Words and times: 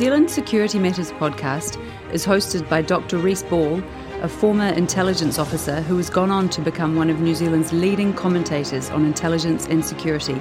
Zealand 0.00 0.30
Security 0.30 0.78
Matters 0.78 1.12
podcast 1.12 1.78
is 2.10 2.24
hosted 2.24 2.66
by 2.70 2.80
Dr. 2.80 3.18
Rhys 3.18 3.42
Ball, 3.42 3.82
a 4.22 4.30
former 4.30 4.68
intelligence 4.68 5.38
officer 5.38 5.82
who 5.82 5.98
has 5.98 6.08
gone 6.08 6.30
on 6.30 6.48
to 6.48 6.62
become 6.62 6.96
one 6.96 7.10
of 7.10 7.20
New 7.20 7.34
Zealand's 7.34 7.70
leading 7.70 8.14
commentators 8.14 8.88
on 8.88 9.04
intelligence 9.04 9.66
and 9.66 9.84
security, 9.84 10.40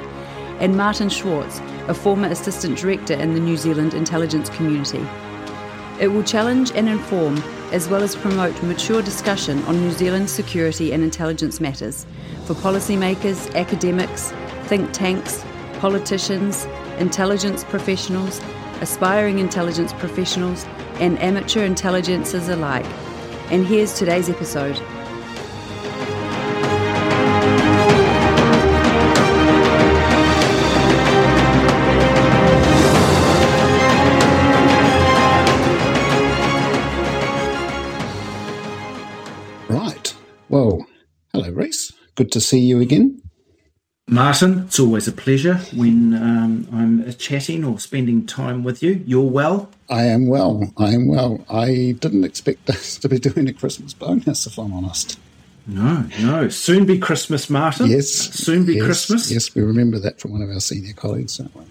and 0.62 0.78
Martin 0.78 1.10
Schwartz, 1.10 1.60
a 1.90 1.94
former 1.94 2.30
assistant 2.30 2.78
director 2.78 3.16
in 3.16 3.34
the 3.34 3.42
New 3.42 3.58
Zealand 3.58 3.94
intelligence 3.94 4.48
community. 4.48 5.06
It 6.00 6.08
will 6.08 6.24
challenge 6.24 6.72
and 6.72 6.88
inform, 6.88 7.36
as 7.74 7.90
well 7.90 8.02
as 8.02 8.16
promote 8.16 8.64
mature 8.64 9.02
discussion 9.02 9.62
on 9.66 9.82
New 9.82 9.92
Zealand's 9.92 10.32
security 10.32 10.94
and 10.94 11.04
intelligence 11.04 11.60
matters 11.60 12.06
for 12.46 12.54
policymakers, 12.54 13.54
academics, 13.56 14.32
think 14.68 14.90
tanks, 14.94 15.44
politicians, 15.80 16.64
intelligence 16.98 17.66
professionals, 17.66 18.40
aspiring 18.82 19.40
intelligence 19.40 19.94
professionals, 19.94 20.66
and 21.00 21.18
amateur 21.20 21.68
intelligencers 21.68 22.50
alike. 22.50 22.86
And 23.52 23.66
here's 23.66 23.94
today's 23.94 24.30
episode. 24.30 24.80
Right. 39.70 40.16
Well, 40.50 40.86
hello, 41.32 41.50
Rhys. 41.52 41.94
Good 42.16 42.32
to 42.34 42.42
see 42.42 42.60
you 42.60 42.80
again. 42.80 43.22
Martin, 44.12 44.64
it's 44.66 44.80
always 44.80 45.08
a 45.08 45.12
pleasure 45.12 45.56
when 45.76 46.16
um, 46.16 46.68
I'm 46.74 47.14
chatting 47.14 47.64
or 47.64 47.80
spending 47.80 48.26
time 48.26 48.64
with 48.64 48.82
you. 48.82 49.04
You're 49.06 49.30
well? 49.30 49.70
I 49.90 50.04
am 50.06 50.28
well. 50.28 50.74
I 50.78 50.90
am 50.94 51.08
well. 51.08 51.46
I 51.50 51.96
didn't 52.00 52.24
expect 52.24 52.70
us 52.70 52.98
to 53.00 53.10
be 53.10 53.20
doing 53.20 53.48
a 53.48 53.54
Christmas 53.54 53.94
bonus, 53.94 54.48
if 54.48 54.58
I'm 54.58 54.74
honest. 54.74 55.20
No, 55.68 56.08
no. 56.22 56.50
Soon 56.50 56.88
be 56.88 56.98
Christmas, 56.98 57.50
Martin. 57.52 57.88
Yes. 57.88 58.10
Soon 58.10 58.66
be 58.66 58.76
yes, 58.76 58.86
Christmas. 58.86 59.32
Yes, 59.32 59.54
we 59.54 59.62
remember 59.62 60.00
that 60.00 60.20
from 60.20 60.32
one 60.32 60.42
of 60.42 60.50
our 60.50 60.60
senior 60.60 60.94
colleagues, 60.94 61.38
don't 61.38 61.56
we? 61.56 61.64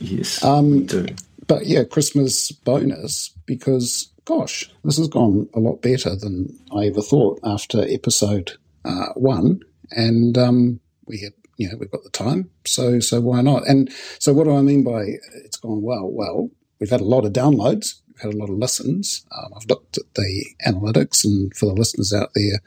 Yes, 0.00 0.42
Um, 0.42 0.70
we 0.72 0.84
do. 0.84 1.06
But 1.46 1.66
yeah, 1.66 1.84
Christmas 1.84 2.50
bonus 2.50 3.28
because, 3.46 4.08
gosh, 4.24 4.68
this 4.82 4.98
has 4.98 5.06
gone 5.06 5.48
a 5.54 5.60
lot 5.60 5.80
better 5.80 6.16
than 6.16 6.58
I 6.76 6.86
ever 6.86 7.02
thought 7.02 7.38
after 7.44 7.86
episode 7.88 8.52
uh, 8.84 9.12
one. 9.14 9.62
And 9.92 10.36
um, 10.36 10.80
we 11.06 11.20
had, 11.20 11.32
you 11.58 11.68
know, 11.68 11.76
we've 11.76 11.90
got 11.90 12.04
the 12.04 12.10
time, 12.10 12.50
so 12.64 13.00
so 13.00 13.20
why 13.20 13.42
not? 13.42 13.66
And 13.66 13.92
so, 14.18 14.32
what 14.32 14.44
do 14.44 14.56
I 14.56 14.62
mean 14.62 14.84
by 14.84 15.02
it's 15.44 15.56
gone 15.56 15.82
well? 15.82 16.08
Well, 16.08 16.50
we've 16.78 16.88
had 16.88 17.00
a 17.00 17.04
lot 17.04 17.24
of 17.24 17.32
downloads, 17.32 18.00
we've 18.06 18.20
had 18.22 18.34
a 18.34 18.36
lot 18.36 18.48
of 18.48 18.56
listens. 18.56 19.26
Um, 19.36 19.52
I've 19.54 19.68
looked 19.68 19.98
at 19.98 20.14
the 20.14 20.46
analytics, 20.66 21.24
and 21.24 21.54
for 21.54 21.66
the 21.66 21.74
listeners 21.74 22.12
out 22.12 22.30
there, 22.34 22.60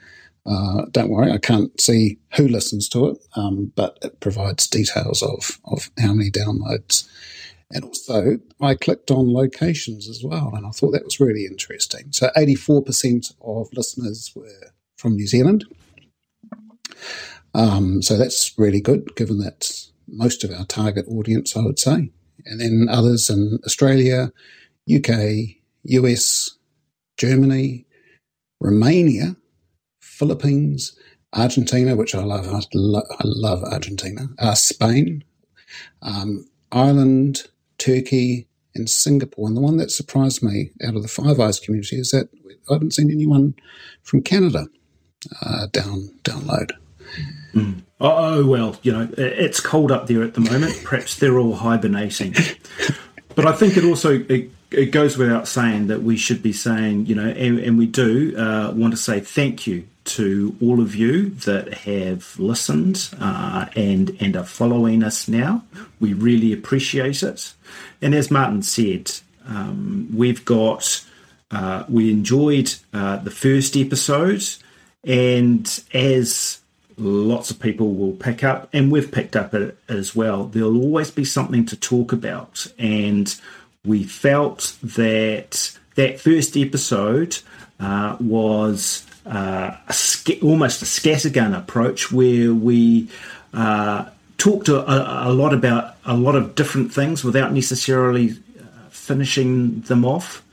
uh, 0.46 0.86
don't 0.92 1.10
worry, 1.10 1.32
I 1.32 1.38
can't 1.38 1.80
see 1.80 2.20
who 2.36 2.48
listens 2.48 2.90
to 2.90 3.08
it, 3.08 3.18
um, 3.36 3.72
but 3.76 3.98
it 4.02 4.20
provides 4.20 4.68
details 4.68 5.24
of 5.24 5.60
of 5.66 5.90
how 5.98 6.14
many 6.14 6.30
downloads. 6.30 7.08
And 7.74 7.86
also, 7.86 8.40
I 8.60 8.76
clicked 8.76 9.10
on 9.10 9.32
locations 9.32 10.10
as 10.10 10.22
well, 10.22 10.52
and 10.54 10.66
I 10.66 10.72
thought 10.72 10.92
that 10.92 11.06
was 11.06 11.22
really 11.22 11.46
interesting. 11.46 12.12
So, 12.12 12.30
84% 12.36 13.34
of 13.40 13.70
listeners 13.72 14.34
were 14.36 14.74
from 14.98 15.16
New 15.16 15.28
Zealand. 15.28 15.64
Um, 17.54 18.02
so, 18.02 18.18
that's 18.18 18.54
really 18.58 18.82
good, 18.82 19.16
given 19.16 19.40
that 19.40 19.72
most 20.08 20.44
of 20.44 20.52
our 20.52 20.66
target 20.66 21.06
audience, 21.08 21.56
I 21.56 21.62
would 21.62 21.80
say. 21.80 22.12
And 22.46 22.60
then 22.60 22.88
others 22.90 23.30
in 23.30 23.60
Australia, 23.66 24.32
UK, 24.94 25.58
US, 25.84 26.58
Germany, 27.18 27.86
Romania, 28.60 29.36
Philippines, 30.00 30.98
Argentina, 31.34 31.96
which 31.96 32.14
I 32.16 32.24
love. 32.24 32.48
I 32.48 32.62
love, 32.74 33.06
I 33.12 33.24
love 33.24 33.64
Argentina. 33.64 34.28
Uh, 34.40 34.54
Spain, 34.54 35.24
um, 36.02 36.48
Ireland, 36.72 37.48
Turkey, 37.78 38.48
and 38.76 38.90
Singapore. 38.90 39.48
And 39.48 39.58
the 39.58 39.62
one 39.62 39.78
that 39.78 39.92
surprised 39.92 40.44
me 40.44 40.72
out 40.84 40.96
of 40.96 41.02
the 41.02 41.08
Five 41.08 41.40
Eyes 41.40 41.60
community 41.60 41.98
is 41.98 42.10
that 42.10 42.30
I 42.70 42.74
haven't 42.74 42.94
seen 42.94 43.12
anyone 43.12 43.56
from 44.04 44.22
Canada 44.22 44.68
uh, 45.42 45.68
down 45.72 46.10
download. 46.24 46.72
Oh, 47.56 47.84
oh, 48.00 48.46
well, 48.46 48.78
you 48.82 48.92
know, 48.92 49.10
it's 49.18 49.60
cold 49.60 49.92
up 49.92 50.08
there 50.08 50.24
at 50.24 50.34
the 50.34 50.42
moment. 50.42 50.80
Perhaps 50.84 51.20
they're 51.20 51.38
all 51.38 51.56
hibernating. 51.56 52.34
But 53.36 53.46
I 53.46 53.54
think 53.54 53.78
it 53.78 53.84
also 53.86 54.20
it, 54.28 54.50
it 54.72 54.92
goes 54.92 55.18
without 55.18 55.48
saying 55.48 55.88
that 55.88 56.02
we 56.02 56.18
should 56.18 56.42
be 56.42 56.54
saying, 56.54 57.06
you 57.06 57.16
know, 57.16 57.28
and, 57.28 57.60
and 57.60 57.78
we 57.78 57.86
do 57.86 58.36
uh, 58.38 58.72
want 58.76 58.94
to 58.94 58.98
say 58.98 59.20
thank 59.20 59.68
you 59.68 59.88
to 60.04 60.56
all 60.62 60.82
of 60.82 60.96
you 60.96 61.30
that 61.30 61.74
have 61.74 62.40
listened 62.40 63.10
uh, 63.20 63.68
and 63.76 64.18
and 64.20 64.36
are 64.36 64.44
following 64.44 65.04
us 65.04 65.28
now. 65.28 65.64
We 66.00 66.14
really 66.14 66.54
appreciate 66.54 67.22
it. 67.22 67.54
And 68.02 68.16
as 68.16 68.32
Martin 68.32 68.64
said, 68.64 69.12
um, 69.48 70.10
we've 70.14 70.44
got 70.44 71.06
uh, 71.52 71.84
we 71.88 72.10
enjoyed 72.10 72.74
uh, 72.94 73.18
the 73.18 73.32
first 73.32 73.78
episode, 73.78 74.44
and 75.04 75.84
as 75.94 76.61
lots 77.02 77.50
of 77.52 77.60
people 77.60 77.94
will 77.94 78.14
pick 78.14 78.44
up, 78.44 78.70
and 78.74 78.92
we've 78.92 79.12
picked 79.12 79.36
up 79.36 79.54
it 79.54 79.78
as 79.90 80.16
well. 80.16 80.46
There'll 80.46 80.82
always 80.82 81.12
be 81.12 81.26
something 81.26 81.66
to 81.66 81.76
talk 81.76 82.14
about, 82.14 82.68
and 82.78 83.34
we 83.86 84.04
felt 84.04 84.78
that 84.84 85.78
that 85.96 86.20
first 86.20 86.56
episode 86.56 87.40
uh, 87.80 88.16
was 88.20 89.06
uh, 89.26 89.76
a 89.88 89.94
sca- 89.94 90.40
almost 90.42 90.82
a 90.82 90.86
scattergun 90.86 91.58
approach 91.58 92.12
where 92.12 92.54
we 92.54 93.10
uh, 93.54 94.06
talked 94.38 94.70
a, 94.70 94.78
a, 94.78 95.30
a 95.30 95.34
lot 95.34 95.54
about 95.54 95.96
a 96.06 96.16
lot 96.16 96.36
of 96.36 96.56
different 96.56 96.94
things 96.94 97.24
without 97.24 97.52
necessarily 97.52 98.32
uh, 98.32 98.90
finishing 98.90 99.82
them 99.82 100.06
off. 100.06 100.44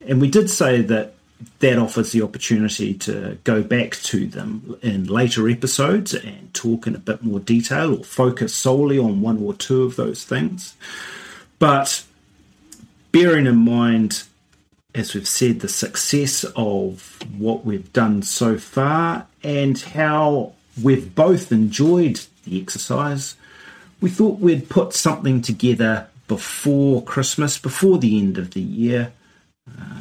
And 0.00 0.20
we 0.20 0.28
did 0.28 0.48
say 0.48 0.80
that 0.82 1.14
that 1.60 1.78
offers 1.78 2.12
the 2.12 2.22
opportunity 2.22 2.94
to 2.94 3.38
go 3.44 3.62
back 3.62 3.92
to 3.92 4.26
them 4.26 4.76
in 4.82 5.06
later 5.06 5.48
episodes 5.48 6.14
and 6.14 6.52
talk 6.52 6.86
in 6.86 6.94
a 6.94 6.98
bit 6.98 7.22
more 7.22 7.40
detail 7.40 7.98
or 7.98 8.04
focus 8.04 8.54
solely 8.54 8.98
on 8.98 9.20
one 9.20 9.38
or 9.42 9.54
two 9.54 9.82
of 9.82 9.96
those 9.96 10.24
things. 10.24 10.76
But 11.58 12.04
bearing 13.12 13.46
in 13.46 13.56
mind, 13.56 14.24
as 14.94 15.14
we've 15.14 15.28
said, 15.28 15.60
the 15.60 15.68
success 15.68 16.44
of 16.56 17.18
what 17.36 17.64
we've 17.64 17.92
done 17.92 18.22
so 18.22 18.58
far 18.58 19.26
and 19.42 19.78
how 19.78 20.54
we've 20.82 21.14
both 21.14 21.52
enjoyed 21.52 22.20
the 22.44 22.60
exercise, 22.60 23.36
we 24.00 24.10
thought 24.10 24.40
we'd 24.40 24.68
put 24.68 24.92
something 24.92 25.42
together 25.42 26.08
before 26.26 27.02
Christmas, 27.02 27.58
before 27.58 27.98
the 27.98 28.18
end 28.18 28.38
of 28.38 28.52
the 28.52 28.60
year. 28.60 29.12
Um, 29.66 29.97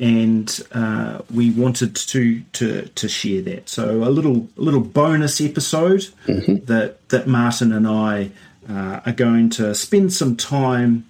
and 0.00 0.60
uh, 0.72 1.20
we 1.32 1.50
wanted 1.50 1.94
to, 1.94 2.40
to 2.54 2.86
to 2.86 3.08
share 3.08 3.42
that. 3.42 3.68
So 3.68 4.02
a 4.02 4.08
little 4.10 4.48
a 4.56 4.60
little 4.60 4.80
bonus 4.80 5.40
episode 5.40 6.08
that 6.26 6.96
that 7.10 7.26
Martin 7.28 7.70
and 7.72 7.86
I 7.86 8.30
uh, 8.68 9.00
are 9.04 9.12
going 9.12 9.50
to 9.50 9.74
spend 9.74 10.12
some 10.12 10.36
time 10.36 11.04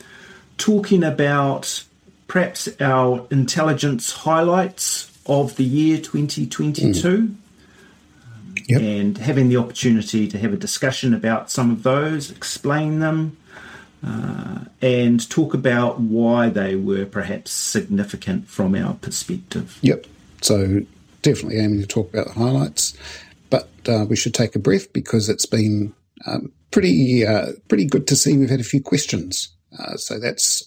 talking 0.59 1.05
about 1.05 1.84
perhaps 2.27 2.69
our 2.81 3.27
intelligence 3.31 4.12
highlights 4.12 5.11
of 5.27 5.57
the 5.57 5.65
year 5.65 5.97
2022 5.99 7.34
Yep. 8.69 8.81
and 8.83 9.19
having 9.19 9.48
the 9.48 9.57
opportunity 9.57 10.28
to 10.28 10.39
have 10.39 10.53
a 10.53 10.57
discussion 10.57 11.13
about 11.15 11.51
some 11.51 11.71
of 11.71 11.83
those, 11.83 12.31
explain 12.31 13.01
them, 13.01 13.36
uh, 14.04 14.60
and 14.80 15.28
talk 15.28 15.54
about 15.54 16.00
why 16.00 16.48
they 16.48 16.74
were 16.76 17.06
perhaps 17.06 17.50
significant 17.50 18.48
from 18.48 18.74
our 18.74 18.94
perspective. 18.94 19.78
Yep. 19.82 20.06
So 20.41 20.80
definitely 21.22 21.58
aiming 21.58 21.80
to 21.80 21.86
talk 21.86 22.12
about 22.12 22.28
the 22.28 22.32
highlights, 22.32 22.97
but 23.50 23.68
uh, 23.88 24.06
we 24.08 24.16
should 24.16 24.34
take 24.34 24.56
a 24.56 24.58
breath 24.58 24.92
because 24.92 25.28
it's 25.28 25.47
been 25.47 25.94
um, 26.26 26.52
pretty 26.70 27.26
uh, 27.26 27.52
pretty 27.68 27.84
good 27.84 28.06
to 28.08 28.16
see. 28.16 28.36
We've 28.36 28.50
had 28.50 28.60
a 28.60 28.64
few 28.64 28.82
questions, 28.82 29.48
uh, 29.78 29.97
so 29.97 30.18
that's 30.18 30.64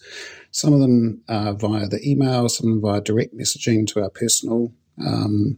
some 0.51 0.73
of 0.73 0.79
them 0.79 1.21
uh, 1.27 1.53
via 1.53 1.87
the 1.87 2.07
email, 2.07 2.47
some 2.49 2.67
of 2.67 2.73
them 2.75 2.81
via 2.81 3.01
direct 3.01 3.35
messaging 3.35 3.87
to 3.87 4.03
our 4.03 4.09
personal 4.09 4.71
um, 5.03 5.57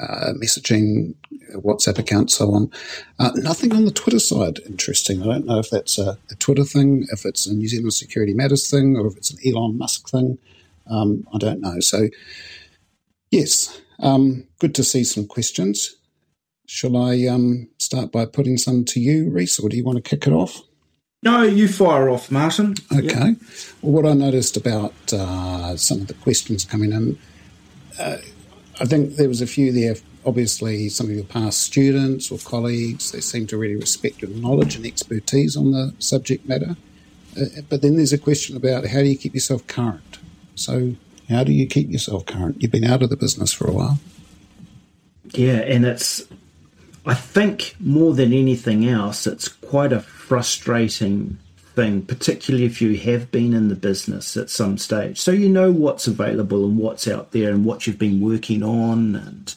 uh, 0.00 0.32
messaging, 0.42 1.14
WhatsApp 1.54 1.98
account, 1.98 2.30
so 2.30 2.52
on. 2.52 2.70
Uh, 3.18 3.30
nothing 3.36 3.74
on 3.74 3.84
the 3.84 3.90
Twitter 3.90 4.18
side. 4.18 4.58
Interesting. 4.66 5.22
I 5.22 5.26
don't 5.26 5.46
know 5.46 5.58
if 5.58 5.70
that's 5.70 5.98
a, 5.98 6.18
a, 6.30 6.34
Twitter 6.36 6.64
thing, 6.64 7.06
if 7.12 7.24
it's 7.24 7.46
a 7.46 7.54
New 7.54 7.68
Zealand 7.68 7.94
Security 7.94 8.34
Matters 8.34 8.70
thing, 8.70 8.96
or 8.96 9.06
if 9.06 9.16
it's 9.16 9.30
an 9.30 9.38
Elon 9.46 9.78
Musk 9.78 10.08
thing. 10.08 10.38
Um, 10.90 11.26
I 11.32 11.38
don't 11.38 11.60
know. 11.60 11.80
So, 11.80 12.08
yes, 13.30 13.80
um, 14.00 14.46
good 14.58 14.74
to 14.74 14.84
see 14.84 15.04
some 15.04 15.26
questions. 15.26 15.96
Shall 16.66 16.96
I 16.96 17.26
um, 17.26 17.68
start 17.78 18.10
by 18.10 18.26
putting 18.26 18.56
some 18.56 18.84
to 18.86 19.00
you, 19.00 19.30
Rhys, 19.30 19.58
or 19.58 19.68
do 19.68 19.76
you 19.76 19.84
want 19.84 19.96
to 19.96 20.02
kick 20.02 20.26
it 20.26 20.32
off? 20.32 20.62
No, 21.22 21.42
you 21.42 21.68
fire 21.68 22.10
off, 22.10 22.30
Martin. 22.30 22.74
Okay. 22.92 23.28
Yep. 23.28 23.36
Well, 23.80 23.92
what 23.92 24.06
I 24.06 24.12
noticed 24.12 24.58
about 24.58 24.92
uh, 25.10 25.74
some 25.76 26.02
of 26.02 26.06
the 26.06 26.14
questions 26.14 26.66
coming 26.66 26.92
in, 26.92 27.18
uh, 27.98 28.18
I 28.80 28.84
think 28.86 29.16
there 29.16 29.28
was 29.28 29.40
a 29.40 29.46
few 29.46 29.72
there. 29.72 29.96
Obviously, 30.26 30.88
some 30.88 31.06
of 31.06 31.12
your 31.12 31.24
past 31.24 31.62
students 31.62 32.30
or 32.30 32.38
colleagues, 32.38 33.12
they 33.12 33.20
seem 33.20 33.46
to 33.48 33.58
really 33.58 33.76
respect 33.76 34.22
your 34.22 34.30
knowledge 34.30 34.74
and 34.74 34.86
expertise 34.86 35.56
on 35.56 35.72
the 35.72 35.94
subject 35.98 36.48
matter. 36.48 36.76
Uh, 37.38 37.60
but 37.68 37.82
then 37.82 37.96
there's 37.96 38.12
a 38.12 38.18
question 38.18 38.56
about 38.56 38.86
how 38.86 39.00
do 39.00 39.06
you 39.06 39.16
keep 39.16 39.34
yourself 39.34 39.66
current? 39.66 40.18
So, 40.54 40.94
how 41.28 41.44
do 41.44 41.52
you 41.52 41.66
keep 41.66 41.90
yourself 41.90 42.26
current? 42.26 42.62
You've 42.62 42.72
been 42.72 42.84
out 42.84 43.02
of 43.02 43.10
the 43.10 43.16
business 43.16 43.52
for 43.52 43.68
a 43.68 43.72
while. 43.72 43.98
Yeah, 45.32 45.58
and 45.58 45.84
it's, 45.84 46.22
I 47.04 47.14
think 47.14 47.76
more 47.80 48.14
than 48.14 48.32
anything 48.32 48.88
else, 48.88 49.26
it's 49.26 49.48
quite 49.48 49.92
a 49.92 50.00
frustrating 50.00 51.38
thing, 51.74 52.02
particularly 52.02 52.64
if 52.64 52.80
you 52.80 52.96
have 52.98 53.30
been 53.30 53.52
in 53.52 53.68
the 53.68 53.74
business 53.74 54.36
at 54.36 54.50
some 54.50 54.78
stage. 54.78 55.20
So 55.20 55.30
you 55.30 55.48
know 55.48 55.70
what's 55.70 56.06
available 56.06 56.64
and 56.64 56.78
what's 56.78 57.08
out 57.08 57.32
there 57.32 57.50
and 57.50 57.64
what 57.64 57.86
you've 57.86 57.98
been 57.98 58.20
working 58.20 58.62
on 58.62 59.16
and 59.16 59.54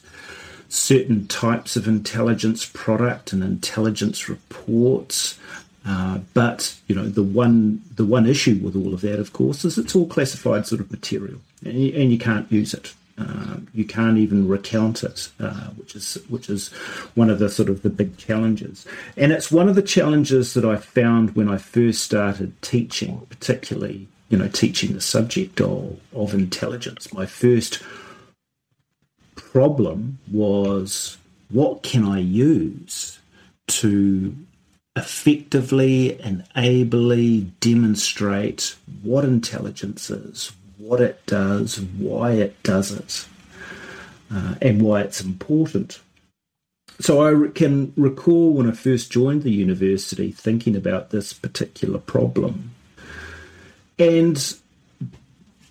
certain 0.68 1.26
types 1.26 1.76
of 1.76 1.88
intelligence 1.88 2.68
product 2.72 3.32
and 3.32 3.42
intelligence 3.42 4.28
reports. 4.28 5.38
Uh, 5.86 6.18
but 6.34 6.74
you 6.86 6.94
know 6.94 7.08
the 7.08 7.22
one 7.22 7.82
the 7.94 8.04
one 8.04 8.26
issue 8.26 8.60
with 8.62 8.76
all 8.76 8.92
of 8.92 9.00
that, 9.00 9.18
of 9.18 9.32
course, 9.32 9.64
is 9.64 9.78
it's 9.78 9.96
all 9.96 10.06
classified 10.06 10.66
sort 10.66 10.80
of 10.80 10.90
material, 10.90 11.38
and 11.64 11.80
you, 11.80 11.94
and 11.94 12.12
you 12.12 12.18
can't 12.18 12.50
use 12.52 12.74
it. 12.74 12.92
Uh, 13.18 13.56
you 13.74 13.84
can't 13.84 14.18
even 14.18 14.46
recount 14.46 15.02
it, 15.02 15.28
uh, 15.40 15.68
which 15.70 15.96
is 15.96 16.14
which 16.28 16.48
is 16.48 16.68
one 17.14 17.30
of 17.30 17.38
the 17.38 17.48
sort 17.48 17.68
of 17.68 17.82
the 17.82 17.90
big 17.90 18.16
challenges. 18.16 18.86
And 19.16 19.32
it's 19.32 19.50
one 19.50 19.68
of 19.68 19.74
the 19.74 19.82
challenges 19.82 20.54
that 20.54 20.64
I 20.64 20.76
found 20.76 21.34
when 21.34 21.48
I 21.48 21.58
first 21.58 22.02
started 22.02 22.60
teaching, 22.62 23.26
particularly 23.28 24.06
you 24.28 24.38
know 24.38 24.48
teaching 24.48 24.92
the 24.92 25.00
subject 25.00 25.60
of, 25.60 25.98
of 26.14 26.34
intelligence. 26.34 27.12
My 27.12 27.26
first 27.26 27.82
problem 29.34 30.18
was 30.30 31.18
what 31.50 31.82
can 31.82 32.04
I 32.04 32.18
use 32.18 33.18
to 33.68 34.36
effectively 34.96 36.20
and 36.20 36.44
ably 36.56 37.42
demonstrate 37.60 38.74
what 39.02 39.24
intelligence 39.24 40.10
is, 40.10 40.52
what 40.78 41.00
it 41.00 41.24
does, 41.26 41.80
why 41.80 42.32
it 42.32 42.62
does 42.62 42.92
it, 42.92 43.26
uh, 44.32 44.54
and 44.62 44.80
why 44.82 45.02
it's 45.02 45.20
important. 45.20 46.00
So 47.00 47.46
I 47.46 47.50
can 47.50 47.92
recall 47.96 48.52
when 48.52 48.68
I 48.68 48.72
first 48.72 49.12
joined 49.12 49.42
the 49.42 49.52
university 49.52 50.32
thinking 50.32 50.74
about 50.74 51.10
this 51.10 51.32
particular 51.32 51.98
problem. 51.98 52.72
And 53.98 54.54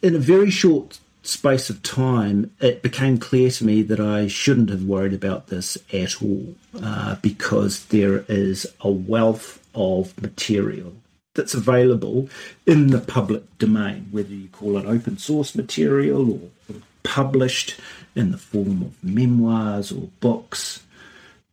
in 0.02 0.16
a 0.16 0.20
very 0.20 0.50
short 0.50 1.00
space 1.24 1.70
of 1.70 1.84
time, 1.84 2.52
it 2.62 2.82
became 2.82 3.18
clear 3.18 3.52
to 3.52 3.66
me 3.66 3.82
that 3.84 4.00
I 4.00 4.28
shouldn't 4.28 4.70
have 4.70 4.84
worried 4.84 5.14
about 5.14 5.48
this 5.48 5.78
at 5.92 6.22
all 6.22 6.56
uh, 6.82 7.16
because 7.22 7.86
there 7.88 8.24
is 8.30 8.66
a 8.80 8.90
wealth 8.90 9.62
of 9.76 10.20
material 10.22 10.94
that's 11.38 11.54
available 11.54 12.28
in 12.66 12.88
the 12.88 13.00
public 13.00 13.58
domain, 13.58 14.08
whether 14.12 14.34
you 14.34 14.50
call 14.50 14.78
it 14.78 14.86
open 14.86 15.18
source 15.18 15.56
material 15.56 16.30
or 16.34 16.76
published 17.04 17.80
in 18.16 18.32
the 18.32 18.38
form 18.38 18.82
of 18.82 19.04
memoirs 19.04 19.94
or 19.94 20.10
books. 20.20 20.84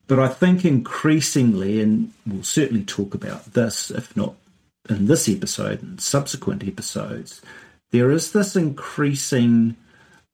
But 0.08 0.18
I 0.18 0.28
think 0.28 0.64
increasingly, 0.64 1.80
and 1.80 2.12
we'll 2.26 2.42
certainly 2.42 2.84
talk 2.84 3.14
about 3.14 3.52
this, 3.52 3.90
if 3.90 4.16
not 4.16 4.34
in 4.90 5.06
this 5.06 5.28
episode 5.28 5.82
and 5.82 6.00
subsequent 6.00 6.66
episodes, 6.66 7.40
there 7.90 8.10
is 8.10 8.32
this 8.32 8.56
increasing 8.56 9.76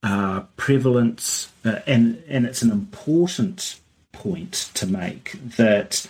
uh, 0.03 0.41
prevalence, 0.57 1.53
uh, 1.65 1.81
and 1.87 2.23
and 2.27 2.47
it's 2.47 2.63
an 2.63 2.71
important 2.71 3.79
point 4.13 4.71
to 4.75 4.87
make 4.87 5.33
that 5.57 6.07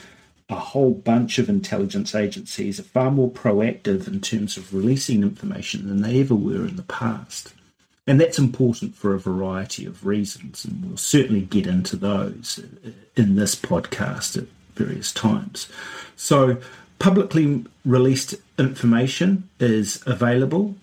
a 0.51 0.57
whole 0.57 0.93
bunch 0.93 1.39
of 1.39 1.49
intelligence 1.49 2.15
agencies 2.15 2.81
are 2.81 2.85
far 2.85 3.11
more 3.11 3.31
proactive 3.31 4.09
in 4.09 4.21
terms 4.21 4.57
of 4.57 4.75
releasing 4.75 5.23
information 5.23 5.89
than 5.89 6.03
they 6.03 6.21
ever 6.21 6.35
were 6.35 6.67
in 6.67 6.77
the 6.77 6.83
past. 6.83 7.55
And 8.07 8.21
that's 8.21 8.39
important 8.39 8.97
for 8.97 9.15
a 9.15 9.21
variety 9.21 9.87
of 9.87 10.05
reasons, 10.05 10.65
and 10.65 10.85
we'll 10.85 10.97
certainly 10.97 11.43
get 11.43 11.67
into 11.67 11.97
those 11.97 12.61
in 13.17 13.37
this 13.37 13.55
podcast 13.55 14.37
at 14.37 14.49
various 14.75 15.13
times. 15.13 15.69
So, 16.17 16.57
publicly 16.99 17.65
released 17.85 18.35
information 18.59 19.49
is 19.61 20.03
available. 20.07 20.75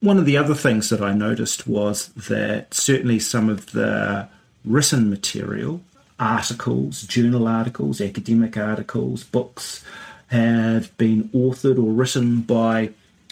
One 0.00 0.18
of 0.18 0.26
the 0.26 0.36
other 0.36 0.54
things 0.54 0.90
that 0.90 1.00
I 1.00 1.12
noticed 1.12 1.68
was 1.68 2.08
that 2.08 2.74
certainly 2.74 3.18
some 3.20 3.48
of 3.48 3.72
the 3.72 4.28
written 4.64 5.10
material 5.10 5.80
articles, 6.18 7.02
journal 7.02 7.46
articles, 7.46 8.00
academic 8.00 8.56
articles, 8.56 9.24
books 9.24 9.84
have 10.28 10.96
been 10.98 11.24
authored 11.30 11.78
or 11.78 11.92
written 11.92 12.40
by, 12.42 12.90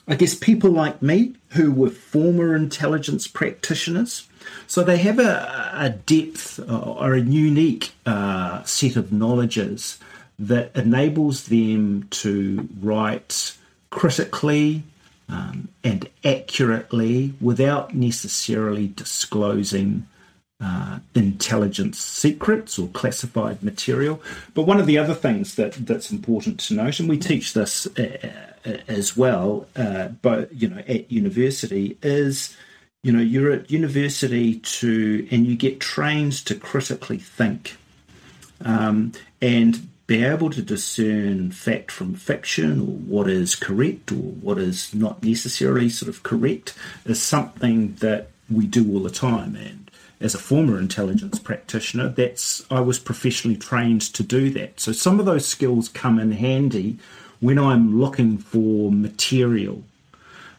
I 0.09 0.15
guess, 0.15 0.35
people 0.35 0.71
like 0.71 1.03
me 1.03 1.35
who 1.51 1.73
were 1.73 1.91
former 1.91 2.55
intelligence 2.55 3.27
practitioners. 3.27 4.29
So 4.67 4.83
they 4.83 4.99
have 4.99 5.19
a, 5.19 5.73
a 5.75 5.91
depth 5.91 6.61
or 6.69 7.15
a 7.15 7.21
unique 7.21 7.93
uh, 8.05 8.63
set 8.65 8.97
of 8.97 9.13
knowledges 9.13 9.99
that 10.39 10.75
enables 10.77 11.47
them 11.47 12.07
to 12.11 12.69
write 12.81 13.57
critically 13.91 14.83
um, 15.29 15.69
and 15.83 16.09
accurately 16.25 17.35
without 17.41 17.95
necessarily 17.95 18.89
disclosing 18.89 20.07
uh, 20.61 20.99
intelligence 21.15 21.99
secrets 21.99 22.79
or 22.79 22.89
classified 22.89 23.63
material. 23.63 24.23
But 24.55 24.63
one 24.63 24.81
of 24.81 24.87
the 24.87 24.99
other 24.99 25.15
things 25.15 25.55
that, 25.57 25.75
that's 25.75 26.11
important 26.11 26.61
to 26.61 26.75
note, 26.75 26.99
and 26.99 27.09
we 27.09 27.19
teach 27.19 27.53
this 27.53 27.87
uh, 27.99 28.33
uh, 28.65 28.71
as 28.89 29.17
well, 29.17 29.67
uh, 29.77 30.09
but 30.23 30.53
you 30.53 30.69
know, 30.69 30.83
at 30.89 31.13
university, 31.13 31.99
is 32.03 32.57
you 33.03 33.13
know 33.13 33.21
you're 33.21 33.53
at 33.53 33.71
university 33.71 34.59
to 34.61 35.29
and 35.31 35.47
you 35.47 35.57
get 35.57 35.79
trained 35.79 36.33
to 36.33 36.55
critically 36.55 37.19
think 37.19 37.77
um, 38.65 39.13
and 39.41 39.89
be 40.07 40.25
able 40.25 40.51
to 40.51 40.63
discern 40.63 41.51
fact 41.51 41.91
from 41.91 42.15
fiction 42.15 42.81
or 42.81 42.85
what 42.85 43.29
is 43.29 43.55
correct 43.55 44.13
or 44.13 44.17
what 44.17 44.59
is 44.59 44.95
not 44.95 45.23
necessarily 45.23 45.89
sort 45.89 46.09
of 46.09 46.23
correct 46.23 46.75
is 47.05 47.21
something 47.21 47.95
that 47.97 48.29
we 48.51 48.67
do 48.67 48.93
all 48.93 49.01
the 49.01 49.11
time 49.11 49.57
and 49.57 49.86
as 50.21 50.35
a 50.35 50.39
former 50.39 50.79
intelligence 50.79 51.39
practitioner, 51.39 52.09
that's 52.09 52.65
I 52.71 52.81
was 52.81 52.99
professionally 52.99 53.57
trained 53.57 54.03
to 54.15 54.23
do 54.23 54.51
that. 54.51 54.81
So 54.81 54.93
some 54.93 55.21
of 55.21 55.27
those 55.27 55.47
skills 55.47 55.89
come 55.89 56.19
in 56.19 56.33
handy 56.33 56.99
when 57.41 57.59
I'm 57.59 58.01
looking 58.01 58.39
for 58.39 58.91
material 58.91 59.83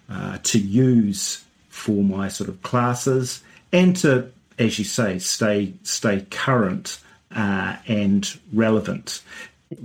uh, 0.09 0.37
to 0.43 0.59
use 0.59 1.43
for 1.69 2.03
my 2.03 2.27
sort 2.27 2.49
of 2.49 2.61
classes 2.61 3.41
and 3.71 3.95
to, 3.97 4.31
as 4.59 4.79
you 4.79 4.85
say, 4.85 5.19
stay 5.19 5.73
stay 5.83 6.25
current 6.29 6.99
uh, 7.35 7.77
and 7.87 8.39
relevant. 8.53 9.21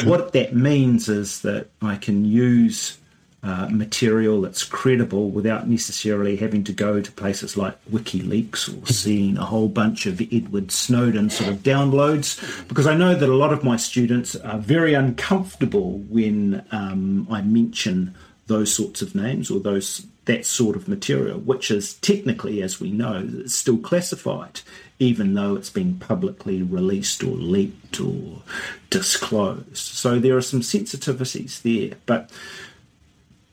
What 0.05 0.33
that 0.33 0.55
means 0.55 1.09
is 1.09 1.41
that 1.41 1.69
I 1.81 1.97
can 1.97 2.25
use 2.25 2.99
uh, 3.45 3.69
material 3.71 4.41
that's 4.41 4.63
credible 4.63 5.29
without 5.31 5.69
necessarily 5.69 6.37
having 6.37 6.63
to 6.63 6.73
go 6.73 7.01
to 7.01 7.11
places 7.11 7.57
like 7.57 7.77
WikiLeaks 7.91 8.69
or 8.69 8.87
seeing 8.93 9.37
a 9.37 9.45
whole 9.45 9.69
bunch 9.69 10.07
of 10.07 10.21
Edward 10.33 10.71
Snowden 10.71 11.29
sort 11.29 11.51
of 11.51 11.59
downloads. 11.59 12.69
Because 12.69 12.87
I 12.87 12.95
know 12.95 13.15
that 13.15 13.29
a 13.29 13.35
lot 13.35 13.53
of 13.53 13.65
my 13.65 13.77
students 13.77 14.37
are 14.37 14.59
very 14.59 14.95
uncomfortable 14.95 15.99
when 15.99 16.65
um, 16.71 17.27
I 17.31 17.43
mention 17.43 18.15
those 18.47 18.73
sorts 18.73 19.03
of 19.03 19.15
names 19.15 19.51
or 19.51 19.59
those 19.59 20.07
that 20.25 20.47
sort 20.47 20.77
of 20.77 20.87
material, 20.87 21.41
which 21.41 21.71
is 21.71 21.95
technically, 21.95 22.63
as 22.63 22.79
we 22.79 22.93
know, 22.93 23.29
still 23.47 23.79
classified, 23.79 24.61
even 25.01 25.35
though 25.35 25.57
it's 25.57 25.71
been 25.71 25.99
publicly 25.99 26.63
released 26.63 27.25
or 27.25 27.35
leaked 27.35 28.01
or 28.01 28.43
disclosed. 28.89 29.77
So 29.77 30.21
there 30.21 30.37
are 30.37 30.43
some 30.43 30.61
sensitivities 30.61 31.63
there, 31.63 31.99
but 32.07 32.31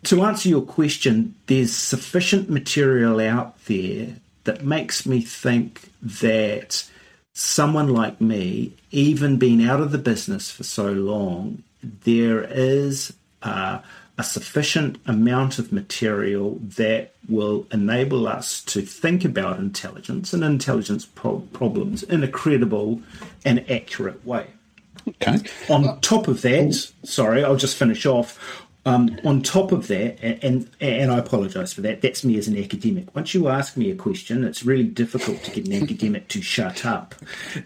to 0.04 0.24
answer 0.24 0.50
your 0.50 0.62
question, 0.62 1.36
there's 1.48 1.76
sufficient 1.76 2.50
material 2.50 3.20
out 3.20 3.64
there 3.66 4.16
that 4.46 4.64
makes 4.64 5.06
me 5.06 5.22
think 5.22 5.90
that 6.02 6.90
someone 7.34 7.90
like 7.90 8.20
me, 8.20 8.74
even 8.92 9.38
being 9.38 9.64
out 9.64 9.82
of 9.82 9.92
the 9.92 9.98
business 9.98 10.52
for 10.52 10.64
so 10.64 10.92
long, 10.92 11.64
there 11.82 12.44
is 12.44 13.14
uh, 13.44 13.80
a 14.18 14.24
sufficient 14.24 15.00
amount 15.06 15.60
of 15.60 15.72
material 15.72 16.58
that 16.62 17.14
will 17.28 17.66
enable 17.72 18.28
us 18.28 18.62
to 18.64 18.82
think 18.82 19.24
about 19.24 19.60
intelligence 19.60 20.34
and 20.34 20.44
intelligence 20.44 21.06
pro- 21.06 21.40
problems 21.54 22.04
in 22.04 22.24
a 22.24 22.28
credible 22.28 23.02
and 23.46 23.70
accurate 23.72 24.26
way. 24.26 24.48
Okay. 25.08 25.40
On 25.70 26.00
top 26.02 26.28
of 26.28 26.42
that, 26.42 26.92
sorry, 27.04 27.44
I'll 27.44 27.56
just 27.56 27.78
finish 27.78 28.06
off 28.06 28.68
Um, 28.90 29.20
on 29.24 29.42
top 29.44 29.72
of 29.72 29.88
that, 29.88 30.18
and 30.44 30.68
and 30.82 31.12
I 31.12 31.20
apologise 31.20 31.74
for 31.74 31.82
that. 31.82 32.02
That's 32.02 32.24
me 32.24 32.38
as 32.38 32.48
an 32.48 32.58
academic. 32.58 33.16
Once 33.16 33.36
you 33.36 33.48
ask 33.48 33.78
me 33.78 33.92
a 33.92 33.96
question, 33.96 34.44
it's 34.44 34.64
really 34.64 34.84
difficult 34.84 35.44
to 35.44 35.52
get 35.52 35.68
an 35.68 35.84
academic 35.84 36.28
to 36.30 36.42
shut 36.42 36.86
up, 36.86 37.14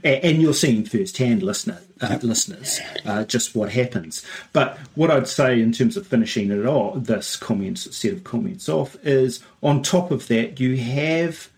and 0.04 0.42
you're 0.42 0.54
seeing 0.54 0.84
firsthand, 0.84 1.42
listener 1.42 1.80
uh, 2.02 2.20
listeners, 2.22 2.82
uh, 3.06 3.24
just 3.24 3.56
what 3.56 3.72
happens. 3.72 4.26
But 4.52 4.78
what 4.96 5.12
I'd 5.12 5.28
say 5.28 5.62
in 5.62 5.72
terms 5.72 5.96
of 5.96 6.06
finishing 6.06 6.52
it 6.52 6.66
all, 6.66 6.96
this 6.96 7.36
comments 7.36 7.96
set 7.96 8.14
of 8.14 8.24
comments 8.24 8.68
off 8.68 8.98
is 9.04 9.42
on 9.62 9.82
top 9.82 10.12
of 10.12 10.28
that, 10.28 10.60
you 10.60 10.78
have 10.78 11.50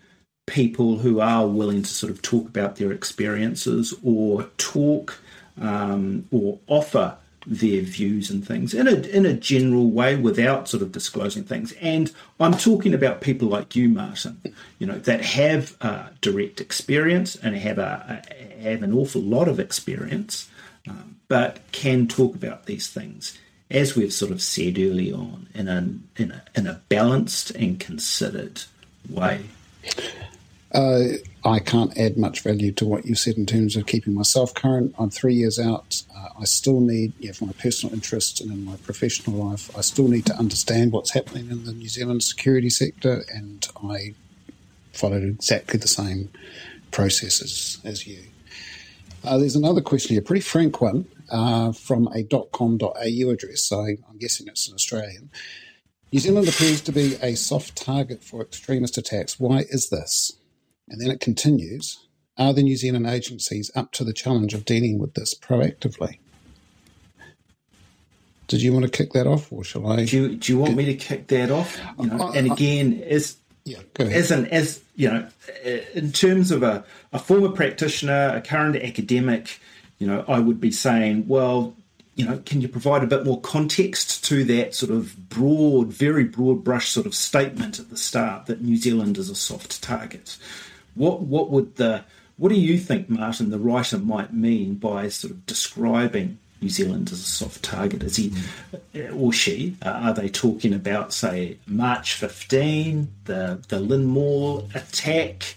people 0.46 0.98
who 0.98 1.20
are 1.20 1.46
willing 1.46 1.82
to 1.82 1.88
sort 1.88 2.12
of 2.12 2.22
talk 2.22 2.48
about 2.48 2.76
their 2.76 2.92
experiences 2.92 3.92
or 4.04 4.44
talk 4.58 5.18
um, 5.60 6.26
or 6.30 6.60
offer 6.68 7.16
their 7.46 7.82
views 7.82 8.28
and 8.28 8.46
things 8.46 8.74
in 8.74 8.88
a 8.88 8.94
in 8.94 9.24
a 9.24 9.32
general 9.32 9.88
way 9.88 10.16
without 10.16 10.68
sort 10.68 10.82
of 10.82 10.92
disclosing 10.92 11.44
things. 11.44 11.72
And 11.80 12.12
I'm 12.40 12.54
talking 12.54 12.92
about 12.92 13.20
people 13.20 13.48
like 13.48 13.76
you, 13.76 13.88
Martin, 13.88 14.40
you 14.78 14.86
know, 14.86 14.98
that 15.00 15.20
have 15.20 15.76
uh, 15.80 16.08
direct 16.20 16.60
experience 16.60 17.36
and 17.36 17.56
have 17.56 17.78
a, 17.78 18.22
a, 18.30 18.62
have 18.62 18.82
an 18.82 18.92
awful 18.92 19.22
lot 19.22 19.48
of 19.48 19.60
experience, 19.60 20.50
um, 20.88 21.16
but 21.28 21.60
can 21.72 22.08
talk 22.08 22.34
about 22.34 22.66
these 22.66 22.88
things 22.88 23.38
as 23.70 23.96
we've 23.96 24.12
sort 24.12 24.30
of 24.30 24.40
said 24.40 24.78
early 24.78 25.12
on 25.12 25.48
in 25.54 25.68
a 25.68 26.22
in 26.22 26.30
a, 26.30 26.42
in 26.54 26.66
a 26.66 26.80
balanced 26.88 27.50
and 27.52 27.80
considered 27.80 28.62
way. 29.08 29.40
Uh, 30.72 31.04
I 31.46 31.60
can't 31.60 31.96
add 31.96 32.16
much 32.16 32.40
value 32.40 32.72
to 32.72 32.84
what 32.84 33.06
you 33.06 33.14
said 33.14 33.36
in 33.36 33.46
terms 33.46 33.76
of 33.76 33.86
keeping 33.86 34.14
myself 34.14 34.52
current. 34.52 34.96
I'm 34.98 35.10
three 35.10 35.34
years 35.34 35.60
out. 35.60 36.02
Uh, 36.12 36.30
I 36.40 36.44
still 36.44 36.80
need, 36.80 37.12
yeah, 37.20 37.30
for 37.30 37.46
my 37.46 37.52
personal 37.52 37.94
interest 37.94 38.40
and 38.40 38.50
in 38.50 38.64
my 38.64 38.74
professional 38.78 39.36
life, 39.36 39.70
I 39.78 39.82
still 39.82 40.08
need 40.08 40.26
to 40.26 40.34
understand 40.34 40.90
what's 40.90 41.12
happening 41.12 41.48
in 41.48 41.64
the 41.64 41.72
New 41.72 41.88
Zealand 41.88 42.24
security 42.24 42.68
sector, 42.68 43.24
and 43.32 43.64
I 43.80 44.14
followed 44.92 45.22
exactly 45.22 45.78
the 45.78 45.86
same 45.86 46.30
processes 46.90 47.78
as 47.84 48.08
you. 48.08 48.24
Uh, 49.22 49.38
there's 49.38 49.54
another 49.54 49.80
question 49.80 50.14
here, 50.14 50.22
a 50.22 50.24
pretty 50.24 50.42
frank 50.42 50.80
one 50.80 51.06
uh, 51.30 51.70
from 51.70 52.08
a 52.12 52.24
.com.au 52.24 53.30
address, 53.30 53.62
so 53.62 53.82
I'm 53.82 54.18
guessing 54.18 54.48
it's 54.48 54.66
an 54.66 54.74
Australian. 54.74 55.30
New 56.10 56.18
Zealand 56.18 56.48
appears 56.48 56.80
to 56.80 56.90
be 56.90 57.14
a 57.22 57.36
soft 57.36 57.76
target 57.76 58.24
for 58.24 58.42
extremist 58.42 58.98
attacks. 58.98 59.38
Why 59.38 59.60
is 59.70 59.90
this? 59.90 60.32
And 60.88 61.00
then 61.00 61.10
it 61.10 61.20
continues 61.20 62.06
Are 62.38 62.52
the 62.52 62.62
New 62.62 62.76
Zealand 62.76 63.06
agencies 63.06 63.70
up 63.74 63.92
to 63.92 64.04
the 64.04 64.12
challenge 64.12 64.54
of 64.54 64.64
dealing 64.64 64.98
with 64.98 65.14
this 65.14 65.34
proactively? 65.34 66.18
Did 68.48 68.62
you 68.62 68.72
want 68.72 68.84
to 68.84 68.90
kick 68.90 69.12
that 69.12 69.26
off, 69.26 69.52
or 69.52 69.64
shall 69.64 69.86
I? 69.88 70.04
Do 70.04 70.16
you, 70.16 70.36
do 70.36 70.52
you 70.52 70.58
want 70.58 70.76
me 70.76 70.84
to 70.84 70.94
kick 70.94 71.26
that 71.28 71.50
off? 71.50 71.80
You 71.98 72.06
know, 72.06 72.30
and 72.30 72.50
again, 72.50 73.02
as 73.08 73.36
yeah, 73.64 73.80
as 73.98 74.30
an 74.30 74.46
as 74.46 74.80
you 74.94 75.10
know, 75.10 75.28
in 75.94 76.12
terms 76.12 76.52
of 76.52 76.62
a, 76.62 76.84
a 77.12 77.18
former 77.18 77.48
practitioner, 77.48 78.36
a 78.36 78.40
current 78.40 78.76
academic, 78.76 79.60
you 79.98 80.06
know, 80.06 80.24
I 80.28 80.38
would 80.38 80.60
be 80.60 80.70
saying, 80.70 81.26
well, 81.26 81.74
you 82.14 82.24
know, 82.24 82.40
can 82.46 82.60
you 82.60 82.68
provide 82.68 83.02
a 83.02 83.06
bit 83.06 83.24
more 83.24 83.40
context 83.40 84.24
to 84.26 84.44
that 84.44 84.74
sort 84.74 84.92
of 84.92 85.28
broad, 85.28 85.88
very 85.88 86.24
broad 86.24 86.62
brush 86.62 86.90
sort 86.90 87.06
of 87.06 87.14
statement 87.14 87.80
at 87.80 87.90
the 87.90 87.96
start 87.96 88.46
that 88.46 88.62
New 88.62 88.76
Zealand 88.76 89.18
is 89.18 89.28
a 89.28 89.34
soft 89.34 89.82
target? 89.82 90.36
What 90.96 91.20
what 91.20 91.50
would 91.50 91.76
the 91.76 92.04
what 92.36 92.50
do 92.50 92.54
you 92.54 92.78
think, 92.78 93.08
Martin, 93.08 93.50
the 93.50 93.58
writer 93.58 93.98
might 93.98 94.32
mean 94.32 94.74
by 94.74 95.08
sort 95.08 95.32
of 95.32 95.46
describing 95.46 96.38
New 96.60 96.68
Zealand 96.68 97.10
as 97.10 97.20
a 97.20 97.24
soft 97.24 97.62
target? 97.62 98.02
Is 98.02 98.16
he 98.16 98.30
mm. 98.94 99.18
or 99.18 99.32
she? 99.32 99.76
Uh, 99.82 99.88
are 99.88 100.14
they 100.14 100.28
talking 100.28 100.74
about, 100.74 101.14
say, 101.14 101.58
March 101.66 102.14
15, 102.14 103.08
the 103.24 103.62
the 103.68 103.78
LynnMall 103.78 104.74
attack? 104.74 105.56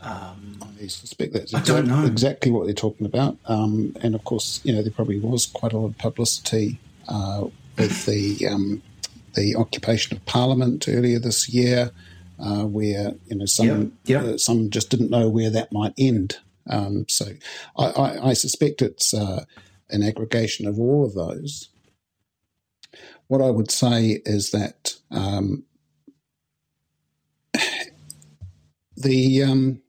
Um, 0.00 0.62
I 0.80 0.86
suspect 0.86 1.32
that's 1.32 1.54
exactly, 1.54 2.06
exactly 2.06 2.50
what 2.50 2.66
they're 2.66 2.74
talking 2.74 3.06
about. 3.06 3.38
Um, 3.46 3.96
and 4.02 4.14
of 4.14 4.22
course, 4.24 4.60
you 4.62 4.72
know, 4.72 4.82
there 4.82 4.92
probably 4.92 5.18
was 5.18 5.46
quite 5.46 5.72
a 5.72 5.78
lot 5.78 5.86
of 5.86 5.98
publicity 5.98 6.78
uh, 7.08 7.46
with 7.76 8.06
the 8.06 8.46
um, 8.46 8.82
the 9.34 9.56
occupation 9.56 10.16
of 10.16 10.24
Parliament 10.26 10.86
earlier 10.88 11.18
this 11.18 11.48
year 11.48 11.90
uh, 12.38 12.64
where 12.64 13.14
you 13.26 13.36
know 13.36 13.46
some 13.46 13.66
yep, 13.66 14.22
yep. 14.22 14.22
Uh, 14.22 14.38
some 14.38 14.70
just 14.70 14.90
didn't 14.90 15.10
know 15.10 15.28
where 15.28 15.50
that 15.50 15.72
might 15.72 15.94
end. 15.98 16.38
Um, 16.68 17.06
so 17.08 17.26
I, 17.76 17.84
I, 17.84 18.28
I, 18.30 18.32
suspect 18.32 18.80
it's 18.80 19.12
uh, 19.12 19.44
an 19.90 20.02
aggregation 20.02 20.66
of 20.66 20.78
all 20.78 21.04
of 21.04 21.14
those. 21.14 21.68
What 23.26 23.42
I 23.42 23.50
would 23.50 23.70
say 23.70 24.22
is 24.24 24.50
that 24.52 24.94
um, 25.10 25.64
the 28.96 29.42
um, 29.42 29.82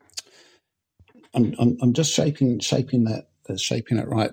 I'm, 1.34 1.56
I'm, 1.60 1.78
I'm, 1.82 1.94
just 1.94 2.14
shaping 2.14 2.60
shaping 2.60 3.06
that 3.06 3.30
uh, 3.50 3.56
shaping 3.56 3.98
it 3.98 4.08
right 4.08 4.32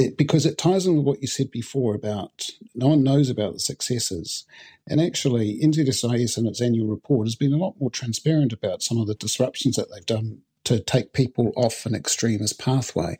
it, 0.00 0.16
because 0.16 0.46
it 0.46 0.56
ties 0.56 0.86
in 0.86 0.96
with 0.96 1.04
what 1.04 1.20
you 1.20 1.28
said 1.28 1.50
before 1.50 1.94
about 1.94 2.48
no 2.74 2.88
one 2.88 3.02
knows 3.02 3.28
about 3.28 3.52
the 3.52 3.60
successes. 3.60 4.44
And 4.86 5.00
actually, 5.00 5.60
NZSIS 5.62 6.38
in 6.38 6.46
its 6.46 6.60
annual 6.60 6.88
report 6.88 7.26
has 7.26 7.36
been 7.36 7.52
a 7.52 7.58
lot 7.58 7.74
more 7.78 7.90
transparent 7.90 8.52
about 8.52 8.82
some 8.82 8.98
of 8.98 9.06
the 9.06 9.14
disruptions 9.14 9.76
that 9.76 9.88
they've 9.92 10.06
done 10.06 10.38
to 10.64 10.80
take 10.80 11.12
people 11.12 11.52
off 11.54 11.84
an 11.84 11.94
extremist 11.94 12.58
pathway. 12.58 13.16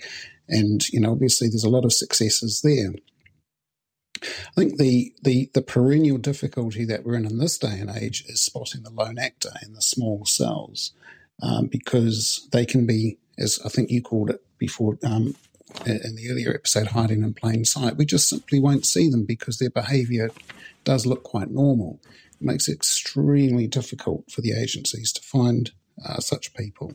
And, 0.48 0.88
you 0.88 1.00
know, 1.00 1.12
obviously 1.12 1.48
there's 1.48 1.64
a 1.64 1.70
lot 1.70 1.84
of 1.84 1.92
successes 1.92 2.62
there. 2.62 2.94
I 4.22 4.52
think 4.56 4.78
the, 4.78 5.12
the, 5.22 5.50
the 5.54 5.62
perennial 5.62 6.18
difficulty 6.18 6.84
that 6.86 7.04
we're 7.04 7.14
in 7.14 7.26
in 7.26 7.38
this 7.38 7.58
day 7.58 7.78
and 7.78 7.90
age 7.90 8.24
is 8.26 8.42
spotting 8.42 8.82
the 8.82 8.90
lone 8.90 9.18
actor 9.18 9.52
in 9.62 9.74
the 9.74 9.82
small 9.82 10.24
cells 10.24 10.92
um, 11.42 11.66
because 11.66 12.48
they 12.52 12.64
can 12.64 12.86
be, 12.86 13.18
as 13.38 13.58
I 13.64 13.68
think 13.68 13.90
you 13.90 14.02
called 14.02 14.30
it 14.30 14.42
before, 14.58 14.98
um, 15.02 15.34
in 15.86 16.16
the 16.16 16.30
earlier 16.30 16.54
episode, 16.54 16.88
hiding 16.88 17.22
in 17.22 17.34
plain 17.34 17.64
sight. 17.64 17.96
We 17.96 18.04
just 18.04 18.28
simply 18.28 18.60
won't 18.60 18.86
see 18.86 19.08
them 19.08 19.24
because 19.24 19.58
their 19.58 19.70
behaviour 19.70 20.30
does 20.84 21.06
look 21.06 21.22
quite 21.22 21.50
normal. 21.50 22.00
It 22.04 22.44
makes 22.46 22.68
it 22.68 22.72
extremely 22.72 23.66
difficult 23.66 24.30
for 24.30 24.40
the 24.40 24.52
agencies 24.52 25.12
to 25.12 25.22
find 25.22 25.70
uh, 26.04 26.20
such 26.20 26.54
people. 26.54 26.94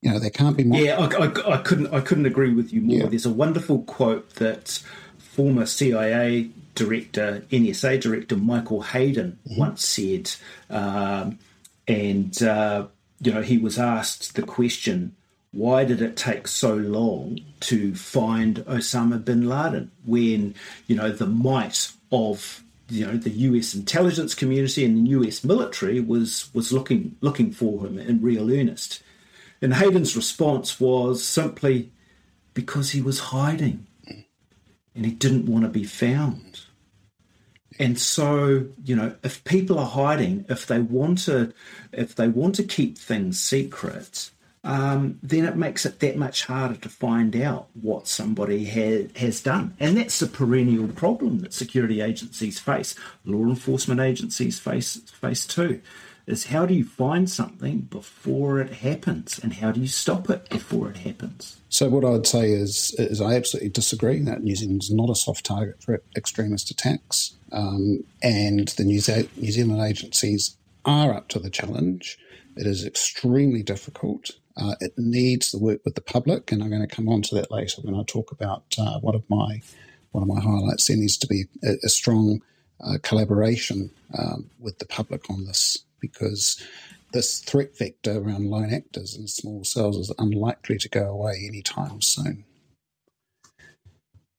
You 0.00 0.12
know, 0.12 0.18
there 0.18 0.30
can't 0.30 0.56
be 0.56 0.64
more. 0.64 0.80
Yeah, 0.80 0.98
I, 0.98 1.26
I, 1.26 1.54
I 1.54 1.58
couldn't. 1.58 1.92
I 1.94 2.00
couldn't 2.00 2.26
agree 2.26 2.52
with 2.52 2.72
you 2.72 2.80
more. 2.80 2.98
Yeah. 2.98 3.06
There's 3.06 3.26
a 3.26 3.32
wonderful 3.32 3.82
quote 3.84 4.34
that 4.36 4.82
former 5.18 5.64
CIA 5.64 6.50
director, 6.74 7.44
NSA 7.50 8.00
director 8.00 8.36
Michael 8.36 8.82
Hayden 8.82 9.38
mm-hmm. 9.46 9.60
once 9.60 9.86
said, 9.86 10.32
um, 10.70 11.38
and 11.86 12.42
uh, 12.42 12.86
you 13.20 13.32
know, 13.32 13.42
he 13.42 13.58
was 13.58 13.78
asked 13.78 14.34
the 14.34 14.42
question 14.42 15.14
why 15.52 15.84
did 15.84 16.00
it 16.00 16.16
take 16.16 16.48
so 16.48 16.74
long 16.74 17.38
to 17.60 17.94
find 17.94 18.56
Osama 18.64 19.22
bin 19.22 19.48
Laden 19.48 19.90
when, 20.04 20.54
you 20.86 20.96
know, 20.96 21.10
the 21.10 21.26
might 21.26 21.92
of 22.10 22.62
you 22.88 23.06
know 23.06 23.16
the 23.16 23.30
US 23.30 23.74
intelligence 23.74 24.34
community 24.34 24.84
and 24.84 25.06
the 25.06 25.10
US 25.10 25.42
military 25.44 25.98
was 26.00 26.50
was 26.52 26.72
looking 26.72 27.16
looking 27.20 27.50
for 27.50 27.86
him 27.86 27.98
in 27.98 28.20
real 28.20 28.50
earnest. 28.50 29.02
And 29.62 29.74
Hayden's 29.74 30.16
response 30.16 30.80
was 30.80 31.24
simply 31.24 31.92
because 32.52 32.90
he 32.90 33.00
was 33.00 33.18
hiding 33.20 33.86
and 34.94 35.06
he 35.06 35.12
didn't 35.12 35.46
want 35.46 35.64
to 35.64 35.70
be 35.70 35.84
found. 35.84 36.62
And 37.78 37.98
so, 37.98 38.66
you 38.84 38.94
know, 38.94 39.14
if 39.22 39.42
people 39.44 39.78
are 39.78 39.86
hiding, 39.86 40.44
if 40.48 40.66
they 40.66 40.80
want 40.80 41.18
to 41.24 41.54
if 41.92 42.14
they 42.14 42.28
want 42.28 42.56
to 42.56 42.62
keep 42.62 42.98
things 42.98 43.40
secret, 43.40 44.30
um, 44.64 45.18
then 45.22 45.44
it 45.44 45.56
makes 45.56 45.84
it 45.84 45.98
that 46.00 46.16
much 46.16 46.44
harder 46.44 46.76
to 46.76 46.88
find 46.88 47.34
out 47.36 47.68
what 47.74 48.06
somebody 48.06 48.64
ha- 48.64 49.08
has 49.16 49.40
done. 49.40 49.74
And 49.80 49.96
that's 49.96 50.22
a 50.22 50.26
perennial 50.26 50.88
problem 50.88 51.40
that 51.40 51.52
security 51.52 52.00
agencies 52.00 52.60
face, 52.60 52.94
law 53.24 53.42
enforcement 53.44 54.00
agencies 54.00 54.60
face, 54.60 54.96
face 55.10 55.46
too. 55.46 55.80
Is 56.24 56.46
how 56.46 56.66
do 56.66 56.74
you 56.74 56.84
find 56.84 57.28
something 57.28 57.80
before 57.80 58.60
it 58.60 58.74
happens, 58.74 59.40
and 59.42 59.54
how 59.54 59.72
do 59.72 59.80
you 59.80 59.88
stop 59.88 60.30
it 60.30 60.48
before 60.50 60.88
it 60.88 60.98
happens? 60.98 61.56
So, 61.68 61.88
what 61.88 62.04
I 62.04 62.10
would 62.10 62.28
say 62.28 62.52
is, 62.52 62.94
is 62.96 63.20
I 63.20 63.34
absolutely 63.34 63.70
disagree 63.70 64.20
that 64.20 64.40
New 64.40 64.54
Zealand 64.54 64.84
is 64.84 64.90
not 64.92 65.10
a 65.10 65.16
soft 65.16 65.44
target 65.44 65.82
for 65.82 66.00
extremist 66.14 66.70
attacks, 66.70 67.34
um, 67.50 68.04
and 68.22 68.68
the 68.68 68.84
New, 68.84 69.00
New 69.36 69.50
Zealand 69.50 69.82
agencies 69.82 70.56
are 70.84 71.12
up 71.12 71.26
to 71.30 71.40
the 71.40 71.50
challenge. 71.50 72.20
It 72.56 72.68
is 72.68 72.86
extremely 72.86 73.64
difficult. 73.64 74.30
Uh, 74.56 74.74
it 74.80 74.92
needs 74.96 75.50
the 75.50 75.58
work 75.58 75.80
with 75.84 75.94
the 75.94 76.00
public, 76.00 76.52
and 76.52 76.62
I'm 76.62 76.70
going 76.70 76.86
to 76.86 76.94
come 76.94 77.08
on 77.08 77.22
to 77.22 77.34
that 77.36 77.50
later 77.50 77.80
when 77.82 77.94
I 77.94 78.02
talk 78.06 78.32
about 78.32 78.64
uh, 78.78 78.98
one 79.00 79.14
of 79.14 79.28
my 79.28 79.62
one 80.10 80.22
of 80.22 80.28
my 80.28 80.40
highlights. 80.40 80.86
There 80.86 80.96
needs 80.96 81.16
to 81.18 81.26
be 81.26 81.46
a, 81.64 81.76
a 81.84 81.88
strong 81.88 82.42
uh, 82.80 82.98
collaboration 83.02 83.90
um, 84.18 84.50
with 84.58 84.78
the 84.78 84.86
public 84.86 85.30
on 85.30 85.44
this 85.44 85.78
because 86.00 86.62
this 87.12 87.40
threat 87.40 87.76
vector 87.76 88.18
around 88.18 88.50
lone 88.50 88.72
actors 88.72 89.14
and 89.14 89.28
small 89.28 89.64
cells 89.64 89.96
is 89.96 90.12
unlikely 90.18 90.78
to 90.78 90.88
go 90.88 91.08
away 91.08 91.44
anytime 91.46 92.00
soon. 92.00 92.44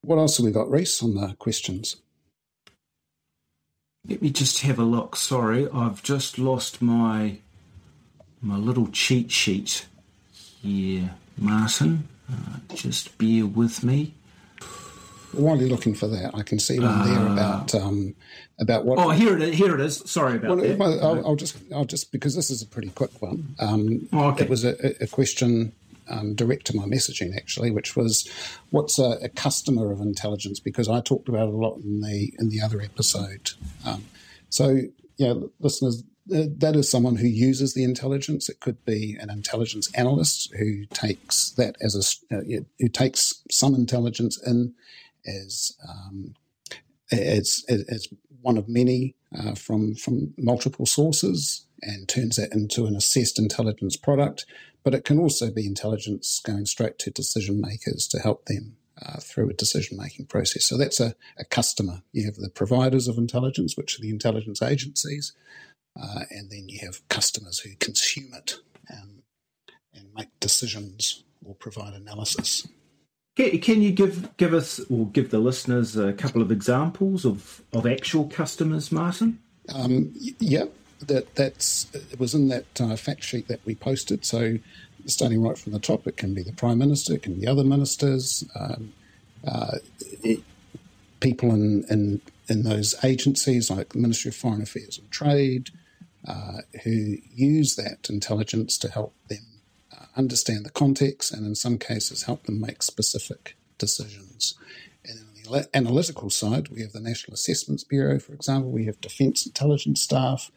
What 0.01 0.17
else 0.17 0.37
have 0.37 0.45
we 0.45 0.51
got, 0.51 0.69
Rhys, 0.69 1.01
on 1.01 1.15
the 1.15 1.33
questions? 1.39 1.95
Let 4.07 4.21
me 4.21 4.31
just 4.31 4.61
have 4.61 4.79
a 4.79 4.83
look. 4.83 5.15
Sorry, 5.15 5.69
I've 5.69 6.03
just 6.03 6.37
lost 6.37 6.81
my 6.81 7.37
my 8.41 8.57
little 8.57 8.87
cheat 8.87 9.31
sheet 9.31 9.85
here, 10.63 11.11
Martin. 11.37 12.07
Uh, 12.31 12.57
just 12.73 13.17
bear 13.17 13.45
with 13.45 13.83
me. 13.83 14.13
While 15.33 15.57
you're 15.57 15.69
looking 15.69 15.95
for 15.95 16.07
that, 16.07 16.35
I 16.35 16.43
can 16.43 16.59
see 16.59 16.79
one 16.79 16.89
uh, 16.89 17.05
there 17.05 17.27
about 17.27 17.75
um, 17.75 18.15
about 18.59 18.85
what. 18.85 18.99
Oh, 18.99 19.09
here 19.09 19.35
it 19.35 19.41
is. 19.41 19.55
Here 19.55 19.73
it 19.73 19.81
is. 19.81 19.97
Sorry 20.05 20.37
about 20.37 20.57
well, 20.57 20.57
that. 20.57 20.77
Well, 20.77 21.05
I'll, 21.05 21.27
I'll, 21.27 21.35
just 21.35 21.57
I'll 21.73 21.85
just 21.85 22.11
because 22.11 22.35
this 22.35 22.49
is 22.49 22.61
a 22.61 22.67
pretty 22.67 22.89
quick 22.89 23.21
one. 23.21 23.55
Um, 23.59 24.07
oh, 24.13 24.29
okay. 24.29 24.43
It 24.43 24.49
was 24.49 24.63
a, 24.63 25.03
a 25.03 25.07
question 25.07 25.73
um, 26.07 26.35
direct 26.35 26.65
to 26.67 26.75
my 26.75 26.85
messaging 26.85 27.35
actually, 27.35 27.71
which 27.71 27.95
was 27.95 28.29
what's 28.69 28.99
a, 28.99 29.17
a, 29.23 29.29
customer 29.29 29.91
of 29.91 30.01
intelligence? 30.01 30.59
Because 30.59 30.87
I 30.87 31.01
talked 31.01 31.27
about 31.29 31.47
it 31.47 31.53
a 31.53 31.57
lot 31.57 31.77
in 31.77 32.01
the 32.01 32.33
in 32.39 32.49
the 32.49 32.61
other 32.61 32.79
episode. 32.79 33.51
Um, 33.85 34.05
so 34.49 34.81
yeah, 35.17 35.33
listeners, 35.59 36.03
that 36.25 36.75
is 36.75 36.89
someone 36.89 37.17
who 37.17 37.27
uses 37.27 37.73
the 37.73 37.83
intelligence. 37.83 38.49
It 38.49 38.59
could 38.59 38.83
be 38.85 39.17
an 39.19 39.29
intelligence 39.29 39.91
analyst 39.93 40.53
who 40.57 40.85
takes 40.85 41.51
that 41.51 41.75
as 41.81 42.19
a 42.31 42.35
uh, 42.35 42.41
who 42.79 42.87
takes 42.87 43.43
some 43.51 43.75
intelligence 43.75 44.41
in 44.45 44.73
as 45.25 45.75
um, 45.87 46.35
as, 47.11 47.65
as 47.69 48.07
one 48.41 48.57
of 48.57 48.69
many 48.69 49.15
uh, 49.37 49.55
from 49.55 49.95
from 49.95 50.33
multiple 50.37 50.85
sources 50.85 51.65
and 51.81 52.07
turns 52.07 52.37
that 52.37 52.53
into 52.53 52.85
an 52.85 52.95
assessed 52.95 53.37
intelligence 53.37 53.97
product. 53.97 54.45
But 54.83 54.93
it 54.93 55.05
can 55.05 55.19
also 55.19 55.51
be 55.51 55.65
intelligence 55.65 56.41
going 56.45 56.65
straight 56.65 56.99
to 56.99 57.11
decision 57.11 57.61
makers 57.61 58.07
to 58.09 58.19
help 58.19 58.45
them 58.45 58.75
uh, 59.01 59.19
through 59.19 59.49
a 59.49 59.53
decision 59.53 59.97
making 59.97 60.25
process. 60.25 60.65
So 60.65 60.77
that's 60.77 60.99
a, 60.99 61.15
a, 61.37 61.45
customer. 61.45 62.03
You 62.11 62.25
have 62.25 62.35
the 62.35 62.49
providers 62.49 63.07
of 63.07 63.17
intelligence, 63.17 63.75
which 63.75 63.97
are 63.97 64.01
the 64.01 64.09
intelligence 64.09 64.61
agencies, 64.61 65.33
uh, 66.01 66.21
and 66.29 66.49
then 66.49 66.69
you 66.69 66.79
have 66.79 67.07
customers 67.09 67.59
who 67.59 67.75
consume 67.79 68.33
it 68.33 68.57
and, 68.87 69.21
and 69.93 70.07
make 70.15 70.29
decisions 70.39 71.23
or 71.45 71.55
provide 71.55 71.93
analysis. 71.93 72.67
Can 73.35 73.81
you 73.81 73.91
give 73.91 74.37
give 74.37 74.53
us 74.53 74.79
or 74.91 75.07
give 75.07 75.31
the 75.31 75.39
listeners 75.39 75.97
a 75.97 76.13
couple 76.13 76.39
of 76.43 76.51
examples 76.51 77.25
of, 77.25 77.63
of 77.73 77.87
actual 77.87 78.25
customers, 78.27 78.91
Martin? 78.91 79.39
Um, 79.73 80.13
yeah, 80.39 80.65
that 81.07 81.33
that's 81.33 81.87
it 81.95 82.19
was 82.19 82.35
in 82.35 82.49
that 82.49 82.79
uh, 82.79 82.95
fact 82.95 83.23
sheet 83.23 83.47
that 83.47 83.59
we 83.65 83.73
posted. 83.73 84.23
So 84.23 84.59
starting 85.07 85.41
right 85.41 85.57
from 85.57 85.73
the 85.73 85.79
top, 85.79 86.05
it 86.05 86.15
can 86.15 86.35
be 86.35 86.43
the 86.43 86.53
prime 86.53 86.77
minister, 86.77 87.15
it 87.15 87.23
can 87.23 87.39
be 87.39 87.47
other 87.47 87.63
ministers, 87.63 88.43
um, 88.55 88.93
uh, 89.47 89.77
it, 90.23 90.41
people 91.19 91.51
in, 91.55 91.85
in 91.89 92.21
in 92.49 92.63
those 92.63 92.95
agencies 93.03 93.71
like 93.71 93.89
the 93.89 93.99
Ministry 93.99 94.29
of 94.29 94.35
Foreign 94.35 94.61
Affairs 94.61 94.99
and 94.99 95.09
Trade, 95.09 95.69
uh, 96.27 96.59
who 96.83 97.17
use 97.29 97.75
that 97.75 98.09
intelligence 98.09 98.77
to 98.77 98.89
help 98.89 99.13
them 99.27 99.53
understand 100.15 100.65
the 100.65 100.69
context 100.69 101.33
and 101.33 101.45
in 101.45 101.55
some 101.55 101.77
cases 101.77 102.23
help 102.23 102.43
them 102.43 102.59
make 102.59 102.83
specific 102.83 103.55
decisions. 103.77 104.55
And 105.05 105.19
on 105.19 105.51
the 105.51 105.69
analytical 105.73 106.29
side, 106.29 106.69
we 106.69 106.81
have 106.81 106.93
the 106.93 106.99
National 106.99 107.33
Assessments 107.33 107.83
Bureau, 107.83 108.19
for 108.19 108.33
example, 108.33 108.71
we 108.71 108.85
have 108.85 109.01
defence 109.01 109.45
intelligence 109.45 110.01
staff, 110.01 110.51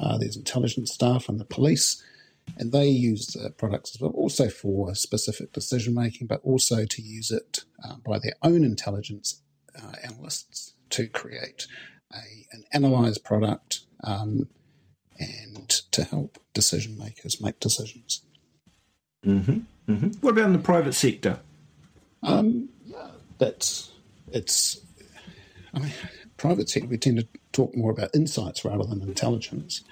uh, 0.00 0.18
there's 0.18 0.36
intelligence 0.36 0.92
staff 0.92 1.28
and 1.28 1.38
the 1.38 1.44
police, 1.44 2.02
and 2.56 2.72
they 2.72 2.88
use 2.88 3.28
the 3.28 3.50
products 3.50 3.94
as 3.94 4.00
well, 4.00 4.10
also 4.12 4.48
for 4.48 4.94
specific 4.94 5.52
decision 5.52 5.94
making, 5.94 6.26
but 6.26 6.40
also 6.42 6.84
to 6.86 7.02
use 7.02 7.30
it 7.30 7.64
uh, 7.84 7.96
by 8.04 8.18
their 8.18 8.34
own 8.42 8.64
intelligence 8.64 9.42
uh, 9.80 9.92
analysts 10.02 10.74
to 10.90 11.06
create 11.06 11.66
a, 12.12 12.46
an 12.52 12.64
analysed 12.72 13.22
product 13.22 13.80
um, 14.02 14.48
and 15.18 15.68
to 15.68 16.04
help 16.04 16.38
decision 16.54 16.98
makers 16.98 17.40
make 17.40 17.60
decisions. 17.60 18.22
Mm-hmm. 19.24 19.60
Mm-hmm. 19.88 20.08
What 20.20 20.30
about 20.30 20.46
in 20.46 20.52
the 20.52 20.58
private 20.58 20.94
sector? 20.94 21.38
Um, 22.22 22.68
that's 23.38 23.90
it's. 24.32 24.80
I 25.74 25.78
mean, 25.78 25.92
private 26.36 26.68
sector 26.68 26.88
we 26.88 26.98
tend 26.98 27.18
to 27.18 27.26
talk 27.52 27.74
more 27.76 27.90
about 27.90 28.14
insights 28.14 28.64
rather 28.64 28.84
than 28.84 29.02
intelligence, 29.02 29.82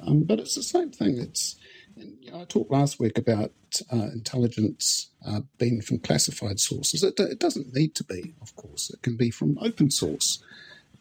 um, 0.00 0.22
but 0.24 0.38
it's 0.38 0.54
the 0.54 0.62
same 0.62 0.90
thing. 0.90 1.18
It's 1.18 1.56
you 1.96 2.30
know, 2.30 2.40
I 2.40 2.44
talked 2.44 2.70
last 2.70 3.00
week 3.00 3.18
about 3.18 3.52
uh, 3.92 4.08
intelligence 4.12 5.10
uh, 5.26 5.40
being 5.58 5.80
from 5.80 5.98
classified 5.98 6.60
sources. 6.60 7.02
It, 7.02 7.18
it, 7.18 7.38
doesn't 7.38 7.74
need 7.74 7.94
to 7.96 8.04
be, 8.04 8.34
of 8.40 8.54
course. 8.56 8.90
It 8.90 9.02
can 9.02 9.16
be 9.16 9.30
from 9.30 9.58
open 9.60 9.90
source, 9.90 10.42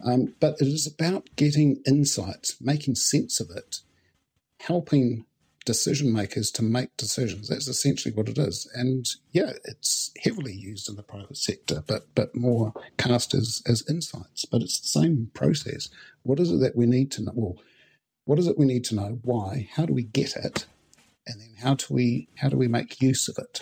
um, 0.03 0.33
but 0.39 0.55
it 0.61 0.67
is 0.67 0.87
about 0.87 1.29
getting 1.35 1.81
insights, 1.85 2.55
making 2.61 2.95
sense 2.95 3.39
of 3.39 3.49
it, 3.55 3.81
helping 4.59 5.25
decision 5.65 6.11
makers 6.11 6.49
to 6.51 6.63
make 6.63 6.95
decisions. 6.97 7.49
That's 7.49 7.67
essentially 7.67 8.13
what 8.13 8.29
it 8.29 8.37
is. 8.37 8.69
And 8.73 9.07
yeah, 9.33 9.51
it's 9.65 10.11
heavily 10.23 10.53
used 10.53 10.89
in 10.89 10.95
the 10.95 11.03
private 11.03 11.37
sector, 11.37 11.83
but 11.85 12.07
but 12.15 12.35
more 12.35 12.73
cast 12.97 13.33
as, 13.33 13.61
as 13.67 13.87
insights. 13.89 14.45
But 14.45 14.61
it's 14.61 14.79
the 14.79 14.87
same 14.87 15.29
process. 15.33 15.89
What 16.23 16.39
is 16.39 16.51
it 16.51 16.59
that 16.61 16.75
we 16.75 16.85
need 16.85 17.11
to 17.11 17.23
know? 17.23 17.33
Well, 17.35 17.57
what 18.25 18.39
is 18.39 18.47
it 18.47 18.57
we 18.57 18.65
need 18.65 18.83
to 18.85 18.95
know? 18.95 19.19
Why? 19.23 19.69
How 19.73 19.85
do 19.85 19.93
we 19.93 20.03
get 20.03 20.35
it? 20.35 20.65
And 21.27 21.39
then 21.39 21.55
how 21.61 21.75
do 21.75 21.85
we 21.89 22.29
how 22.37 22.49
do 22.49 22.57
we 22.57 22.67
make 22.67 23.01
use 23.01 23.27
of 23.27 23.37
it? 23.37 23.61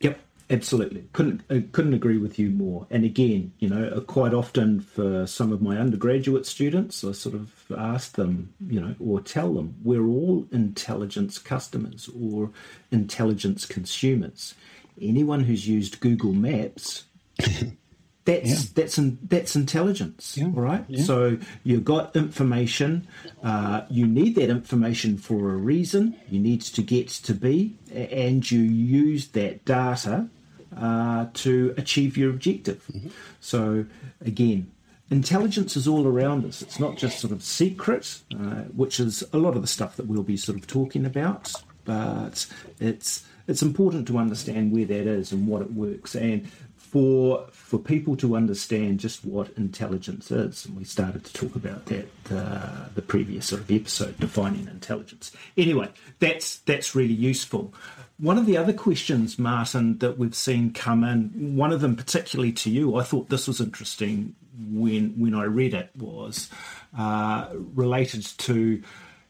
Yep. 0.00 0.20
Absolutely, 0.50 1.08
couldn't 1.14 1.40
uh, 1.48 1.60
couldn't 1.72 1.94
agree 1.94 2.18
with 2.18 2.38
you 2.38 2.50
more. 2.50 2.86
And 2.90 3.02
again, 3.02 3.52
you 3.60 3.68
know, 3.68 3.88
uh, 3.88 4.00
quite 4.00 4.34
often 4.34 4.80
for 4.80 5.26
some 5.26 5.52
of 5.52 5.62
my 5.62 5.78
undergraduate 5.78 6.44
students, 6.44 7.02
I 7.02 7.12
sort 7.12 7.34
of 7.34 7.50
ask 7.76 8.12
them, 8.12 8.52
you 8.68 8.78
know, 8.78 8.94
or 9.00 9.22
tell 9.22 9.54
them, 9.54 9.76
we're 9.82 10.06
all 10.06 10.46
intelligence 10.52 11.38
customers 11.38 12.10
or 12.14 12.50
intelligence 12.90 13.64
consumers. 13.64 14.54
Anyone 15.00 15.44
who's 15.44 15.66
used 15.66 16.00
Google 16.00 16.34
Maps, 16.34 17.04
that's 18.24 18.48
yeah. 18.48 18.70
that's 18.74 18.98
in, 18.98 19.18
that's 19.22 19.54
intelligence, 19.54 20.36
yeah. 20.38 20.48
right. 20.52 20.84
Yeah. 20.88 21.04
So 21.04 21.38
you've 21.62 21.84
got 21.84 22.16
information. 22.16 23.06
Uh, 23.42 23.82
you 23.90 24.06
need 24.06 24.34
that 24.36 24.48
information 24.48 25.18
for 25.18 25.52
a 25.52 25.56
reason. 25.56 26.16
You 26.30 26.40
need 26.40 26.62
to 26.62 26.82
get 26.82 27.08
to 27.08 27.34
be, 27.34 27.76
and 27.92 28.50
you 28.50 28.60
use 28.60 29.28
that 29.28 29.64
data 29.66 30.28
uh, 30.76 31.26
to 31.34 31.74
achieve 31.76 32.16
your 32.16 32.30
objective. 32.30 32.84
Mm-hmm. 32.92 33.08
So, 33.40 33.84
again, 34.22 34.70
intelligence 35.10 35.76
is 35.76 35.86
all 35.86 36.06
around 36.06 36.46
us. 36.46 36.62
It's 36.62 36.80
not 36.80 36.96
just 36.96 37.18
sort 37.18 37.32
of 37.32 37.42
secret, 37.42 38.20
uh, 38.32 38.64
which 38.74 39.00
is 39.00 39.22
a 39.32 39.38
lot 39.38 39.54
of 39.54 39.62
the 39.62 39.68
stuff 39.68 39.96
that 39.96 40.06
we'll 40.06 40.22
be 40.22 40.36
sort 40.36 40.58
of 40.58 40.66
talking 40.66 41.04
about, 41.04 41.52
but 41.84 42.46
it's 42.80 43.24
it's 43.46 43.60
important 43.60 44.08
to 44.08 44.16
understand 44.16 44.72
where 44.72 44.86
that 44.86 45.06
is 45.06 45.30
and 45.30 45.46
what 45.46 45.60
it 45.60 45.72
works. 45.74 46.14
And 46.14 46.48
for 46.94 47.44
for 47.50 47.76
people 47.76 48.16
to 48.16 48.36
understand 48.36 49.00
just 49.00 49.24
what 49.24 49.50
intelligence 49.56 50.30
is, 50.30 50.64
and 50.64 50.76
we 50.76 50.84
started 50.84 51.24
to 51.24 51.32
talk 51.32 51.56
about 51.56 51.86
that 51.86 52.06
uh, 52.30 52.86
the 52.94 53.02
previous 53.02 53.46
sort 53.46 53.60
of 53.62 53.68
episode, 53.68 54.16
defining 54.20 54.68
intelligence. 54.68 55.32
Anyway, 55.56 55.88
that's 56.20 56.58
that's 56.58 56.94
really 56.94 57.12
useful. 57.12 57.74
One 58.18 58.38
of 58.38 58.46
the 58.46 58.56
other 58.56 58.72
questions, 58.72 59.40
Martin, 59.40 59.98
that 59.98 60.18
we've 60.18 60.36
seen 60.36 60.72
come 60.72 61.02
in, 61.02 61.56
one 61.56 61.72
of 61.72 61.80
them 61.80 61.96
particularly 61.96 62.52
to 62.52 62.70
you, 62.70 62.94
I 62.94 63.02
thought 63.02 63.28
this 63.28 63.48
was 63.48 63.60
interesting 63.60 64.36
when 64.70 65.18
when 65.18 65.34
I 65.34 65.46
read 65.46 65.74
it 65.74 65.90
was 65.98 66.48
uh, 66.96 67.48
related 67.74 68.22
to 68.38 68.80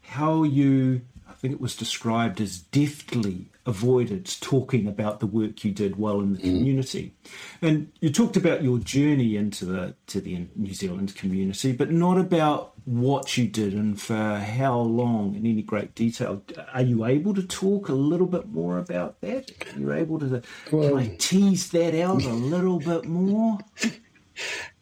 how 0.02 0.42
you 0.42 1.00
I 1.26 1.32
think 1.32 1.54
it 1.54 1.62
was 1.62 1.74
described 1.74 2.42
as 2.42 2.58
deftly 2.58 3.46
avoided 3.66 4.26
talking 4.40 4.86
about 4.86 5.20
the 5.20 5.26
work 5.26 5.64
you 5.64 5.72
did 5.72 5.96
well 5.96 6.20
in 6.20 6.34
the 6.34 6.38
mm. 6.38 6.42
community. 6.42 7.14
And 7.62 7.90
you 8.00 8.10
talked 8.10 8.36
about 8.36 8.62
your 8.62 8.78
journey 8.78 9.36
into 9.36 9.64
the 9.64 9.94
to 10.08 10.20
the 10.20 10.46
New 10.54 10.74
Zealand 10.74 11.14
community, 11.16 11.72
but 11.72 11.90
not 11.90 12.18
about 12.18 12.72
what 12.84 13.36
you 13.38 13.48
did 13.48 13.72
and 13.72 14.00
for 14.00 14.36
how 14.36 14.78
long 14.78 15.34
in 15.34 15.46
any 15.46 15.62
great 15.62 15.94
detail. 15.94 16.42
Are 16.72 16.82
you 16.82 17.04
able 17.04 17.34
to 17.34 17.42
talk 17.42 17.88
a 17.88 17.94
little 17.94 18.26
bit 18.26 18.48
more 18.48 18.78
about 18.78 19.20
that? 19.22 19.50
Are 19.74 19.78
you 19.78 19.92
able 19.92 20.18
to 20.20 20.42
well, 20.70 20.90
can 20.90 20.98
I 20.98 21.16
tease 21.18 21.70
that 21.70 21.94
out 21.94 22.22
a 22.22 22.32
little 22.32 22.78
bit 22.78 23.06
more? 23.06 23.58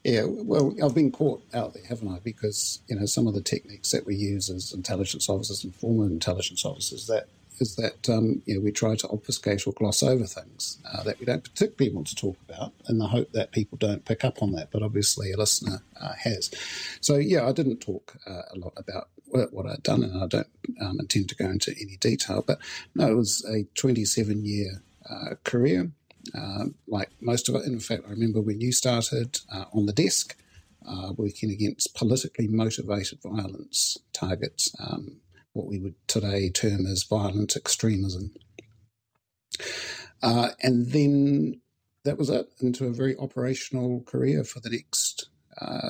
Yeah, 0.04 0.24
well, 0.26 0.74
I've 0.82 0.94
been 0.94 1.12
caught 1.12 1.44
out 1.54 1.74
there, 1.74 1.84
haven't 1.84 2.08
I? 2.08 2.18
Because 2.18 2.80
you 2.88 2.96
know 2.96 3.06
some 3.06 3.28
of 3.28 3.34
the 3.34 3.40
techniques 3.40 3.92
that 3.92 4.04
we 4.04 4.16
use 4.16 4.50
as 4.50 4.72
intelligence 4.72 5.28
officers 5.28 5.62
and 5.62 5.74
former 5.74 6.06
intelligence 6.06 6.64
officers 6.64 7.06
that 7.06 7.28
is 7.62 7.76
that 7.76 8.08
um, 8.10 8.42
you 8.44 8.54
know 8.54 8.60
we 8.60 8.70
try 8.70 8.94
to 8.96 9.08
obfuscate 9.08 9.66
or 9.66 9.72
gloss 9.72 10.02
over 10.02 10.24
things 10.24 10.78
uh, 10.92 11.02
that 11.04 11.18
we 11.18 11.24
don't 11.24 11.44
particularly 11.44 11.94
want 11.94 12.08
to 12.08 12.14
talk 12.14 12.36
about, 12.48 12.72
in 12.88 12.98
the 12.98 13.06
hope 13.06 13.32
that 13.32 13.52
people 13.52 13.78
don't 13.78 14.04
pick 14.04 14.24
up 14.24 14.42
on 14.42 14.52
that. 14.52 14.70
But 14.70 14.82
obviously, 14.82 15.32
a 15.32 15.38
listener 15.38 15.82
uh, 15.98 16.12
has. 16.12 16.50
So 17.00 17.16
yeah, 17.16 17.46
I 17.46 17.52
didn't 17.52 17.78
talk 17.78 18.16
uh, 18.26 18.42
a 18.52 18.58
lot 18.58 18.74
about 18.76 19.08
what 19.50 19.66
I'd 19.66 19.82
done, 19.82 20.02
and 20.02 20.22
I 20.22 20.26
don't 20.26 20.48
um, 20.80 21.00
intend 21.00 21.30
to 21.30 21.34
go 21.34 21.46
into 21.46 21.74
any 21.80 21.96
detail. 21.96 22.44
But 22.46 22.58
no, 22.94 23.10
it 23.10 23.16
was 23.16 23.44
a 23.48 23.64
27 23.74 24.44
year 24.44 24.82
uh, 25.08 25.36
career. 25.44 25.90
Uh, 26.38 26.66
like 26.86 27.08
most 27.20 27.48
of 27.48 27.56
it. 27.56 27.64
In 27.64 27.80
fact, 27.80 28.04
I 28.06 28.10
remember 28.10 28.40
when 28.40 28.60
you 28.60 28.70
started 28.70 29.40
uh, 29.52 29.64
on 29.72 29.86
the 29.86 29.92
desk, 29.92 30.36
uh, 30.86 31.12
working 31.16 31.50
against 31.50 31.94
politically 31.94 32.48
motivated 32.48 33.20
violence 33.22 33.98
targets, 34.12 34.74
um, 34.78 35.16
what 35.52 35.66
we 35.66 35.78
would 35.78 35.94
today 36.06 36.50
term 36.50 36.86
as 36.86 37.02
violent 37.04 37.56
extremism. 37.56 38.32
Uh, 40.22 40.50
and 40.62 40.92
then 40.92 41.60
that 42.04 42.18
was 42.18 42.30
it 42.30 42.52
into 42.60 42.86
a 42.86 42.92
very 42.92 43.16
operational 43.18 44.02
career 44.02 44.44
for 44.44 44.60
the 44.60 44.70
next 44.70 45.28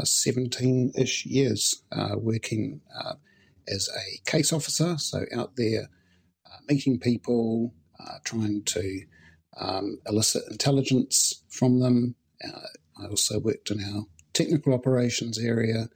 17 0.04 0.92
uh, 0.96 1.00
ish 1.00 1.26
years, 1.26 1.82
uh, 1.92 2.16
working 2.16 2.80
uh, 2.98 3.14
as 3.68 3.88
a 3.88 4.30
case 4.30 4.52
officer, 4.52 4.98
so 4.98 5.24
out 5.34 5.56
there 5.56 5.88
meeting 6.68 6.98
people, 6.98 7.74
trying 8.24 8.62
to 8.62 9.00
um, 9.58 9.98
elicit 10.06 10.42
intelligence 10.50 11.42
from 11.48 11.80
them. 11.80 12.14
I 12.44 13.06
also 13.06 13.40
worked 13.40 13.70
in 13.70 13.82
our 13.82 14.04
technical 14.32 14.74
operations 14.74 15.38
area. 15.38 15.88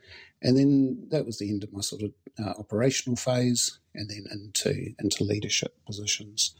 And 0.43 0.57
then 0.57 1.09
that 1.11 1.27
was 1.27 1.39
the 1.39 1.49
end 1.49 1.65
of 1.65 1.73
my 1.73 1.81
sort 1.81 2.03
of 2.03 2.13
uh, 2.39 2.55
operational 2.59 3.17
phase, 3.17 3.79
and 3.95 4.09
then 4.11 4.27
into 4.31 4.95
into 4.99 5.25
leadership 5.25 5.75
positions, 5.87 6.55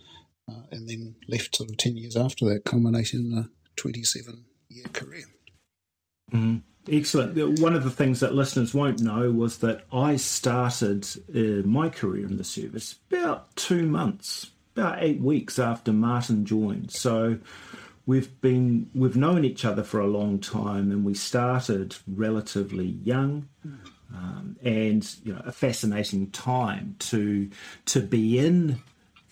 uh, 0.51 0.63
and 0.73 0.89
then 0.89 1.15
left 1.29 1.57
sort 1.57 1.71
of 1.71 1.77
ten 1.77 1.97
years 1.97 2.17
after 2.17 2.47
that, 2.47 2.65
culminating 2.65 3.33
in 3.33 3.39
a 3.39 3.51
twenty-seven 3.77 4.45
year 4.69 4.87
career. 4.93 5.25
Mm-hmm. 6.33 6.57
Excellent. 6.91 7.61
One 7.61 7.75
of 7.75 7.85
the 7.85 7.91
things 7.91 8.21
that 8.21 8.35
listeners 8.35 8.73
won't 8.73 9.01
know 9.01 9.31
was 9.31 9.59
that 9.59 9.85
I 9.93 10.17
started 10.17 11.07
uh, 11.35 11.67
my 11.67 11.89
career 11.89 12.25
in 12.27 12.37
the 12.37 12.45
service 12.45 12.97
about 13.11 13.55
two 13.57 13.87
months, 13.87 14.53
about 14.77 15.03
eight 15.03 15.21
weeks 15.21 15.59
after 15.59 15.93
Martin 15.93 16.47
joined. 16.47 16.93
So 16.93 17.39
we've 18.07 18.41
been 18.41 18.89
we've 18.95 19.17
known 19.17 19.45
each 19.45 19.65
other 19.65 19.83
for 19.83 20.01
a 20.01 20.07
long 20.07 20.39
time, 20.39 20.91
and 20.91 21.05
we 21.05 21.15
started 21.15 21.97
relatively 22.07 22.87
young. 22.87 23.49
Um, 24.15 24.57
and 24.63 25.17
you 25.25 25.35
know, 25.35 25.43
a 25.45 25.53
fascinating 25.53 26.31
time 26.31 26.95
to 27.01 27.51
to 27.87 28.01
be 28.01 28.39
in 28.39 28.81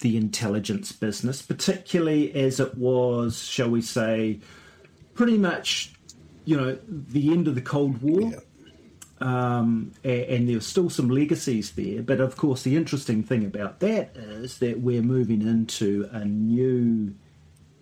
the 0.01 0.17
intelligence 0.17 0.93
business, 0.93 1.41
particularly 1.41 2.35
as 2.35 2.59
it 2.59 2.77
was, 2.77 3.43
shall 3.43 3.71
we 3.71 3.81
say, 3.81 4.41
pretty 5.15 5.39
much, 5.39 5.93
you 6.45 6.57
know, 6.57 6.77
the 6.89 7.33
end 7.33 7.47
of 7.47 7.55
the 7.55 7.63
Cold 7.63 8.03
War. 8.03 8.33
Yeah. 8.33 8.39
Um, 9.21 9.93
and, 10.03 10.23
and 10.23 10.49
there's 10.49 10.67
still 10.67 10.91
some 10.91 11.09
legacies 11.09 11.71
there. 11.73 12.03
But 12.03 12.21
of 12.21 12.37
course, 12.37 12.65
the 12.65 12.77
interesting 12.77 13.23
thing 13.23 13.47
about 13.47 13.79
that 13.81 14.17
is 14.17 14.59
that 14.59 14.81
we're 14.81 15.03
moving 15.03 15.41
into 15.41 16.09
a 16.13 16.25
new 16.25 17.15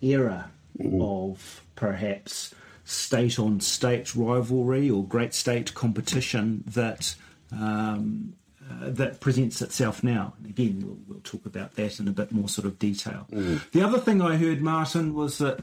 era 0.01 0.51
mm. 0.79 1.01
of 1.01 1.61
perhaps 1.75 2.53
state 2.85 3.39
on 3.39 3.59
state 3.59 4.15
rivalry 4.15 4.89
or 4.89 5.03
great 5.03 5.33
state 5.33 5.73
competition 5.73 6.63
that 6.67 7.15
um, 7.51 8.33
uh, 8.69 8.89
that 8.89 9.19
presents 9.19 9.61
itself 9.61 10.03
now. 10.03 10.33
And 10.37 10.47
again, 10.47 10.81
we'll, 10.85 10.97
we'll, 11.07 11.19
talk 11.23 11.45
about 11.45 11.75
that 11.75 11.99
in 11.99 12.07
a 12.07 12.11
bit 12.11 12.31
more 12.31 12.47
sort 12.47 12.65
of 12.65 12.79
detail. 12.79 13.27
Mm. 13.31 13.71
The 13.71 13.81
other 13.81 13.99
thing 13.99 14.21
I 14.21 14.37
heard, 14.37 14.61
Martin, 14.61 15.13
was 15.13 15.37
that 15.39 15.59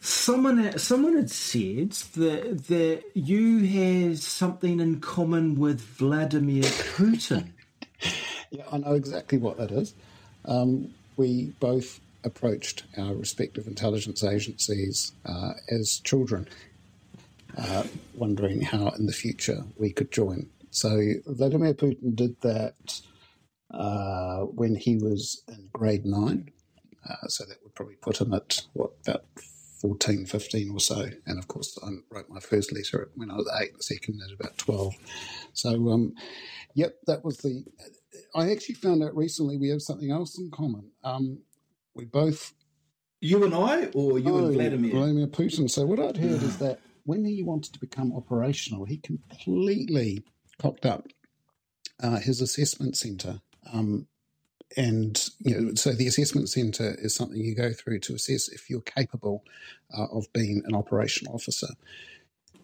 someone 0.00 0.76
someone 0.78 1.16
had 1.16 1.30
said 1.30 1.90
that 2.16 2.66
that 2.66 3.02
you 3.14 3.60
had 3.60 4.18
something 4.18 4.80
in 4.80 5.00
common 5.00 5.58
with 5.58 5.80
Vladimir 5.80 6.62
Putin. 6.62 7.50
yeah, 8.50 8.64
I 8.70 8.78
know 8.78 8.94
exactly 8.94 9.38
what 9.38 9.56
that 9.58 9.70
is. 9.70 9.94
Um, 10.44 10.92
we 11.16 11.52
both 11.60 12.00
approached 12.24 12.84
our 12.96 13.14
respective 13.14 13.66
intelligence 13.66 14.24
agencies 14.24 15.12
uh, 15.26 15.52
as 15.68 16.00
children, 16.00 16.48
uh, 17.56 17.84
wondering 18.14 18.62
how 18.62 18.88
in 18.90 19.06
the 19.06 19.12
future 19.12 19.64
we 19.76 19.92
could 19.92 20.10
join. 20.10 20.48
So 20.70 21.00
Vladimir 21.26 21.74
Putin 21.74 22.16
did 22.16 22.40
that 22.40 23.00
uh, 23.70 24.40
when 24.40 24.74
he 24.74 24.96
was 24.96 25.42
in 25.48 25.68
grade 25.72 26.04
nine. 26.04 26.50
Uh, 27.08 27.28
so 27.28 27.44
that 27.44 27.58
would 27.62 27.74
probably 27.74 27.96
put 27.96 28.20
him 28.20 28.32
at 28.32 28.62
what 28.72 28.92
about 29.06 29.24
14, 29.84 30.24
15 30.24 30.70
or 30.70 30.80
so. 30.80 31.10
And 31.26 31.38
of 31.38 31.46
course, 31.46 31.78
I 31.84 31.90
wrote 32.10 32.30
my 32.30 32.40
first 32.40 32.72
letter 32.72 33.10
when 33.16 33.30
I 33.30 33.34
was 33.34 33.50
eight, 33.60 33.76
the 33.76 33.82
second 33.82 34.20
at 34.26 34.32
about 34.32 34.56
12. 34.56 34.94
So, 35.52 35.90
um, 35.90 36.14
yep, 36.74 36.96
that 37.06 37.22
was 37.22 37.38
the. 37.38 37.64
I 38.34 38.50
actually 38.50 38.76
found 38.76 39.02
out 39.02 39.14
recently 39.14 39.58
we 39.58 39.68
have 39.68 39.82
something 39.82 40.10
else 40.10 40.38
in 40.38 40.50
common. 40.50 40.90
Um, 41.02 41.38
we 41.94 42.04
both. 42.04 42.52
You 43.20 43.44
and 43.44 43.54
I, 43.54 43.86
or 43.94 44.18
you 44.18 44.34
oh, 44.34 44.44
and 44.46 44.54
Vladimir? 44.54 44.92
Vladimir 44.92 45.26
Putin. 45.28 45.70
So 45.70 45.86
what 45.86 45.98
I'd 45.98 46.16
heard 46.16 46.42
is 46.42 46.58
that 46.58 46.80
when 47.04 47.24
he 47.24 47.42
wanted 47.42 47.72
to 47.72 47.80
become 47.80 48.14
operational, 48.14 48.84
he 48.84 48.98
completely 48.98 50.24
cocked 50.60 50.84
up 50.84 51.08
uh, 52.02 52.18
his 52.18 52.40
assessment 52.40 52.96
centre. 52.96 53.40
Um, 53.72 54.06
and 54.76 55.28
you 55.38 55.58
know, 55.58 55.74
so 55.74 55.92
the 55.92 56.06
assessment 56.06 56.48
centre 56.48 56.96
is 56.98 57.14
something 57.14 57.40
you 57.40 57.54
go 57.54 57.72
through 57.72 58.00
to 58.00 58.14
assess 58.14 58.48
if 58.48 58.68
you're 58.68 58.80
capable 58.80 59.44
uh, 59.96 60.06
of 60.12 60.32
being 60.32 60.62
an 60.66 60.74
operational 60.74 61.34
officer. 61.34 61.68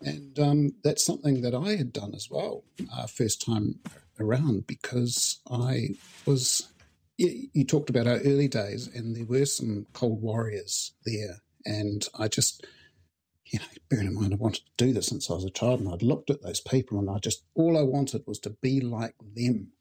And 0.03 0.39
um, 0.39 0.73
that's 0.83 1.05
something 1.05 1.43
that 1.43 1.55
I 1.55 1.77
had 1.77 1.93
done 1.93 2.15
as 2.15 2.29
well, 2.31 2.65
uh, 2.95 3.07
first 3.07 3.45
time 3.45 3.81
around, 4.19 4.67
because 4.67 5.41
I 5.51 5.91
was 6.25 6.69
you 7.21 7.65
talked 7.65 7.91
about 7.91 8.07
our 8.07 8.19
early 8.21 8.49
days, 8.49 8.89
and 8.89 9.15
there 9.15 9.27
were 9.27 9.47
some 9.47 9.87
cold 9.93 10.23
warriors 10.23 10.93
there. 11.05 11.43
And 11.67 12.07
I 12.19 12.29
just, 12.29 12.67
you 13.45 13.59
know, 13.59 13.67
bearing 13.91 14.07
in 14.07 14.15
mind, 14.15 14.33
I 14.33 14.37
wanted 14.37 14.63
to 14.65 14.85
do 14.87 14.93
this 14.93 15.09
since 15.09 15.31
I 15.31 15.35
was 15.35 15.45
a 15.45 15.51
child, 15.51 15.81
and 15.81 15.89
I'd 15.89 16.03
looked 16.03 16.31
at 16.31 16.43
those 16.43 16.61
people, 16.61 16.99
and 16.99 17.11
I 17.11 17.19
just, 17.19 17.45
all 17.55 17.79
I 17.79 17.83
wanted 17.83 18.23
was 18.27 18.39
to 18.41 18.51
be 18.51 18.81
like 18.81 19.15
them. 19.37 19.73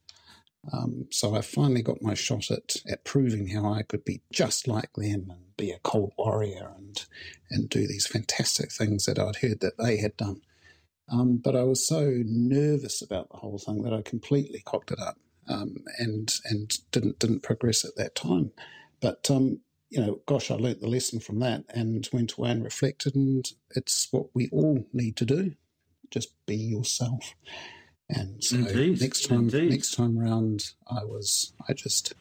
Um, 0.74 1.08
so 1.10 1.36
I 1.36 1.42
finally 1.42 1.82
got 1.82 2.02
my 2.02 2.14
shot 2.14 2.52
at, 2.52 2.76
at 2.90 3.06
proving 3.06 3.48
how 3.48 3.72
I 3.72 3.84
could 3.84 4.04
be 4.04 4.22
just 4.32 4.68
like 4.68 4.92
them 4.94 5.28
and 5.30 5.56
be 5.56 5.72
a 5.72 5.80
cold 5.80 6.12
warrior 6.18 6.74
and 6.78 7.06
and 7.50 7.70
do 7.70 7.88
these 7.88 8.06
fantastic 8.06 8.70
things 8.70 9.06
that 9.06 9.18
I'd 9.18 9.38
heard 9.38 9.62
that 9.62 9.78
they 9.78 9.98
had 9.98 10.18
done. 10.18 10.42
Um, 11.10 11.38
but 11.38 11.56
I 11.56 11.64
was 11.64 11.88
so 11.88 12.22
nervous 12.26 13.02
about 13.02 13.30
the 13.30 13.38
whole 13.38 13.58
thing 13.58 13.84
that 13.84 13.94
I 13.94 14.02
completely 14.02 14.62
cocked 14.66 14.92
it 14.92 15.00
up 15.00 15.18
um, 15.50 15.84
and 15.98 16.34
and 16.46 16.78
didn't 16.92 17.20
didn't 17.20 17.44
progress 17.44 17.84
at 17.84 17.96
that 17.98 18.16
time. 18.16 18.52
But 19.02 19.30
um, 19.30 19.60
you 19.90 20.00
know, 20.00 20.22
gosh, 20.26 20.52
I 20.52 20.56
learnt 20.56 20.82
the 20.82 20.88
lesson 20.88 21.20
from 21.20 21.40
that 21.40 21.66
and 21.70 22.08
went 22.14 22.34
away 22.38 22.52
and 22.52 22.64
reflected, 22.64 23.16
and 23.16 23.46
it's 23.76 24.08
what 24.12 24.28
we 24.34 24.48
all 24.52 24.86
need 24.94 25.18
to 25.18 25.26
do: 25.26 25.56
just 26.12 26.30
be 26.46 26.56
yourself. 26.56 27.36
And 28.10 28.44
so 28.44 28.58
Indeed. 28.58 29.02
next 29.02 29.28
time, 29.28 29.42
Indeed. 29.42 29.70
next 29.70 29.96
time 29.96 30.20
around, 30.20 30.72
I 30.90 31.04
was 31.04 31.54
I 31.68 31.74
just 31.74 32.14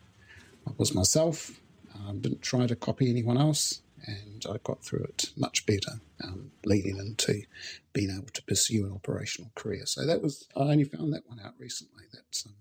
I 0.67 0.73
was 0.77 0.95
myself. 0.95 1.61
Um, 1.95 2.21
didn't 2.21 2.43
try 2.43 2.67
to 2.67 2.77
copy 2.77 3.11
anyone 3.11 3.37
else, 3.39 3.83
and 4.07 4.45
I 4.49 4.59
got 4.63 4.85
through 4.85 5.05
it 5.05 5.31
much 5.37 5.67
better, 5.67 6.01
um, 6.23 6.53
leading 6.65 6.99
into 6.99 7.43
being 7.93 8.11
able 8.11 8.29
to 8.29 8.43
pursue 8.45 8.87
an 8.87 8.93
operational 8.93 9.51
career. 9.55 9.85
So 9.87 10.07
that 10.07 10.23
was 10.23 10.47
I 10.57 10.61
only 10.61 10.85
found 10.85 11.13
that 11.13 11.29
one 11.29 11.41
out 11.41 11.55
recently. 11.59 12.05
That's 12.13 12.47
um, 12.47 12.55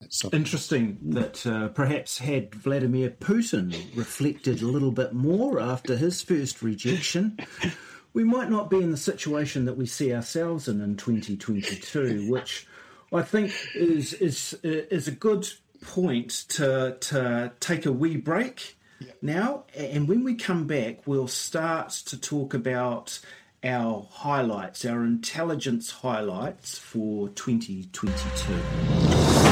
it's 0.00 0.24
interesting 0.32 0.98
that 1.02 1.46
uh, 1.46 1.68
perhaps 1.68 2.18
had 2.18 2.54
Vladimir 2.54 3.10
Putin 3.10 3.74
reflected 3.96 4.62
a 4.62 4.66
little 4.66 4.92
bit 4.92 5.12
more 5.12 5.60
after 5.60 5.96
his 5.96 6.22
first 6.22 6.62
rejection, 6.62 7.38
we 8.12 8.24
might 8.24 8.48
not 8.48 8.70
be 8.70 8.78
in 8.78 8.90
the 8.90 8.96
situation 8.96 9.64
that 9.64 9.76
we 9.76 9.86
see 9.86 10.14
ourselves 10.14 10.68
in 10.68 10.80
in 10.80 10.96
2022, 10.96 12.30
which 12.30 12.66
I 13.12 13.22
think 13.22 13.52
is 13.74 14.12
is 14.14 14.54
is 14.62 15.08
a 15.08 15.12
good 15.12 15.48
point 15.82 16.30
to 16.50 16.96
to 17.00 17.52
take 17.60 17.84
a 17.84 17.92
wee 17.92 18.16
break 18.16 18.76
yeah. 19.00 19.12
now, 19.20 19.64
and 19.76 20.08
when 20.08 20.22
we 20.22 20.34
come 20.34 20.66
back, 20.66 21.06
we'll 21.06 21.28
start 21.28 21.90
to 22.06 22.18
talk 22.18 22.54
about 22.54 23.18
our 23.64 24.06
highlights, 24.10 24.84
our 24.84 25.04
intelligence 25.04 25.90
highlights 25.90 26.78
for 26.78 27.28
2022. 27.30 29.47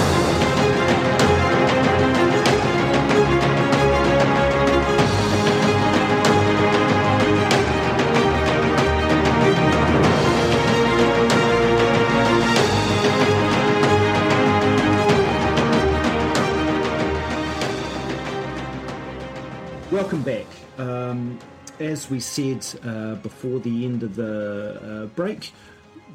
Welcome 19.97 20.23
back. 20.23 20.47
Um, 20.79 21.39
as 21.81 22.11
we 22.11 22.21
said 22.21 22.67
uh, 22.85 23.15
before 23.17 23.61
the 23.61 23.85
end 23.85 24.03
of 24.03 24.15
the 24.15 25.05
uh, 25.05 25.07
break, 25.17 25.53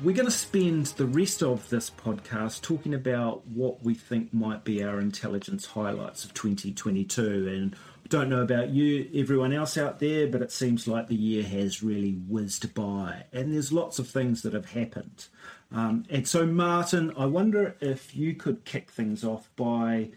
we're 0.03 0.15
going 0.15 0.25
to 0.25 0.31
spend 0.31 0.87
the 0.87 1.05
rest 1.05 1.43
of 1.43 1.69
this 1.69 1.89
podcast 1.89 2.61
talking 2.61 2.93
about 2.93 3.45
what 3.47 3.83
we 3.83 3.93
think 3.93 4.33
might 4.33 4.63
be 4.63 4.83
our 4.83 4.99
intelligence 4.99 5.67
highlights 5.67 6.25
of 6.25 6.33
2022. 6.33 7.47
And 7.47 7.75
don't 8.09 8.29
know 8.29 8.41
about 8.41 8.69
you, 8.69 9.07
everyone 9.13 9.53
else 9.53 9.77
out 9.77 9.99
there, 9.99 10.25
but 10.27 10.41
it 10.41 10.51
seems 10.51 10.87
like 10.87 11.07
the 11.07 11.15
year 11.15 11.43
has 11.43 11.83
really 11.83 12.13
whizzed 12.13 12.73
by, 12.73 13.25
and 13.31 13.53
there's 13.53 13.71
lots 13.71 13.99
of 13.99 14.07
things 14.07 14.41
that 14.41 14.53
have 14.53 14.71
happened. 14.71 15.27
Um, 15.71 16.05
and 16.09 16.27
so, 16.27 16.45
Martin, 16.45 17.13
I 17.15 17.27
wonder 17.27 17.75
if 17.79 18.15
you 18.15 18.33
could 18.33 18.65
kick 18.65 18.89
things 18.89 19.23
off 19.23 19.49
by 19.55 20.09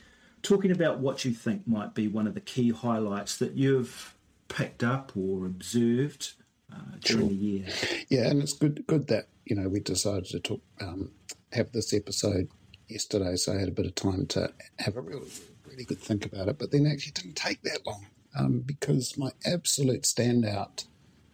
talking 0.42 0.70
about 0.70 0.98
what 0.98 1.24
you 1.24 1.32
think 1.32 1.68
might 1.68 1.94
be 1.94 2.08
one 2.08 2.26
of 2.26 2.34
the 2.34 2.40
key 2.40 2.70
highlights 2.70 3.36
that 3.36 3.52
you've 3.52 4.14
picked 4.48 4.82
up 4.82 5.12
or 5.16 5.46
observed 5.46 6.32
uh, 6.74 6.96
during 7.00 7.20
sure. 7.20 7.28
the 7.28 7.34
year. 7.34 7.66
Yeah, 8.08 8.28
and 8.28 8.42
it's 8.42 8.52
good 8.52 8.84
good 8.86 9.08
that 9.08 9.28
you 9.44 9.56
know 9.56 9.68
we 9.68 9.80
decided 9.80 10.26
to 10.26 10.40
talk, 10.40 10.62
um, 10.80 11.10
have 11.52 11.72
this 11.72 11.92
episode 11.92 12.48
yesterday, 12.88 13.36
so 13.36 13.52
I 13.52 13.58
had 13.58 13.68
a 13.68 13.72
bit 13.72 13.86
of 13.86 13.94
time 13.94 14.26
to 14.26 14.52
have 14.78 14.96
a 14.96 15.00
really 15.00 15.30
really 15.66 15.84
good 15.84 16.00
think 16.00 16.26
about 16.26 16.48
it. 16.48 16.58
But 16.58 16.70
then 16.70 16.86
actually 16.86 17.12
didn't 17.12 17.36
take 17.36 17.62
that 17.62 17.86
long 17.86 18.06
um, 18.36 18.60
because 18.60 19.16
my 19.16 19.30
absolute 19.46 20.02
standout 20.02 20.86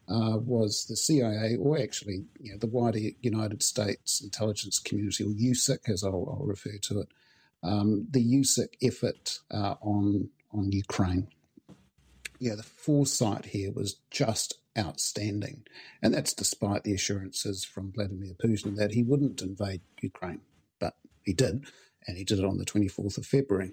uh, 0.08 0.38
was 0.38 0.86
the 0.86 0.96
CIA, 0.96 1.56
or 1.56 1.78
actually 1.78 2.24
you 2.40 2.52
know, 2.52 2.58
the 2.58 2.66
wider 2.66 2.98
United 3.20 3.62
States 3.62 4.20
intelligence 4.20 4.78
community, 4.78 5.24
or 5.24 5.28
USIC 5.28 5.88
as 5.88 6.02
I'll, 6.04 6.36
I'll 6.38 6.46
refer 6.46 6.78
to 6.82 7.00
it, 7.00 7.08
um, 7.62 8.06
the 8.10 8.24
USIC 8.24 8.74
effort 8.82 9.38
uh, 9.50 9.74
on 9.80 10.30
on 10.52 10.72
Ukraine. 10.72 11.28
Yeah, 12.40 12.54
the 12.54 12.62
foresight 12.62 13.46
here 13.46 13.70
was 13.70 13.96
just 14.10 14.58
outstanding, 14.78 15.64
and 16.02 16.14
that's 16.14 16.32
despite 16.32 16.84
the 16.84 16.94
assurances 16.94 17.64
from 17.64 17.92
Vladimir 17.92 18.34
Putin 18.34 18.76
that 18.76 18.92
he 18.92 19.02
wouldn't 19.02 19.42
invade 19.42 19.80
Ukraine, 20.00 20.40
but 20.78 20.94
he 21.24 21.32
did, 21.32 21.64
and 22.06 22.16
he 22.16 22.24
did 22.24 22.38
it 22.38 22.44
on 22.44 22.58
the 22.58 22.64
twenty 22.64 22.88
fourth 22.88 23.18
of 23.18 23.26
February. 23.26 23.72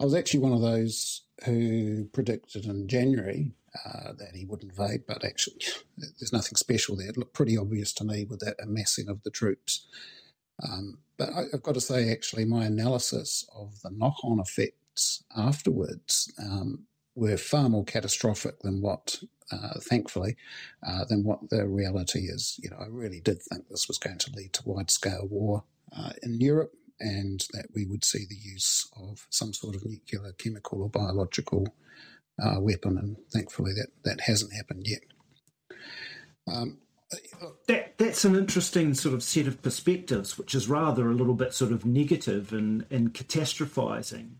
I 0.00 0.04
was 0.04 0.14
actually 0.14 0.40
one 0.40 0.52
of 0.52 0.60
those 0.60 1.22
who 1.44 2.04
predicted 2.12 2.66
in 2.66 2.88
January 2.88 3.52
uh, 3.84 4.12
that 4.18 4.34
he 4.34 4.44
would 4.44 4.62
invade, 4.62 5.02
but 5.06 5.24
actually, 5.24 5.60
there's 5.96 6.32
nothing 6.32 6.56
special 6.56 6.96
there. 6.96 7.08
It 7.08 7.16
looked 7.16 7.34
pretty 7.34 7.56
obvious 7.56 7.92
to 7.94 8.04
me 8.04 8.24
with 8.24 8.40
that 8.40 8.56
amassing 8.62 9.08
of 9.08 9.22
the 9.22 9.30
troops. 9.30 9.86
Um, 10.62 10.98
but 11.16 11.30
I, 11.30 11.44
have 11.52 11.62
got 11.62 11.74
to 11.74 11.80
say, 11.80 12.10
actually, 12.10 12.44
my 12.44 12.64
analysis 12.64 13.48
of 13.54 13.80
the 13.82 13.90
knock 13.90 14.16
on 14.24 14.40
effects 14.40 15.22
afterwards 15.36 16.32
um, 16.42 16.84
were 17.14 17.36
far 17.36 17.68
more 17.68 17.84
catastrophic 17.84 18.60
than 18.60 18.80
what, 18.80 19.22
uh, 19.52 19.80
thankfully, 19.80 20.36
uh, 20.86 21.04
than 21.04 21.24
what 21.24 21.50
the 21.50 21.66
reality 21.66 22.20
is. 22.20 22.58
You 22.62 22.70
know, 22.70 22.78
I 22.80 22.86
really 22.88 23.20
did 23.20 23.42
think 23.42 23.68
this 23.68 23.88
was 23.88 23.98
going 23.98 24.18
to 24.18 24.32
lead 24.34 24.52
to 24.54 24.68
wide 24.68 24.90
scale 24.90 25.26
war 25.30 25.64
uh, 25.96 26.10
in 26.22 26.40
Europe 26.40 26.72
and 27.00 27.46
that 27.52 27.66
we 27.74 27.86
would 27.86 28.04
see 28.04 28.24
the 28.28 28.36
use 28.36 28.90
of 28.96 29.26
some 29.30 29.52
sort 29.52 29.76
of 29.76 29.84
nuclear, 29.84 30.32
chemical, 30.32 30.82
or 30.82 30.88
biological 30.88 31.68
uh, 32.42 32.60
weapon, 32.60 32.98
and 32.98 33.16
thankfully 33.32 33.72
that, 33.72 33.88
that 34.04 34.20
hasn't 34.22 34.52
happened 34.52 34.86
yet. 34.86 35.02
Um, 36.46 36.78
that 37.68 37.96
that's 37.96 38.24
an 38.24 38.36
interesting 38.36 38.94
sort 38.94 39.14
of 39.14 39.22
set 39.22 39.46
of 39.46 39.62
perspectives, 39.62 40.36
which 40.36 40.54
is 40.54 40.68
rather 40.68 41.08
a 41.08 41.14
little 41.14 41.34
bit 41.34 41.54
sort 41.54 41.72
of 41.72 41.86
negative 41.86 42.52
and 42.52 42.84
and 42.90 43.14
catastrophizing. 43.14 44.32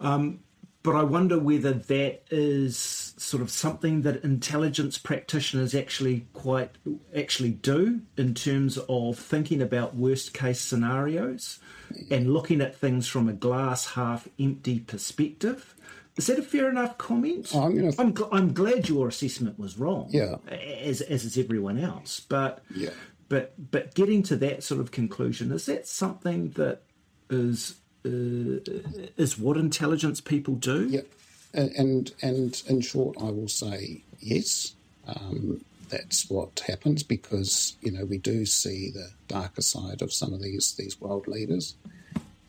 Um, 0.00 0.40
but 0.82 0.96
I 0.96 1.02
wonder 1.02 1.38
whether 1.38 1.72
that 1.72 2.22
is 2.30 3.14
sort 3.18 3.42
of 3.42 3.50
something 3.50 4.02
that 4.02 4.24
intelligence 4.24 4.96
practitioners 4.96 5.74
actually 5.74 6.26
quite 6.32 6.70
actually 7.14 7.50
do 7.50 8.00
in 8.16 8.34
terms 8.34 8.78
of 8.88 9.18
thinking 9.18 9.60
about 9.60 9.94
worst 9.94 10.32
case 10.32 10.60
scenarios 10.60 11.58
and 12.10 12.32
looking 12.32 12.62
at 12.62 12.74
things 12.74 13.06
from 13.06 13.28
a 13.28 13.34
glass 13.34 13.88
half 13.88 14.26
empty 14.38 14.80
perspective. 14.80 15.74
Is 16.16 16.26
that 16.26 16.38
a 16.38 16.42
fair 16.42 16.70
enough 16.70 16.98
comment? 16.98 17.50
Oh, 17.54 17.64
I'm, 17.64 17.76
gonna... 17.76 17.92
I'm, 17.98 18.14
gl- 18.14 18.28
I'm, 18.32 18.52
glad 18.52 18.88
your 18.88 19.08
assessment 19.08 19.58
was 19.58 19.78
wrong. 19.78 20.08
Yeah, 20.10 20.36
as 20.48 21.02
as 21.02 21.24
is 21.24 21.38
everyone 21.38 21.78
else. 21.78 22.20
But 22.20 22.64
yeah, 22.74 22.90
but 23.28 23.54
but 23.70 23.94
getting 23.94 24.22
to 24.24 24.36
that 24.36 24.62
sort 24.62 24.80
of 24.80 24.90
conclusion 24.90 25.52
is 25.52 25.66
that 25.66 25.86
something 25.86 26.50
that 26.52 26.82
is 27.30 27.79
is 28.04 29.38
what 29.38 29.56
intelligence 29.56 30.20
people 30.20 30.54
do? 30.54 30.86
Yeah, 30.88 31.00
and 31.52 31.70
and, 31.72 32.14
and 32.22 32.62
in 32.68 32.80
short, 32.80 33.16
I 33.20 33.30
will 33.30 33.48
say 33.48 34.02
yes. 34.20 34.74
Um, 35.06 35.64
that's 35.88 36.30
what 36.30 36.60
happens 36.66 37.02
because 37.02 37.76
you 37.82 37.90
know 37.90 38.04
we 38.04 38.18
do 38.18 38.46
see 38.46 38.90
the 38.90 39.10
darker 39.28 39.62
side 39.62 40.02
of 40.02 40.12
some 40.12 40.32
of 40.32 40.40
these 40.42 40.74
these 40.74 41.00
world 41.00 41.26
leaders. 41.26 41.74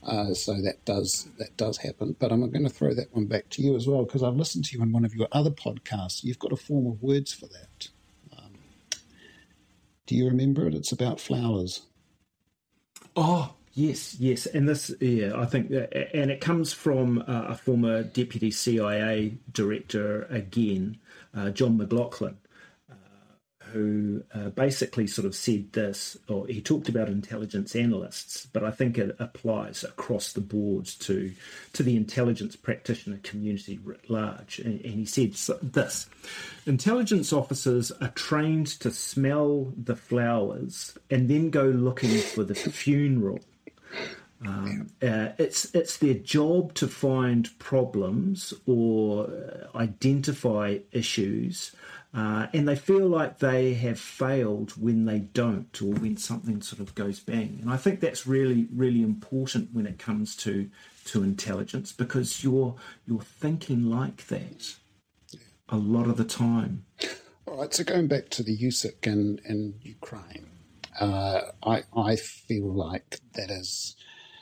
Uh, 0.03 0.33
so 0.33 0.59
that 0.61 0.83
does 0.85 1.27
that 1.37 1.55
does 1.57 1.77
happen. 1.77 2.15
But 2.19 2.31
I'm 2.31 2.49
going 2.49 2.63
to 2.63 2.69
throw 2.69 2.93
that 2.93 3.13
one 3.13 3.25
back 3.25 3.49
to 3.49 3.61
you 3.61 3.75
as 3.75 3.87
well 3.87 4.03
because 4.03 4.23
I've 4.23 4.35
listened 4.35 4.65
to 4.65 4.77
you 4.77 4.83
in 4.83 4.91
one 4.91 5.05
of 5.05 5.13
your 5.13 5.27
other 5.31 5.51
podcasts. 5.51 6.23
You've 6.23 6.39
got 6.39 6.51
a 6.53 6.57
form 6.57 6.87
of 6.87 7.01
words 7.03 7.33
for 7.33 7.47
that. 7.47 7.89
Um, 8.37 8.53
do 10.05 10.15
you 10.15 10.25
remember 10.25 10.67
it? 10.67 10.73
It's 10.73 10.91
about 10.91 11.19
flowers. 11.19 11.81
Oh 13.15 13.53
yes, 13.73 14.15
yes, 14.19 14.45
and 14.45 14.67
this 14.67 14.93
yeah, 14.99 15.31
I 15.35 15.45
think, 15.45 15.71
and 15.71 16.31
it 16.31 16.41
comes 16.41 16.73
from 16.73 17.19
uh, 17.19 17.45
a 17.49 17.55
former 17.55 18.03
deputy 18.03 18.51
CIA 18.51 19.37
director 19.51 20.23
again, 20.29 20.97
uh, 21.33 21.49
John 21.49 21.77
McLaughlin 21.77 22.37
who 23.71 24.23
uh, 24.33 24.49
basically 24.49 25.07
sort 25.07 25.25
of 25.25 25.33
said 25.33 25.71
this, 25.73 26.17
or 26.27 26.45
he 26.47 26.61
talked 26.61 26.89
about 26.89 27.07
intelligence 27.07 27.75
analysts, 27.75 28.45
but 28.45 28.63
I 28.63 28.71
think 28.71 28.97
it 28.97 29.15
applies 29.17 29.83
across 29.83 30.33
the 30.33 30.41
board 30.41 30.85
to 30.99 31.33
to 31.73 31.83
the 31.83 31.95
intelligence 31.95 32.55
practitioner 32.55 33.19
community 33.23 33.79
writ 33.83 34.09
large. 34.09 34.59
And, 34.59 34.81
and 34.81 34.93
he 34.93 35.05
said 35.05 35.33
this: 35.61 36.09
intelligence 36.65 37.31
officers 37.31 37.91
are 38.01 38.09
trained 38.09 38.67
to 38.81 38.91
smell 38.91 39.73
the 39.77 39.95
flowers 39.95 40.97
and 41.09 41.29
then 41.29 41.49
go 41.49 41.63
looking 41.63 42.17
for 42.19 42.43
the 42.43 42.55
funeral. 42.55 43.39
Um, 44.45 44.87
uh, 45.03 45.29
it's 45.37 45.73
it's 45.75 45.97
their 45.97 46.15
job 46.15 46.73
to 46.75 46.87
find 46.87 47.47
problems 47.59 48.53
or 48.65 49.27
uh, 49.27 49.77
identify 49.77 50.79
issues, 50.91 51.75
uh, 52.15 52.47
and 52.51 52.67
they 52.67 52.75
feel 52.75 53.07
like 53.07 53.37
they 53.37 53.75
have 53.75 53.99
failed 53.99 54.71
when 54.71 55.05
they 55.05 55.19
don't, 55.19 55.79
or 55.81 55.93
when 55.93 56.17
something 56.17 56.61
sort 56.63 56.79
of 56.79 56.95
goes 56.95 57.19
bang. 57.19 57.59
And 57.61 57.69
I 57.69 57.77
think 57.77 57.99
that's 57.99 58.25
really 58.25 58.67
really 58.73 59.03
important 59.03 59.73
when 59.73 59.85
it 59.85 59.99
comes 59.99 60.35
to 60.37 60.71
to 61.05 61.23
intelligence 61.23 61.91
because 61.91 62.43
you're 62.43 62.75
you're 63.05 63.21
thinking 63.21 63.91
like 63.91 64.25
that 64.27 64.75
a 65.69 65.77
lot 65.77 66.07
of 66.07 66.17
the 66.17 66.25
time. 66.25 66.85
All 67.45 67.57
right. 67.57 67.73
So 67.73 67.83
going 67.83 68.07
back 68.07 68.29
to 68.29 68.43
the 68.43 68.57
USIC 68.57 69.05
and 69.05 69.39
and 69.45 69.75
Ukraine, 69.83 70.47
uh, 70.99 71.41
I 71.63 71.83
I 71.95 72.15
feel 72.15 72.73
like 72.73 73.19
that 73.33 73.49
is 73.49 73.95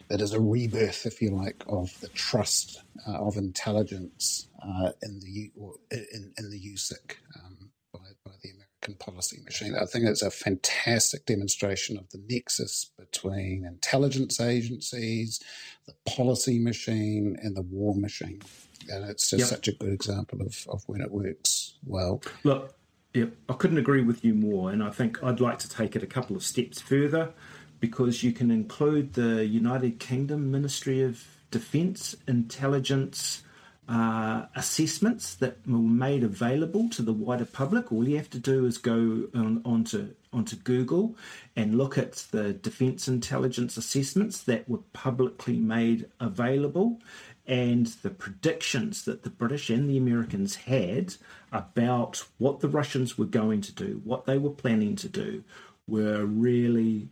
that 0.10 0.22
is 0.22 0.34
a 0.34 0.40
rebirth, 0.40 1.06
if 1.06 1.22
you 1.22 1.30
like, 1.30 1.64
of 1.68 1.98
the 2.02 2.08
trust 2.10 2.82
uh, 3.08 3.14
of 3.14 3.38
intelligence 3.38 4.48
uh, 4.62 4.92
in 5.04 5.20
the 5.20 5.52
in, 5.92 6.34
in 6.38 6.50
the 6.50 6.60
USIC 6.60 7.16
um, 7.36 7.70
by, 7.94 8.00
by 8.26 8.32
the 8.42 8.50
American 8.50 8.96
policy 8.96 9.40
machine. 9.46 9.76
I 9.80 9.86
think 9.86 10.06
it's 10.06 10.24
a 10.24 10.32
fantastic 10.32 11.26
demonstration 11.26 11.98
of 11.98 12.10
the 12.10 12.22
nexus 12.28 12.92
between 12.98 13.66
intelligence 13.66 14.40
agencies, 14.42 15.40
the 15.86 15.94
policy 16.06 16.58
machine, 16.60 17.38
and 17.42 17.56
the 17.56 17.62
war 17.62 17.96
machine. 17.96 18.42
And 18.90 19.08
it's 19.08 19.30
just 19.30 19.42
yep. 19.42 19.50
such 19.50 19.68
a 19.68 19.74
good 19.74 19.94
example 19.94 20.42
of, 20.42 20.66
of 20.70 20.84
when 20.88 21.02
it 21.02 21.12
works 21.12 21.76
well. 21.86 22.24
Look, 22.44 22.74
Yep, 23.14 23.34
I 23.50 23.54
couldn't 23.54 23.80
agree 23.80 24.04
with 24.04 24.24
you 24.24 24.36
more, 24.36 24.72
and 24.72 24.84
I 24.84 24.92
think 24.92 25.24
I'd 25.24 25.40
like 25.40 25.58
to 25.60 25.70
take 25.70 25.96
it 25.96 26.04
a 26.04 26.08
couple 26.08 26.36
of 26.36 26.44
steps 26.44 26.80
further 26.80 27.34
because 27.80 28.24
you 28.24 28.32
can 28.32 28.52
include 28.52 29.14
the 29.14 29.46
United 29.46 30.00
Kingdom 30.00 30.52
Ministry 30.52 31.02
of 31.02 31.26
Defence 31.50 32.16
intelligence 32.28 33.42
uh, 33.88 34.46
assessments 34.56 35.34
that 35.36 35.58
were 35.68 35.80
made 35.80 36.24
available 36.24 36.88
to 36.90 37.02
the 37.02 37.12
wider 37.12 37.46
public. 37.46 37.92
All 37.92 38.08
you 38.08 38.18
have 38.18 38.30
to 38.30 38.38
do 38.38 38.68
is 38.68 38.78
go 38.78 39.28
on, 39.34 39.64
onto 39.66 40.14
onto 40.32 40.56
Google 40.58 41.18
and 41.56 41.76
look 41.76 41.98
at 41.98 42.28
the 42.30 42.54
defence 42.54 43.08
intelligence 43.08 43.78
assessments 43.78 44.44
that 44.44 44.70
were 44.70 44.84
publicly 44.94 45.58
made 45.58 46.08
available 46.20 47.02
and 47.50 47.88
the 48.04 48.12
predictions 48.12 49.06
that 49.06 49.24
the 49.24 49.30
British 49.30 49.72
and 49.72 49.90
the 49.90 49.98
Americans 49.98 50.56
had 50.56 51.16
about 51.52 52.24
what 52.38 52.60
the 52.60 52.70
Russians 52.70 53.18
were 53.18 53.26
going 53.26 53.60
to 53.62 53.74
do, 53.74 54.02
what 54.04 54.26
they 54.26 54.38
were 54.38 54.52
planning 54.52 54.96
to 54.98 55.10
do, 55.10 55.44
were 55.88 56.26
really 56.26 57.10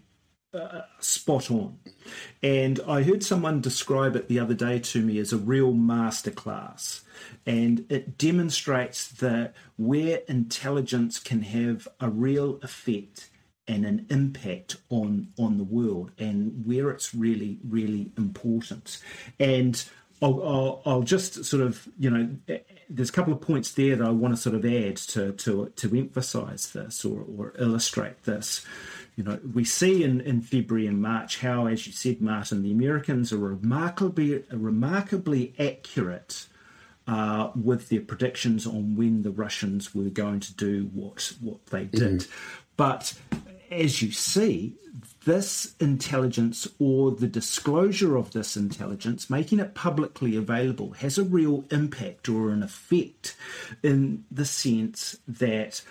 uh, 0.53 0.81
spot 0.99 1.49
on. 1.49 1.79
And 2.43 2.79
I 2.87 3.01
heard 3.01 3.23
someone 3.23 3.61
describe 3.61 4.15
it 4.15 4.27
the 4.27 4.39
other 4.39 4.53
day 4.53 4.77
to 4.77 5.01
me 5.01 5.17
as 5.17 5.33
a 5.33 5.37
real 5.37 5.73
masterclass. 5.73 7.01
And 7.47 7.87
it 7.89 8.19
demonstrates 8.19 9.07
that 9.07 9.55
where 9.75 10.21
intelligence 10.27 11.17
can 11.17 11.41
have 11.41 11.87
a 11.99 12.09
real 12.09 12.59
effect 12.61 13.29
and 13.67 13.85
an 13.85 14.05
impact 14.09 14.77
on 14.89 15.27
on 15.37 15.57
the 15.57 15.63
world 15.63 16.11
and 16.17 16.65
where 16.65 16.89
it's 16.89 17.13
really 17.13 17.59
really 17.67 18.11
important 18.17 19.01
and 19.39 19.89
I'll, 20.21 20.41
I'll, 20.43 20.81
I'll, 20.85 21.01
just 21.03 21.45
sort 21.45 21.61
of, 21.61 21.87
you 21.99 22.09
know, 22.09 22.35
there's 22.89 23.09
a 23.09 23.13
couple 23.13 23.33
of 23.33 23.41
points 23.41 23.71
there 23.73 23.95
that 23.95 24.05
I 24.05 24.09
want 24.09 24.35
to 24.35 24.41
sort 24.41 24.55
of 24.55 24.65
add 24.65 24.97
to 24.97 25.33
to 25.33 25.71
to 25.75 25.97
emphasise 25.97 26.67
this 26.67 27.05
or, 27.05 27.23
or 27.37 27.53
illustrate 27.59 28.23
this. 28.23 28.65
You 29.15 29.23
know, 29.23 29.39
we 29.53 29.63
see 29.63 30.03
in, 30.03 30.21
in 30.21 30.41
February 30.41 30.87
and 30.87 31.01
March 31.01 31.39
how, 31.39 31.67
as 31.67 31.85
you 31.87 31.93
said, 31.93 32.21
Martin, 32.21 32.63
the 32.63 32.71
Americans 32.71 33.31
are 33.31 33.37
remarkably 33.37 34.43
remarkably 34.51 35.53
accurate 35.59 36.47
uh, 37.07 37.51
with 37.55 37.89
their 37.89 38.01
predictions 38.01 38.65
on 38.65 38.95
when 38.95 39.21
the 39.21 39.31
Russians 39.31 39.93
were 39.93 40.09
going 40.09 40.39
to 40.41 40.53
do 40.53 40.89
what 40.93 41.33
what 41.41 41.65
they 41.67 41.85
did. 41.85 42.21
Mm. 42.21 42.29
But 42.75 43.13
as 43.71 44.01
you 44.01 44.11
see, 44.11 44.75
this 45.27 45.75
intelligence 45.81 46.69
or 46.79 47.11
the 47.11 47.27
disclosure 47.27 48.15
of 48.15 48.31
this 48.31 48.55
intelligence, 48.55 49.29
making 49.29 49.59
it 49.59 49.75
publicly 49.75 50.37
available, 50.37 50.91
has 50.93 51.17
a 51.17 51.23
real 51.23 51.65
impact 51.69 52.29
or 52.29 52.49
an 52.49 52.63
effect 52.63 53.35
in 53.83 54.23
the 54.31 54.45
sense 54.45 55.17
that 55.27 55.81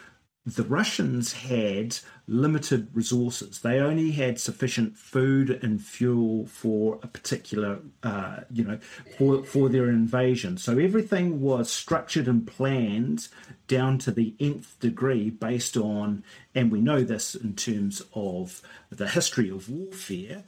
the 0.47 0.63
Russians 0.63 1.33
had 1.33 1.99
limited 2.29 2.89
resources. 2.95 3.61
They 3.61 3.81
only 3.81 4.13
had 4.13 4.39
sufficient 4.39 4.97
food 4.97 5.51
and 5.51 5.83
fuel 5.83 6.47
for 6.47 7.01
a 7.03 7.09
particular, 7.09 7.81
uh, 8.05 8.41
you 8.53 8.63
know, 8.63 8.79
for, 9.19 9.43
for 9.43 9.69
their 9.69 9.89
invasion. 9.89 10.57
So 10.57 10.79
everything 10.79 11.41
was 11.41 11.69
structured 11.69 12.29
and 12.29 12.47
planned 12.47 13.27
down 13.67 13.99
to 13.99 14.13
the 14.13 14.35
nth 14.39 14.79
degree 14.79 15.31
based 15.31 15.77
on, 15.77 16.23
and 16.55 16.71
we 16.71 16.81
know 16.81 17.03
this 17.03 17.35
in 17.35 17.57
terms 17.57 18.03
of 18.15 18.63
the 18.89 19.09
history 19.09 19.51
of 19.51 19.69
warfare, 19.69 20.45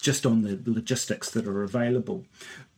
just 0.00 0.26
on 0.26 0.42
the 0.42 0.60
logistics 0.64 1.30
that 1.30 1.46
are 1.46 1.62
available. 1.62 2.24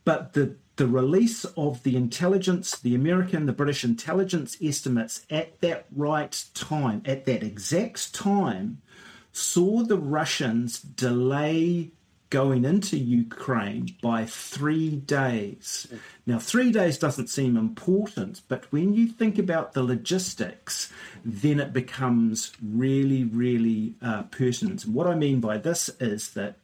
But 0.03 0.33
the 0.33 0.55
the 0.81 0.87
release 0.87 1.45
of 1.55 1.83
the 1.83 1.95
intelligence, 1.95 2.79
the 2.79 2.95
American, 2.95 3.45
the 3.45 3.53
British 3.53 3.83
intelligence 3.83 4.57
estimates 4.63 5.23
at 5.29 5.61
that 5.61 5.85
right 5.95 6.43
time, 6.55 7.03
at 7.05 7.25
that 7.25 7.43
exact 7.43 8.15
time, 8.15 8.81
saw 9.31 9.83
the 9.83 9.99
Russians 9.99 10.79
delay 10.79 11.91
going 12.31 12.65
into 12.65 12.97
Ukraine 12.97 13.95
by 14.01 14.25
three 14.25 14.89
days. 14.95 15.85
Now, 16.25 16.39
three 16.39 16.71
days 16.71 16.97
doesn't 16.97 17.27
seem 17.27 17.55
important, 17.55 18.41
but 18.47 18.65
when 18.71 18.95
you 18.95 19.05
think 19.05 19.37
about 19.37 19.73
the 19.73 19.83
logistics, 19.83 20.91
then 21.23 21.59
it 21.59 21.73
becomes 21.73 22.53
really, 22.59 23.23
really 23.23 23.93
uh, 24.01 24.23
pertinent. 24.23 24.85
And 24.85 24.95
what 24.95 25.05
I 25.05 25.13
mean 25.13 25.41
by 25.41 25.59
this 25.59 25.91
is 25.99 26.31
that 26.31 26.55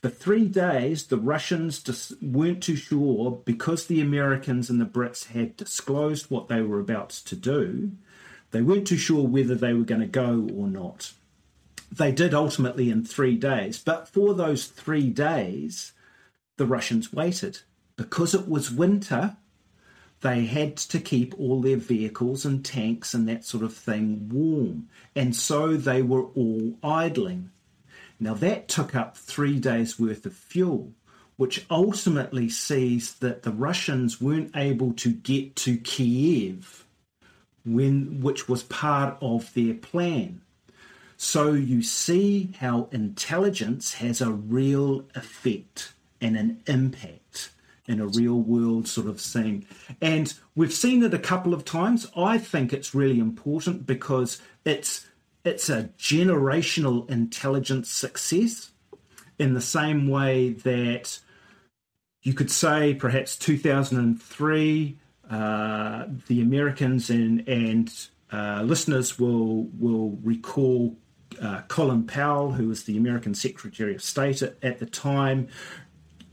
for 0.00 0.10
three 0.10 0.46
days, 0.46 1.06
the 1.06 1.18
Russians 1.18 1.82
just 1.82 2.22
weren't 2.22 2.62
too 2.62 2.76
sure 2.76 3.42
because 3.44 3.86
the 3.86 4.00
Americans 4.00 4.70
and 4.70 4.80
the 4.80 4.86
Brits 4.86 5.26
had 5.26 5.56
disclosed 5.56 6.30
what 6.30 6.48
they 6.48 6.62
were 6.62 6.78
about 6.78 7.10
to 7.10 7.34
do. 7.34 7.92
They 8.52 8.62
weren't 8.62 8.86
too 8.86 8.96
sure 8.96 9.26
whether 9.26 9.56
they 9.56 9.74
were 9.74 9.84
going 9.84 10.00
to 10.00 10.06
go 10.06 10.48
or 10.54 10.68
not. 10.68 11.12
They 11.90 12.12
did 12.12 12.32
ultimately 12.32 12.90
in 12.90 13.04
three 13.04 13.36
days, 13.36 13.78
but 13.78 14.08
for 14.08 14.34
those 14.34 14.66
three 14.66 15.10
days, 15.10 15.92
the 16.58 16.66
Russians 16.66 17.12
waited. 17.12 17.60
Because 17.96 18.34
it 18.34 18.48
was 18.48 18.70
winter, 18.70 19.36
they 20.20 20.46
had 20.46 20.76
to 20.76 21.00
keep 21.00 21.34
all 21.38 21.60
their 21.60 21.76
vehicles 21.76 22.44
and 22.44 22.64
tanks 22.64 23.14
and 23.14 23.28
that 23.28 23.44
sort 23.44 23.64
of 23.64 23.74
thing 23.74 24.28
warm. 24.28 24.88
And 25.16 25.34
so 25.34 25.76
they 25.76 26.02
were 26.02 26.24
all 26.24 26.78
idling. 26.84 27.50
Now, 28.20 28.34
that 28.34 28.68
took 28.68 28.94
up 28.94 29.16
three 29.16 29.58
days' 29.58 29.98
worth 29.98 30.26
of 30.26 30.34
fuel, 30.34 30.92
which 31.36 31.64
ultimately 31.70 32.48
sees 32.48 33.14
that 33.14 33.42
the 33.42 33.52
Russians 33.52 34.20
weren't 34.20 34.56
able 34.56 34.92
to 34.94 35.12
get 35.12 35.54
to 35.56 35.76
Kiev, 35.76 36.84
when, 37.64 38.20
which 38.20 38.48
was 38.48 38.62
part 38.64 39.16
of 39.20 39.52
their 39.54 39.74
plan. 39.74 40.40
So 41.16 41.52
you 41.52 41.82
see 41.82 42.54
how 42.58 42.88
intelligence 42.92 43.94
has 43.94 44.20
a 44.20 44.30
real 44.30 45.04
effect 45.14 45.92
and 46.20 46.36
an 46.36 46.62
impact 46.66 47.50
in 47.86 48.00
a 48.00 48.06
real 48.06 48.36
world 48.40 48.86
sort 48.86 49.06
of 49.08 49.20
thing. 49.20 49.66
And 50.00 50.32
we've 50.54 50.72
seen 50.72 51.02
it 51.02 51.14
a 51.14 51.18
couple 51.18 51.54
of 51.54 51.64
times. 51.64 52.06
I 52.16 52.38
think 52.38 52.72
it's 52.72 52.94
really 52.94 53.18
important 53.18 53.86
because 53.86 54.40
it's 54.64 55.07
it's 55.48 55.68
a 55.68 55.84
generational 55.98 57.08
intelligence 57.10 57.90
success 57.90 58.70
in 59.38 59.54
the 59.54 59.60
same 59.60 60.08
way 60.08 60.50
that 60.50 61.18
you 62.22 62.34
could 62.34 62.50
say 62.50 62.94
perhaps 62.94 63.36
2003 63.36 64.98
uh, 65.30 66.06
the 66.26 66.40
Americans 66.40 67.10
and 67.10 67.46
and 67.48 68.08
uh, 68.32 68.62
listeners 68.64 69.18
will 69.18 69.64
will 69.78 70.18
recall 70.22 70.96
uh, 71.40 71.62
Colin 71.68 72.04
Powell, 72.04 72.52
who 72.52 72.68
was 72.68 72.84
the 72.84 72.96
American 72.96 73.34
Secretary 73.34 73.94
of 73.94 74.02
State 74.02 74.42
at, 74.42 74.56
at 74.62 74.78
the 74.78 74.86
time, 74.86 75.48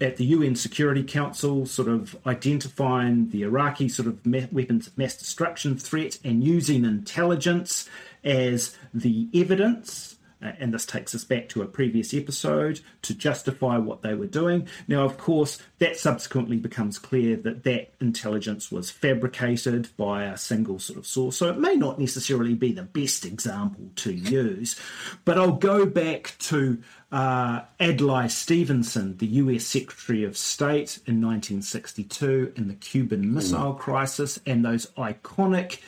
at 0.01 0.17
the 0.17 0.25
UN 0.25 0.55
Security 0.55 1.03
Council, 1.03 1.65
sort 1.65 1.87
of 1.87 2.15
identifying 2.25 3.29
the 3.29 3.43
Iraqi 3.43 3.89
sort 3.89 4.07
of 4.07 4.25
weapons 4.25 4.87
of 4.87 4.97
mass 4.97 5.17
destruction 5.17 5.77
threat 5.77 6.17
and 6.23 6.43
using 6.43 6.85
intelligence 6.85 7.89
as 8.25 8.75
the 8.93 9.29
evidence 9.33 10.15
uh, 10.45 10.51
and 10.59 10.73
this 10.73 10.85
takes 10.85 11.15
us 11.15 11.23
back 11.23 11.49
to 11.49 11.61
a 11.61 11.65
previous 11.65 12.13
episode 12.13 12.81
to 13.01 13.13
justify 13.13 13.77
what 13.77 14.01
they 14.01 14.13
were 14.13 14.27
doing. 14.27 14.67
Now, 14.87 15.03
of 15.03 15.17
course, 15.17 15.59
that 15.79 15.97
subsequently 15.97 16.57
becomes 16.57 16.99
clear 16.99 17.35
that 17.37 17.63
that 17.63 17.93
intelligence 18.01 18.71
was 18.71 18.91
fabricated 18.91 19.89
by 19.97 20.25
a 20.25 20.37
single 20.37 20.77
sort 20.79 20.99
of 20.99 21.07
source. 21.07 21.37
So 21.37 21.49
it 21.49 21.57
may 21.57 21.75
not 21.75 21.99
necessarily 21.99 22.53
be 22.53 22.73
the 22.73 22.83
best 22.83 23.25
example 23.25 23.89
to 23.97 24.13
use, 24.13 24.79
but 25.23 25.37
I'll 25.37 25.53
go 25.53 25.85
back 25.85 26.35
to 26.39 26.81
uh, 27.11 27.61
Adlai 27.79 28.27
Stevenson, 28.27 29.17
the 29.17 29.27
US 29.27 29.65
Secretary 29.65 30.25
of 30.25 30.35
State 30.37 30.99
in 31.05 31.21
1962 31.21 32.53
in 32.57 32.67
the 32.67 32.75
Cuban 32.75 33.33
Missile 33.33 33.73
Crisis, 33.73 34.39
and 34.45 34.65
those 34.65 34.87
iconic 34.97 35.79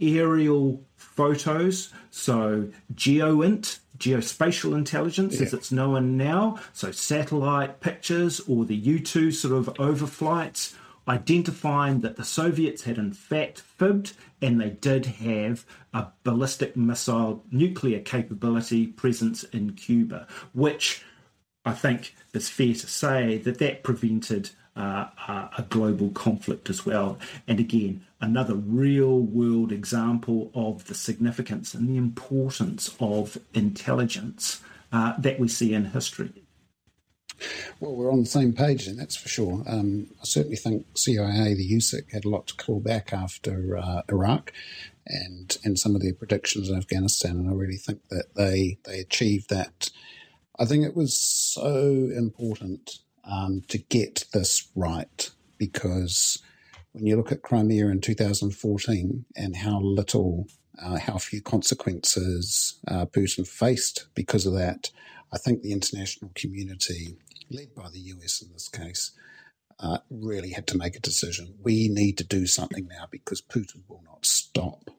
aerial 0.00 0.82
photos. 1.14 1.92
So 2.10 2.68
GEOINT, 2.94 3.78
geospatial 3.98 4.74
intelligence, 4.74 5.36
yeah. 5.36 5.46
as 5.46 5.54
it's 5.54 5.72
known 5.72 6.16
now. 6.16 6.58
So 6.72 6.90
satellite 6.90 7.80
pictures 7.80 8.40
or 8.40 8.64
the 8.64 8.76
U 8.76 8.98
2 8.98 9.30
sort 9.32 9.54
of 9.54 9.74
overflights, 9.74 10.74
identifying 11.06 12.00
that 12.00 12.16
the 12.16 12.24
Soviets 12.24 12.84
had 12.84 12.98
in 12.98 13.12
fact 13.12 13.60
fibbed 13.60 14.14
and 14.40 14.60
they 14.60 14.70
did 14.70 15.06
have 15.06 15.64
a 15.92 16.08
ballistic 16.22 16.76
missile 16.76 17.44
nuclear 17.50 18.00
capability 18.00 18.86
presence 18.86 19.44
in 19.44 19.72
Cuba, 19.72 20.26
which 20.52 21.02
I 21.64 21.72
think 21.72 22.14
it's 22.34 22.48
fair 22.48 22.74
to 22.74 22.86
say 22.86 23.38
that 23.38 23.58
that 23.58 23.82
prevented 23.82 24.50
uh, 24.76 25.06
a 25.56 25.62
global 25.68 26.10
conflict 26.10 26.68
as 26.68 26.84
well. 26.84 27.18
And 27.46 27.60
again, 27.60 28.04
another 28.20 28.54
real 28.54 29.20
world 29.20 29.72
example 29.72 30.50
of 30.54 30.86
the 30.86 30.94
significance 30.94 31.74
and 31.74 31.88
the 31.88 31.96
importance 31.96 32.94
of 32.98 33.38
intelligence 33.52 34.60
uh, 34.92 35.14
that 35.18 35.38
we 35.38 35.48
see 35.48 35.74
in 35.74 35.86
history. 35.86 36.32
Well, 37.80 37.94
we're 37.94 38.12
on 38.12 38.20
the 38.20 38.26
same 38.26 38.52
page, 38.52 38.86
and 38.86 38.98
that's 38.98 39.16
for 39.16 39.28
sure. 39.28 39.64
Um, 39.66 40.08
I 40.20 40.24
certainly 40.24 40.56
think 40.56 40.86
CIA, 40.94 41.54
the 41.54 41.68
USIC, 41.68 42.12
had 42.12 42.24
a 42.24 42.28
lot 42.28 42.46
to 42.48 42.54
call 42.54 42.80
back 42.80 43.12
after 43.12 43.76
uh, 43.76 44.02
Iraq 44.08 44.52
and 45.06 45.56
and 45.64 45.78
some 45.78 45.94
of 45.94 46.02
their 46.02 46.14
predictions 46.14 46.68
in 46.68 46.76
Afghanistan, 46.76 47.32
and 47.32 47.50
I 47.50 47.52
really 47.52 47.76
think 47.76 48.00
that 48.10 48.34
they 48.36 48.78
they 48.84 49.00
achieved 49.00 49.50
that. 49.50 49.90
I 50.58 50.64
think 50.64 50.84
it 50.84 50.96
was 50.96 51.20
so 51.20 52.10
important 52.16 52.98
um, 53.30 53.62
to 53.68 53.78
get 53.78 54.24
this 54.32 54.68
right 54.74 55.30
because 55.58 56.42
when 56.92 57.06
you 57.06 57.16
look 57.16 57.32
at 57.32 57.42
Crimea 57.42 57.88
in 57.88 58.00
2014 58.00 59.24
and 59.36 59.56
how 59.56 59.80
little, 59.80 60.46
uh, 60.80 60.98
how 60.98 61.18
few 61.18 61.42
consequences 61.42 62.78
uh, 62.88 63.06
Putin 63.06 63.46
faced 63.46 64.06
because 64.14 64.46
of 64.46 64.54
that, 64.54 64.90
I 65.32 65.38
think 65.38 65.62
the 65.62 65.72
international 65.72 66.30
community, 66.34 67.16
led 67.50 67.74
by 67.74 67.88
the 67.90 67.98
US 67.98 68.42
in 68.42 68.52
this 68.52 68.68
case, 68.68 69.10
uh, 69.80 69.98
really 70.08 70.50
had 70.50 70.66
to 70.68 70.78
make 70.78 70.94
a 70.94 71.00
decision. 71.00 71.54
We 71.62 71.88
need 71.88 72.16
to 72.18 72.24
do 72.24 72.46
something 72.46 72.86
now 72.86 73.06
because 73.10 73.42
Putin 73.42 73.82
will 73.88 74.02
not 74.06 74.24
stop. 74.24 74.90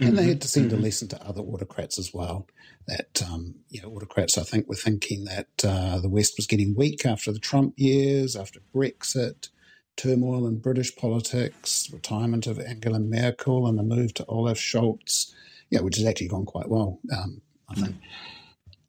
And 0.00 0.18
they 0.18 0.24
had 0.28 0.40
to 0.42 0.48
send 0.48 0.70
mm-hmm. 0.70 0.80
a 0.80 0.82
lesson 0.82 1.08
to 1.08 1.22
other 1.22 1.42
autocrats 1.42 1.98
as 1.98 2.14
well. 2.14 2.46
That 2.86 3.22
um, 3.30 3.56
you 3.68 3.82
know, 3.82 3.88
autocrats, 3.88 4.38
I 4.38 4.42
think, 4.42 4.68
were 4.68 4.74
thinking 4.74 5.24
that 5.24 5.48
uh, 5.64 5.98
the 6.00 6.08
West 6.08 6.34
was 6.36 6.46
getting 6.46 6.74
weak 6.74 7.04
after 7.04 7.32
the 7.32 7.38
Trump 7.38 7.74
years, 7.76 8.34
after 8.34 8.60
Brexit, 8.74 9.50
turmoil 9.96 10.46
in 10.46 10.58
British 10.58 10.96
politics, 10.96 11.88
retirement 11.92 12.46
of 12.46 12.58
Angela 12.58 12.98
Merkel, 12.98 13.66
and 13.66 13.78
the 13.78 13.82
move 13.82 14.14
to 14.14 14.26
Olaf 14.26 14.58
Scholz. 14.58 15.32
Yeah, 15.68 15.80
which 15.80 15.96
has 15.96 16.06
actually 16.06 16.28
gone 16.28 16.46
quite 16.46 16.68
well, 16.68 16.98
um, 17.16 17.40
I 17.68 17.74
think. 17.74 17.90
Mm. 17.90 18.00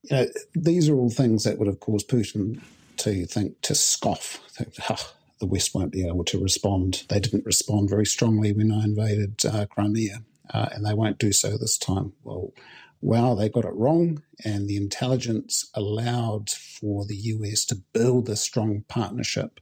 You 0.03 0.15
know, 0.15 0.27
these 0.55 0.89
are 0.89 0.95
all 0.95 1.11
things 1.11 1.43
that 1.43 1.59
would 1.59 1.67
have 1.67 1.79
caused 1.79 2.09
Putin 2.09 2.59
to 2.97 3.25
think 3.25 3.61
to 3.61 3.75
scoff. 3.75 4.39
Think, 4.49 4.73
oh, 4.89 5.13
the 5.39 5.45
West 5.45 5.75
won't 5.75 5.91
be 5.91 6.07
able 6.07 6.23
to 6.25 6.41
respond. 6.41 7.03
They 7.09 7.19
didn't 7.19 7.45
respond 7.45 7.89
very 7.89 8.05
strongly 8.05 8.53
when 8.53 8.71
I 8.71 8.83
invaded 8.83 9.45
uh, 9.45 9.65
Crimea, 9.65 10.23
uh, 10.53 10.69
and 10.71 10.85
they 10.85 10.93
won't 10.93 11.17
do 11.17 11.31
so 11.31 11.57
this 11.57 11.77
time. 11.77 12.13
Well, 12.23 12.53
wow, 13.01 13.33
they 13.33 13.49
got 13.49 13.65
it 13.65 13.73
wrong, 13.73 14.23
and 14.43 14.67
the 14.67 14.77
intelligence 14.77 15.69
allowed 15.73 16.49
for 16.49 17.05
the 17.05 17.15
US 17.15 17.65
to 17.65 17.75
build 17.93 18.29
a 18.29 18.35
strong 18.35 18.83
partnership 18.87 19.59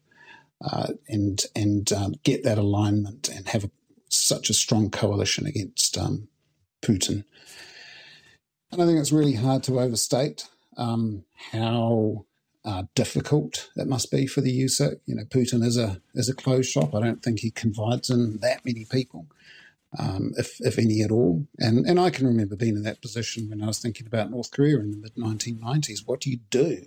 uh, 0.64 0.94
and 1.08 1.46
and 1.56 1.92
um, 1.94 2.16
get 2.24 2.44
that 2.44 2.58
alignment 2.58 3.30
and 3.30 3.48
have 3.50 3.66
a, 3.66 3.72
such 4.10 4.50
a 4.50 4.54
strong 4.54 4.90
coalition 4.90 5.46
against 5.46 5.98
um, 5.98 6.28
Putin. 6.82 7.24
And 8.72 8.82
I 8.82 8.86
think 8.86 9.00
it's 9.00 9.12
really 9.12 9.36
hard 9.36 9.64
to 9.64 9.80
overstate 9.80 10.48
um, 10.78 11.24
how 11.52 12.26
uh, 12.66 12.84
difficult 12.94 13.70
it 13.76 13.88
must 13.88 14.12
be 14.12 14.28
for 14.28 14.42
the 14.42 14.64
USIC. 14.64 15.00
You 15.06 15.16
know, 15.16 15.24
Putin 15.24 15.64
is 15.64 15.78
a 15.78 16.02
is 16.14 16.30
a 16.30 16.36
closed 16.36 16.70
shop. 16.70 16.94
I 16.94 17.02
don't 17.02 17.24
think 17.24 17.40
he 17.40 17.52
confides 17.52 18.10
in 18.10 18.38
that 18.40 18.66
many 18.66 18.86
people, 18.86 19.28
um, 19.98 20.34
if 20.38 20.58
if 20.60 20.78
any 20.78 21.02
at 21.02 21.12
all. 21.12 21.48
And 21.58 21.86
and 21.86 22.00
I 22.00 22.10
can 22.10 22.28
remember 22.28 22.56
being 22.56 22.76
in 22.76 22.84
that 22.84 23.02
position 23.02 23.50
when 23.50 23.62
I 23.62 23.68
was 23.68 23.80
thinking 23.80 24.08
about 24.08 24.32
North 24.32 24.52
Korea 24.52 24.80
in 24.80 24.92
the 24.92 24.98
mid 24.98 25.16
1990s. 25.16 26.06
What 26.06 26.22
do 26.22 26.30
you 26.30 26.40
do 26.50 26.86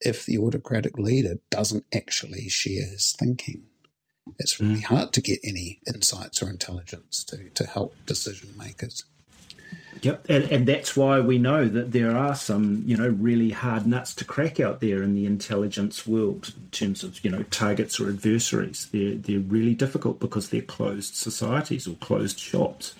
if 0.00 0.26
the 0.26 0.38
autocratic 0.38 0.98
leader 0.98 1.36
doesn't 1.50 1.84
actually 1.94 2.48
share 2.48 2.86
his 2.86 3.14
thinking? 3.18 3.64
It's 4.38 4.58
really 4.58 4.80
mm. 4.80 4.84
hard 4.84 5.12
to 5.12 5.20
get 5.20 5.40
any 5.44 5.80
insights 5.86 6.42
or 6.42 6.50
intelligence 6.50 7.24
to 7.24 7.50
to 7.50 7.66
help 7.66 7.94
decision 8.06 8.50
makers. 8.58 9.04
Yep, 10.02 10.26
and, 10.28 10.44
and 10.50 10.66
that's 10.66 10.96
why 10.96 11.20
we 11.20 11.38
know 11.38 11.66
that 11.66 11.92
there 11.92 12.16
are 12.16 12.34
some, 12.34 12.82
you 12.84 12.96
know, 12.96 13.08
really 13.08 13.50
hard 13.50 13.86
nuts 13.86 14.14
to 14.16 14.24
crack 14.24 14.60
out 14.60 14.80
there 14.80 15.02
in 15.02 15.14
the 15.14 15.24
intelligence 15.26 16.06
world 16.06 16.52
in 16.56 16.70
terms 16.70 17.02
of, 17.02 17.24
you 17.24 17.30
know, 17.30 17.42
targets 17.44 17.98
or 17.98 18.08
adversaries. 18.08 18.88
They're 18.92 19.14
they're 19.14 19.40
really 19.40 19.74
difficult 19.74 20.20
because 20.20 20.50
they're 20.50 20.60
closed 20.62 21.14
societies 21.14 21.86
or 21.86 21.94
closed 21.94 22.38
shops. 22.38 22.94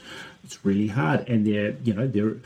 It's 0.45 0.65
really 0.65 0.89
hard, 0.89 1.29
and 1.29 1.47
they're, 1.47 1.77
you 1.83 1.93
know, 1.93 2.07
they're 2.07 2.37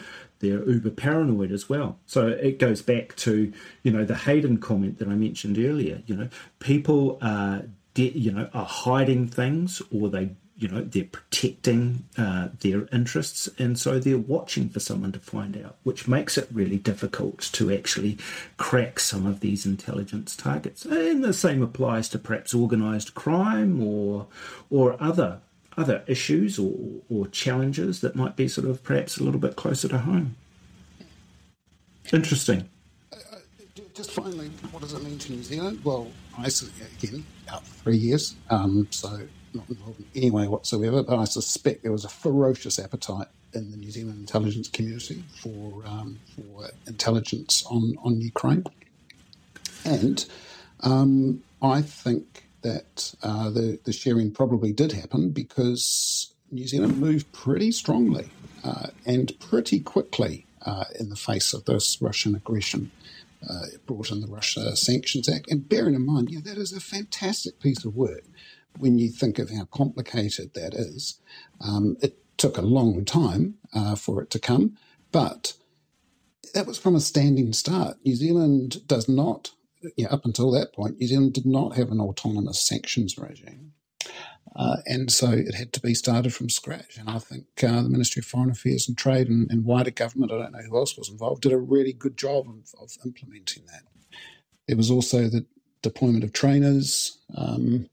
they're 0.41 0.69
uber 0.69 0.91
paranoid 0.91 1.53
as 1.53 1.69
well. 1.69 1.99
So 2.07 2.29
it 2.29 2.59
goes 2.59 2.83
back 2.83 3.17
to, 3.17 3.53
you 3.83 3.91
know, 3.91 4.05
the 4.05 4.15
Hayden 4.15 4.59
comment 4.59 4.99
that 4.99 5.09
I 5.09 5.15
mentioned 5.15 5.59
earlier. 5.59 6.03
You 6.07 6.17
know, 6.17 6.29
people 6.61 7.19
are, 7.23 7.65
de- 7.95 8.17
you 8.17 8.31
know, 8.31 8.49
are 8.55 8.65
hiding 8.65 9.27
things 9.27 9.83
or 9.93 10.09
they 10.09 10.31
you 10.59 10.69
know 10.69 10.83
they're 10.83 11.05
protecting 11.05 12.05
uh, 12.17 12.49
their 12.61 12.87
interests 12.93 13.49
and 13.59 13.79
so 13.79 13.99
they're 13.99 14.19
watching 14.19 14.69
for 14.69 14.81
someone 14.81 15.13
to 15.13 15.21
find 15.21 15.57
out 15.57 15.77
which 15.85 16.09
makes 16.09 16.37
it 16.37 16.49
really 16.53 16.77
difficult 16.79 17.39
to 17.53 17.73
actually 17.73 18.19
crack 18.57 18.99
some 18.99 19.25
of 19.25 19.41
these 19.41 19.65
intelligence 19.65 20.37
targets. 20.37 20.85
And 20.85 21.23
the 21.25 21.33
same 21.33 21.63
applies 21.63 22.09
to 22.11 22.19
perhaps 22.19 22.53
organized 22.55 23.15
crime 23.15 23.83
or 23.83 24.27
or 24.71 24.97
other 25.03 25.41
other 25.77 26.03
issues 26.09 26.59
or, 26.59 26.75
or 27.09 27.29
challenges 27.29 28.01
that 28.01 28.17
might 28.17 28.35
be 28.35 28.49
sort 28.49 28.67
of 28.67 28.83
perhaps 28.83 29.17
a 29.17 29.23
little 29.23 29.41
bit 29.41 29.55
closer 29.55 29.87
to 29.89 29.99
home. 29.99 30.35
Interesting. 32.13 32.69
Just 33.95 34.13
finally 34.13 34.51
what 34.71 34.83
does 34.83 34.93
it 34.93 35.03
mean 35.03 35.19
to 35.19 35.33
new 35.33 35.43
zealand? 35.43 35.81
Well 35.85 36.09
i 36.37 36.47
again 36.47 37.25
about 37.47 37.67
three 37.67 37.97
years 37.97 38.35
um, 38.51 38.87
so 38.91 39.21
not 39.55 39.69
involved 39.69 40.01
in 40.01 40.07
any 40.15 40.31
way 40.31 40.49
whatsoever, 40.49 41.03
but 41.03 41.19
I 41.19 41.25
suspect 41.25 41.83
there 41.83 41.93
was 41.93 42.05
a 42.05 42.09
ferocious 42.09 42.79
appetite 42.79 43.29
in 43.55 43.71
the 43.71 43.77
New 43.77 43.91
Zealand 43.91 44.19
intelligence 44.19 44.69
community 44.69 45.25
for 45.43 45.83
um, 45.87 46.19
for 46.35 46.69
intelligence 46.87 47.65
on 47.71 47.97
on 48.03 48.21
Ukraine, 48.21 48.65
and 49.85 50.25
um, 50.81 51.43
I 51.63 51.83
think 51.83 52.45
that 52.63 53.15
uh, 53.23 53.51
the 53.51 53.79
the 53.85 53.93
sharing 53.93 54.31
probably 54.31 54.73
did 54.73 54.93
happen 54.93 55.31
because 55.31 56.33
New 56.51 56.67
Zealand 56.67 56.99
moved 56.99 57.31
pretty 57.33 57.73
strongly 57.73 58.31
uh, 58.65 58.89
and 59.07 59.39
pretty 59.41 59.81
quickly 59.81 60.47
uh, 60.65 60.85
in 60.99 61.11
the 61.11 61.17
face 61.17 61.53
of 61.53 61.65
this 61.65 62.01
Russian 62.01 62.35
aggression. 62.35 62.91
Uh, 63.49 63.67
it 63.73 63.87
brought 63.87 64.11
in 64.11 64.21
the 64.21 64.27
Russia 64.27 64.75
Sanctions 64.75 65.29
Act, 65.29 65.49
and 65.49 65.69
bearing 65.69 65.95
in 65.95 66.05
mind, 66.05 66.29
yeah, 66.29 66.41
that 66.43 66.59
is 66.59 66.73
a 66.73 66.81
fantastic 66.81 67.61
piece 67.61 67.85
of 67.85 67.95
work 67.95 68.25
when 68.79 68.99
you 68.99 69.09
think 69.11 69.39
of 69.39 69.51
how 69.51 69.65
complicated 69.65 70.55
that 70.55 70.75
is. 70.75 71.21
Um, 71.61 71.97
it 72.01 72.19
took 72.37 72.57
a 72.57 72.63
long 72.63 73.05
time 73.05 73.55
uh, 73.75 73.95
for 73.95 74.23
it 74.23 74.31
to 74.31 74.39
come, 74.39 74.77
but 75.13 75.55
that 76.55 76.67
was 76.67 76.79
from 76.79 76.95
a 76.95 77.01
standing 77.01 77.53
start. 77.53 77.97
New 78.05 78.15
Zealand 78.15 78.87
does 78.87 79.09
not, 79.09 79.51
you 79.97 80.05
know, 80.05 80.11
up 80.11 80.25
until 80.25 80.51
that 80.53 80.73
point, 80.73 80.99
New 80.99 81.07
Zealand 81.07 81.35
did 81.35 81.47
not 81.47 81.77
have 81.77 81.91
an 81.91 82.01
autonomous 82.01 82.61
sanctions 82.61 83.19
regime. 83.19 83.73
Uh, 84.57 84.79
and 84.87 85.13
so 85.13 85.31
it 85.31 85.55
had 85.55 85.73
to 85.73 85.81
be 85.81 85.95
started 85.95 86.35
from 86.35 86.49
scratch. 86.49 86.97
And 86.97 87.09
I 87.09 87.19
think 87.19 87.45
uh, 87.63 87.83
the 87.83 87.89
Ministry 87.89 88.21
of 88.21 88.27
Foreign 88.27 88.51
Affairs 88.51 88.89
and 88.89 88.97
Trade 88.97 89.29
and, 89.29 89.49
and, 89.51 89.65
wider 89.65 89.91
government, 89.91 90.33
I 90.33 90.39
don't 90.39 90.53
know 90.53 90.63
who 90.69 90.77
else 90.77 90.97
was 90.97 91.09
involved, 91.09 91.43
did 91.43 91.53
a 91.53 91.59
really 91.59 91.93
good 91.93 92.17
job 92.17 92.49
of, 92.49 92.75
of 92.81 92.91
implementing 93.05 93.65
that. 93.67 93.83
There 94.67 94.77
was 94.77 94.91
also 94.91 95.29
the 95.29 95.47
deployment 95.83 96.25
of 96.25 96.33
trainers. 96.33 97.19
Um, 97.37 97.89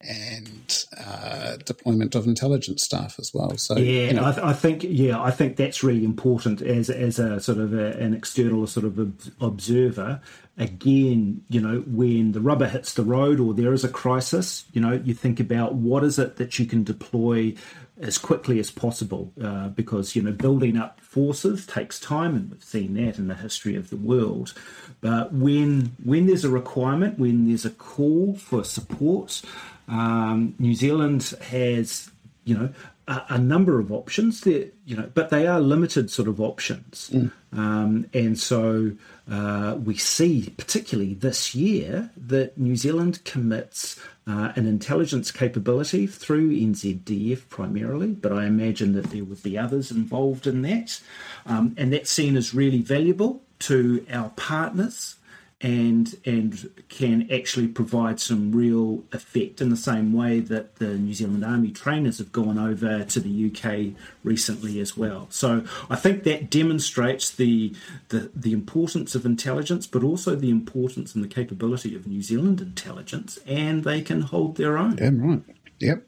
and 0.00 0.84
uh, 0.98 1.56
deployment 1.64 2.14
of 2.14 2.26
intelligence 2.26 2.82
staff 2.82 3.18
as 3.18 3.32
well. 3.32 3.56
So 3.56 3.76
yeah, 3.76 4.08
you 4.08 4.12
know. 4.14 4.26
I, 4.26 4.32
th- 4.32 4.44
I, 4.44 4.52
think 4.52 4.84
yeah, 4.84 5.20
I 5.20 5.30
think 5.30 5.56
that's 5.56 5.82
really 5.82 6.04
important 6.04 6.60
as 6.62 6.90
as 6.90 7.18
a 7.18 7.40
sort 7.40 7.58
of 7.58 7.72
a, 7.72 7.92
an 7.98 8.14
external 8.14 8.66
sort 8.66 8.86
of 8.86 8.98
observer. 9.40 10.20
Again, 10.58 11.42
you 11.48 11.60
know, 11.60 11.80
when 11.86 12.32
the 12.32 12.40
rubber 12.40 12.66
hits 12.66 12.94
the 12.94 13.02
road 13.02 13.40
or 13.40 13.52
there 13.52 13.74
is 13.74 13.84
a 13.84 13.90
crisis, 13.90 14.64
you 14.72 14.80
know, 14.80 14.92
you 14.92 15.12
think 15.12 15.38
about 15.38 15.74
what 15.74 16.02
is 16.02 16.18
it 16.18 16.36
that 16.36 16.58
you 16.58 16.64
can 16.64 16.82
deploy 16.82 17.54
as 18.00 18.18
quickly 18.18 18.58
as 18.58 18.70
possible 18.70 19.32
uh, 19.42 19.68
because 19.68 20.14
you 20.14 20.20
know 20.20 20.32
building 20.32 20.76
up 20.76 21.00
forces 21.00 21.64
takes 21.64 21.98
time 21.98 22.34
and 22.34 22.50
we've 22.50 22.62
seen 22.62 22.92
that 22.94 23.16
in 23.18 23.28
the 23.28 23.34
history 23.34 23.74
of 23.74 23.88
the 23.88 23.96
world 23.96 24.52
but 25.00 25.32
when 25.32 25.96
when 26.04 26.26
there's 26.26 26.44
a 26.44 26.50
requirement 26.50 27.18
when 27.18 27.48
there's 27.48 27.64
a 27.64 27.70
call 27.70 28.34
for 28.34 28.62
support 28.62 29.40
um, 29.88 30.54
New 30.58 30.74
Zealand 30.74 31.34
has, 31.50 32.10
you 32.44 32.56
know, 32.56 32.70
a, 33.08 33.22
a, 33.30 33.38
number 33.38 33.78
of 33.78 33.92
options 33.92 34.40
there, 34.40 34.66
you 34.84 34.96
know, 34.96 35.10
but 35.14 35.30
they 35.30 35.46
are 35.46 35.60
limited 35.60 36.10
sort 36.10 36.28
of 36.28 36.40
options. 36.40 37.10
Mm. 37.12 37.30
Um, 37.52 38.06
and 38.12 38.38
so 38.38 38.92
uh, 39.30 39.76
we 39.82 39.96
see, 39.96 40.52
particularly 40.56 41.14
this 41.14 41.54
year, 41.54 42.10
that 42.16 42.58
New 42.58 42.76
Zealand 42.76 43.24
commits 43.24 44.00
uh, 44.26 44.52
an 44.56 44.66
intelligence 44.66 45.30
capability 45.30 46.06
through 46.06 46.50
NZDF 46.50 47.48
primarily, 47.48 48.08
but 48.08 48.32
I 48.32 48.46
imagine 48.46 48.92
that 48.94 49.10
there 49.10 49.24
would 49.24 49.42
be 49.42 49.56
others 49.56 49.90
involved 49.90 50.46
in 50.46 50.62
that. 50.62 51.00
Um, 51.46 51.74
and 51.78 51.92
that's 51.92 52.10
seen 52.10 52.36
as 52.36 52.54
really 52.54 52.82
valuable 52.82 53.42
to 53.60 54.04
our 54.10 54.30
partners 54.30 55.15
and 55.62 56.16
and 56.26 56.68
can 56.90 57.30
actually 57.32 57.66
provide 57.66 58.20
some 58.20 58.52
real 58.52 59.02
effect 59.12 59.62
in 59.62 59.70
the 59.70 59.76
same 59.76 60.12
way 60.12 60.38
that 60.38 60.76
the 60.76 60.98
New 60.98 61.14
Zealand 61.14 61.44
Army 61.44 61.70
trainers 61.70 62.18
have 62.18 62.30
gone 62.30 62.58
over 62.58 63.04
to 63.04 63.20
the 63.20 63.50
UK 63.50 63.98
recently 64.22 64.80
as 64.80 64.98
well. 64.98 65.28
So 65.30 65.64
I 65.88 65.96
think 65.96 66.24
that 66.24 66.50
demonstrates 66.50 67.30
the 67.30 67.74
the, 68.10 68.30
the 68.34 68.52
importance 68.52 69.14
of 69.14 69.24
intelligence, 69.24 69.86
but 69.86 70.04
also 70.04 70.34
the 70.36 70.50
importance 70.50 71.14
and 71.14 71.24
the 71.24 71.28
capability 71.28 71.96
of 71.96 72.06
New 72.06 72.22
Zealand 72.22 72.60
intelligence, 72.60 73.38
and 73.46 73.82
they 73.82 74.02
can 74.02 74.20
hold 74.20 74.56
their 74.56 74.76
own. 74.76 74.96
Damn 74.96 75.22
right. 75.22 75.42
Yep. 75.78 76.06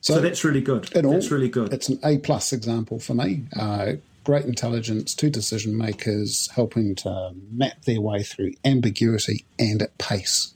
So, 0.00 0.14
so 0.14 0.20
that's 0.20 0.44
really 0.44 0.60
good. 0.60 0.84
That's 0.84 1.30
really 1.30 1.48
good. 1.48 1.72
It's 1.72 1.88
an 1.88 1.98
A 2.04 2.18
plus 2.18 2.52
example 2.52 2.98
for 2.98 3.14
me. 3.14 3.44
Uh, 3.58 3.94
great 4.28 4.44
intelligence 4.44 5.14
to 5.14 5.30
decision 5.30 5.74
makers, 5.74 6.50
helping 6.54 6.94
to 6.94 7.32
map 7.50 7.80
their 7.86 7.98
way 7.98 8.22
through 8.22 8.52
ambiguity 8.62 9.46
and 9.58 9.80
at 9.80 9.96
pace. 9.96 10.52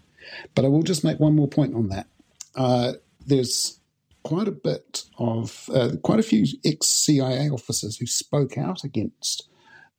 But 0.54 0.66
I 0.66 0.68
will 0.68 0.82
just 0.82 1.04
make 1.04 1.18
one 1.18 1.34
more 1.34 1.48
point 1.48 1.74
on 1.74 1.88
that. 1.88 2.06
Uh, 2.54 2.92
there's 3.26 3.80
quite 4.24 4.46
a 4.46 4.52
bit 4.52 5.04
of, 5.16 5.70
uh, 5.72 5.92
quite 6.02 6.20
a 6.20 6.22
few 6.22 6.44
ex 6.66 6.86
CIA 6.88 7.48
officers 7.48 7.96
who 7.96 8.04
spoke 8.04 8.58
out 8.58 8.84
against 8.84 9.48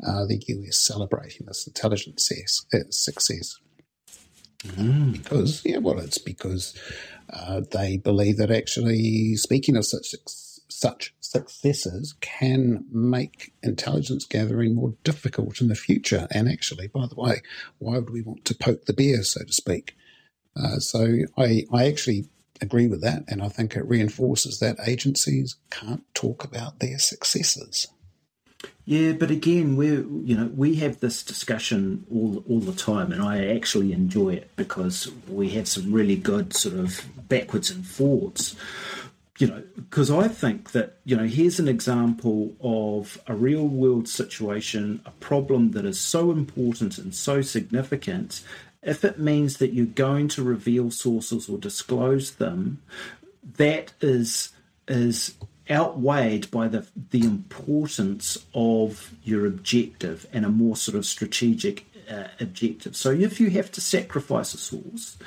uh, 0.05 0.27
the 0.27 0.39
US 0.49 0.77
celebrating 0.77 1.47
this 1.47 1.65
intelligence 1.65 2.29
success. 2.91 3.57
Mm. 4.67 5.13
Because, 5.13 5.63
yeah, 5.65 5.79
well, 5.79 5.97
it's 5.97 6.19
because 6.19 6.79
uh, 7.31 7.61
they 7.71 7.97
believe 7.97 8.37
that 8.37 8.51
actually, 8.51 9.35
speaking 9.35 9.75
of 9.75 9.87
such 9.87 10.13
such 10.69 11.15
successes 11.33 12.13
can 12.21 12.85
make 12.91 13.53
intelligence 13.63 14.25
gathering 14.25 14.75
more 14.75 14.93
difficult 15.03 15.59
in 15.61 15.67
the 15.67 15.75
future. 15.75 16.27
And 16.31 16.47
actually, 16.47 16.87
by 16.87 17.07
the 17.07 17.15
way, 17.15 17.41
why 17.79 17.95
would 17.95 18.11
we 18.11 18.21
want 18.21 18.45
to 18.45 18.55
poke 18.55 18.85
the 18.85 18.93
bear, 18.93 19.23
so 19.23 19.43
to 19.43 19.51
speak? 19.51 19.97
Uh, 20.55 20.77
so 20.77 21.17
I, 21.37 21.65
I 21.73 21.87
actually 21.87 22.25
agree 22.61 22.87
with 22.87 23.01
that, 23.01 23.23
and 23.27 23.41
I 23.41 23.49
think 23.49 23.75
it 23.75 23.85
reinforces 23.85 24.59
that 24.59 24.77
agencies 24.87 25.55
can't 25.71 26.03
talk 26.13 26.43
about 26.43 26.79
their 26.79 26.99
successes. 26.99 27.87
Yeah, 28.85 29.13
but 29.13 29.31
again, 29.31 29.75
we 29.75 29.87
you 29.87 30.37
know 30.37 30.51
we 30.55 30.75
have 30.75 30.99
this 30.99 31.23
discussion 31.23 32.05
all 32.11 32.43
all 32.47 32.59
the 32.59 32.73
time, 32.73 33.11
and 33.11 33.21
I 33.21 33.47
actually 33.47 33.93
enjoy 33.93 34.33
it 34.33 34.51
because 34.55 35.09
we 35.27 35.49
have 35.51 35.67
some 35.67 35.91
really 35.91 36.17
good 36.17 36.53
sort 36.53 36.75
of 36.75 37.01
backwards 37.27 37.71
and 37.71 37.85
forwards. 37.85 38.55
You 39.43 39.49
know, 39.49 39.63
because 39.75 40.09
I 40.09 40.29
think 40.29 40.71
that 40.71 40.99
you 41.03 41.17
know 41.17 41.25
here's 41.25 41.59
an 41.59 41.67
example 41.67 42.53
of 42.61 43.19
a 43.27 43.35
real 43.35 43.67
world 43.67 44.07
situation, 44.07 45.01
a 45.05 45.11
problem 45.11 45.71
that 45.71 45.83
is 45.83 45.99
so 45.99 46.31
important 46.31 46.97
and 46.97 47.13
so 47.13 47.41
significant. 47.41 48.41
If 48.81 49.03
it 49.03 49.19
means 49.19 49.57
that 49.57 49.73
you're 49.73 49.85
going 49.85 50.29
to 50.29 50.43
reveal 50.43 50.91
sources 50.91 51.49
or 51.49 51.57
disclose 51.57 52.35
them, 52.35 52.81
that 53.57 53.91
is 53.99 54.53
is 54.87 55.35
outweighed 55.69 56.49
by 56.49 56.69
the 56.69 56.87
the 57.09 57.25
importance 57.25 58.37
of 58.53 59.13
your 59.25 59.45
objective 59.45 60.25
and 60.31 60.45
a 60.45 60.49
more 60.49 60.77
sort 60.77 60.95
of 60.95 61.05
strategic 61.05 61.85
uh, 62.09 62.27
objective. 62.39 62.95
So 62.95 63.11
if 63.11 63.39
you 63.39 63.49
have 63.51 63.71
to 63.71 63.81
sacrifice 63.81 64.53
a 64.53 64.57
source, 64.57 65.17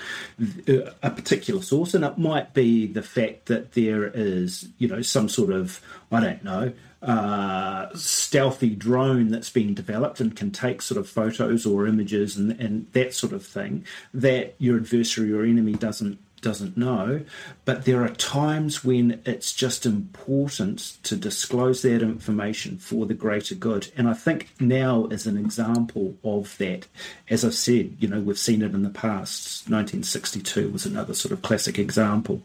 uh, 0.68 0.90
a 1.02 1.10
particular 1.10 1.62
source, 1.62 1.94
and 1.94 2.04
it 2.04 2.18
might 2.18 2.54
be 2.54 2.86
the 2.86 3.02
fact 3.02 3.46
that 3.46 3.72
there 3.72 4.06
is, 4.06 4.68
you 4.78 4.88
know, 4.88 5.02
some 5.02 5.28
sort 5.28 5.52
of, 5.52 5.80
I 6.10 6.20
don't 6.20 6.44
know, 6.44 6.72
uh, 7.02 7.88
stealthy 7.94 8.70
drone 8.70 9.28
that's 9.28 9.50
been 9.50 9.74
developed 9.74 10.18
and 10.18 10.34
can 10.34 10.50
take 10.50 10.82
sort 10.82 10.98
of 10.98 11.08
photos 11.08 11.64
or 11.66 11.86
images 11.86 12.36
and, 12.36 12.52
and 12.52 12.90
that 12.92 13.14
sort 13.14 13.32
of 13.32 13.44
thing 13.44 13.84
that 14.14 14.54
your 14.58 14.76
adversary 14.76 15.32
or 15.32 15.44
enemy 15.44 15.74
doesn't 15.74 16.18
doesn't 16.46 16.76
know, 16.76 17.22
but 17.64 17.86
there 17.86 18.04
are 18.04 18.08
times 18.08 18.84
when 18.84 19.20
it's 19.26 19.52
just 19.52 19.84
important 19.84 20.96
to 21.02 21.16
disclose 21.16 21.82
that 21.82 22.02
information 22.02 22.78
for 22.78 23.04
the 23.04 23.14
greater 23.14 23.56
good. 23.56 23.90
And 23.96 24.08
I 24.08 24.14
think 24.14 24.50
now 24.60 25.06
is 25.06 25.26
an 25.26 25.36
example 25.36 26.14
of 26.22 26.56
that. 26.58 26.86
As 27.28 27.44
I've 27.44 27.56
said, 27.56 27.96
you 27.98 28.06
know, 28.06 28.20
we've 28.20 28.38
seen 28.38 28.62
it 28.62 28.74
in 28.74 28.84
the 28.84 28.90
past. 28.90 29.68
1962 29.68 30.70
was 30.70 30.86
another 30.86 31.14
sort 31.14 31.32
of 31.32 31.42
classic 31.42 31.80
example. 31.80 32.40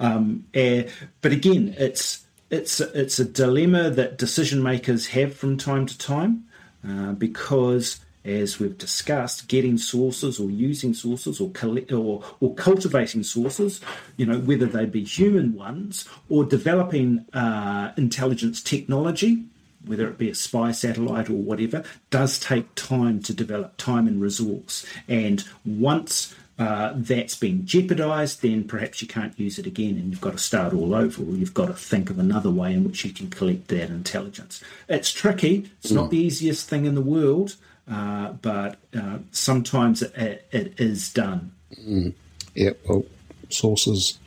Um, 0.00 0.46
uh, 0.56 0.84
but 1.20 1.32
again, 1.32 1.74
it's 1.76 2.24
it's 2.48 2.80
it's 2.80 3.18
a 3.18 3.24
dilemma 3.26 3.90
that 3.90 4.16
decision 4.16 4.62
makers 4.62 5.08
have 5.08 5.34
from 5.34 5.58
time 5.58 5.84
to 5.84 5.98
time 5.98 6.46
uh, 6.88 7.12
because 7.12 8.00
as 8.24 8.58
we've 8.58 8.78
discussed, 8.78 9.48
getting 9.48 9.78
sources 9.78 10.38
or 10.38 10.50
using 10.50 10.94
sources 10.94 11.40
or, 11.40 11.50
or, 11.92 12.22
or 12.40 12.54
cultivating 12.54 13.22
sources, 13.22 13.80
you 14.16 14.26
know, 14.26 14.38
whether 14.38 14.66
they 14.66 14.84
be 14.84 15.04
human 15.04 15.54
ones 15.54 16.08
or 16.28 16.44
developing 16.44 17.26
uh, 17.32 17.92
intelligence 17.96 18.62
technology, 18.62 19.44
whether 19.84 20.06
it 20.06 20.18
be 20.18 20.30
a 20.30 20.34
spy 20.34 20.70
satellite 20.70 21.28
or 21.28 21.34
whatever, 21.34 21.82
does 22.10 22.38
take 22.38 22.72
time 22.76 23.20
to 23.20 23.34
develop, 23.34 23.76
time 23.76 24.06
and 24.06 24.20
resource. 24.20 24.86
And 25.08 25.42
once 25.64 26.34
uh, 26.58 26.92
that's 26.94 27.34
been 27.34 27.66
jeopardized, 27.66 28.42
then 28.42 28.62
perhaps 28.62 29.02
you 29.02 29.08
can't 29.08 29.36
use 29.38 29.58
it 29.58 29.66
again 29.66 29.96
and 29.96 30.10
you've 30.10 30.20
got 30.20 30.32
to 30.32 30.38
start 30.38 30.72
all 30.72 30.94
over, 30.94 31.22
or 31.22 31.34
you've 31.34 31.54
got 31.54 31.66
to 31.66 31.74
think 31.74 32.10
of 32.10 32.18
another 32.20 32.50
way 32.50 32.72
in 32.72 32.84
which 32.84 33.04
you 33.04 33.10
can 33.10 33.28
collect 33.30 33.66
that 33.68 33.90
intelligence. 33.90 34.62
It's 34.88 35.10
tricky, 35.10 35.70
it's 35.82 35.90
mm. 35.90 35.96
not 35.96 36.10
the 36.10 36.18
easiest 36.18 36.68
thing 36.68 36.84
in 36.84 36.94
the 36.94 37.00
world, 37.00 37.56
uh, 37.90 38.32
but 38.32 38.76
uh, 38.96 39.18
sometimes 39.30 40.02
it, 40.02 40.46
it 40.50 40.80
is 40.80 41.12
done. 41.12 41.52
Mm. 41.80 42.14
Yeah, 42.54 42.70
well, 42.88 43.04
sources 43.48 44.18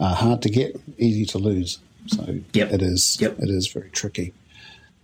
are 0.00 0.14
hard 0.14 0.42
to 0.42 0.50
get, 0.50 0.80
easy 0.98 1.24
to 1.26 1.38
lose. 1.38 1.78
So 2.06 2.38
yep. 2.52 2.72
it 2.72 2.82
is. 2.82 3.20
Yep. 3.20 3.38
It 3.40 3.50
is 3.50 3.68
very 3.68 3.90
tricky. 3.90 4.32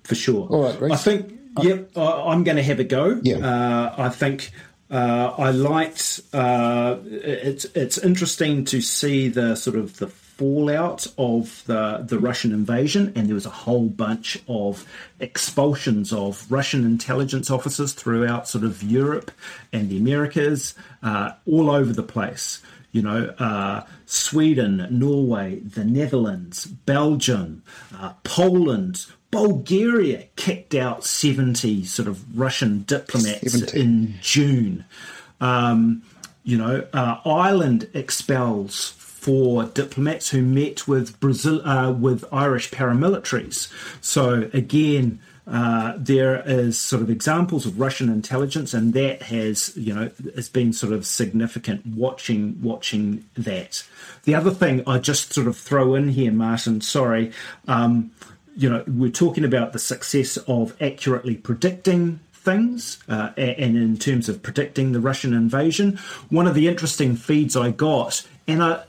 For 0.05 0.15
sure. 0.15 0.49
All 0.49 0.65
right, 0.65 0.81
Rhys. 0.81 0.93
I 0.93 0.97
think. 0.97 1.41
Yep, 1.63 1.97
I'm 1.97 2.43
going 2.43 2.57
to 2.57 2.65
have 2.65 2.81
a 2.81 2.85
go. 2.85 3.21
Yeah. 3.23 3.37
Uh, 3.37 3.95
I 3.97 4.09
think 4.09 4.51
uh, 4.91 5.35
I 5.39 5.51
liked. 5.51 6.21
Uh, 6.33 6.97
it's 7.05 7.65
it's 7.77 7.97
interesting 7.99 8.65
to 8.67 8.81
see 8.81 9.29
the 9.29 9.55
sort 9.55 9.77
of 9.77 9.99
the 9.99 10.09
fallout 10.37 11.07
of 11.17 11.63
the, 11.67 12.05
the 12.07 12.19
Russian 12.19 12.53
invasion, 12.53 13.13
and 13.15 13.29
there 13.29 13.35
was 13.35 13.47
a 13.47 13.51
whole 13.51 13.89
bunch 13.89 14.43
of 14.49 14.87
expulsions 15.21 16.13
of 16.13 16.51
Russian 16.51 16.85
intelligence 16.85 17.51
officers 17.51 17.93
throughout 17.93 18.49
sort 18.49 18.65
of 18.65 18.83
Europe 18.83 19.31
and 19.73 19.89
the 19.89 19.97
Americas, 19.97 20.75
uh, 21.03 21.33
all 21.47 21.71
over 21.71 21.93
the 21.93 22.03
place. 22.03 22.61
You 22.91 23.03
know, 23.03 23.35
uh, 23.39 23.85
Sweden, 24.07 24.87
Norway, 24.91 25.61
the 25.61 25.85
Netherlands, 25.85 26.67
Belgium, 26.67 27.63
uh, 27.97 28.15
Poland, 28.25 29.07
Bulgaria 29.31 30.27
kicked 30.37 30.75
out 30.75 31.05
70 31.05 31.85
sort 31.85 32.09
of 32.09 32.39
Russian 32.39 32.83
diplomats 32.83 33.53
70. 33.53 33.81
in 33.81 34.15
June. 34.21 34.85
Um, 35.41 36.03
you 36.45 36.59
know, 36.59 36.87
uh, 36.93 37.19
Ireland 37.25 37.89
expels 37.95 38.95
four 39.25 39.65
diplomats 39.65 40.31
who 40.31 40.43
met 40.43 40.87
with 40.87 41.19
Brazil 41.19 41.67
uh, 41.67 41.91
with 41.91 42.25
Irish 42.31 42.71
paramilitaries. 42.71 43.73
So 44.01 44.51
again. 44.53 45.21
Uh, 45.47 45.93
there 45.99 46.43
is 46.47 46.81
sort 46.81 47.03
of 47.03 47.11
examples 47.11 47.67
of 47.67 47.79
Russian 47.79 48.09
intelligence, 48.09 48.73
and 48.73 48.95
that 48.95 49.21
has, 49.25 49.77
you 49.77 49.95
know, 49.95 50.11
has 50.35 50.49
been 50.49 50.73
sort 50.73 50.95
of 50.95 51.05
significant. 51.05 51.85
Watching, 51.87 52.57
watching 52.63 53.27
that. 53.37 53.85
The 54.23 54.35
other 54.35 54.51
thing 54.51 54.83
I 54.87 54.97
just 54.97 55.35
sort 55.35 55.47
of 55.47 55.55
throw 55.55 55.95
in 55.97 56.09
here, 56.09 56.33
Martin. 56.33 56.81
Sorry, 56.81 57.31
um, 57.69 58.11
you 58.57 58.71
know, 58.71 58.85
we're 58.87 59.11
talking 59.11 59.45
about 59.45 59.75
the 59.75 59.79
success 59.79 60.39
of 60.49 60.75
accurately 60.81 61.37
predicting 61.37 62.21
things, 62.33 62.99
uh, 63.07 63.33
and 63.37 63.77
in 63.77 63.99
terms 63.99 64.31
of 64.31 64.43
predicting 64.43 64.93
the 64.93 65.01
Russian 65.01 65.35
invasion. 65.35 65.99
One 66.31 66.47
of 66.47 66.55
the 66.55 66.69
interesting 66.69 67.17
feeds 67.17 67.55
I 67.55 67.71
got, 67.71 68.27
and 68.49 68.63
I, 68.63 68.85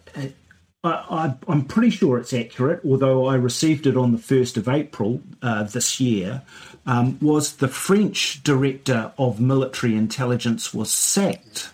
I, 0.84 1.34
am 1.47 1.66
pretty 1.66 1.89
sure 1.89 2.20
it's 2.20 2.34
accurate, 2.34 2.82
although 2.86 3.26
I 3.26 3.36
received 3.36 3.88
it 3.88 3.97
on 3.97 4.11
the 4.11 4.18
1st 4.18 4.57
of 4.57 4.70
April 4.70 5.22
uh, 5.41 5.63
this 5.63 5.99
year, 5.99 6.43
um, 6.86 7.18
was 7.22 7.55
the 7.55 7.68
French 7.68 8.43
director 8.43 9.11
of 9.18 9.39
military 9.39 9.95
intelligence 9.95 10.74
was 10.74 10.91
sacked 10.91 11.72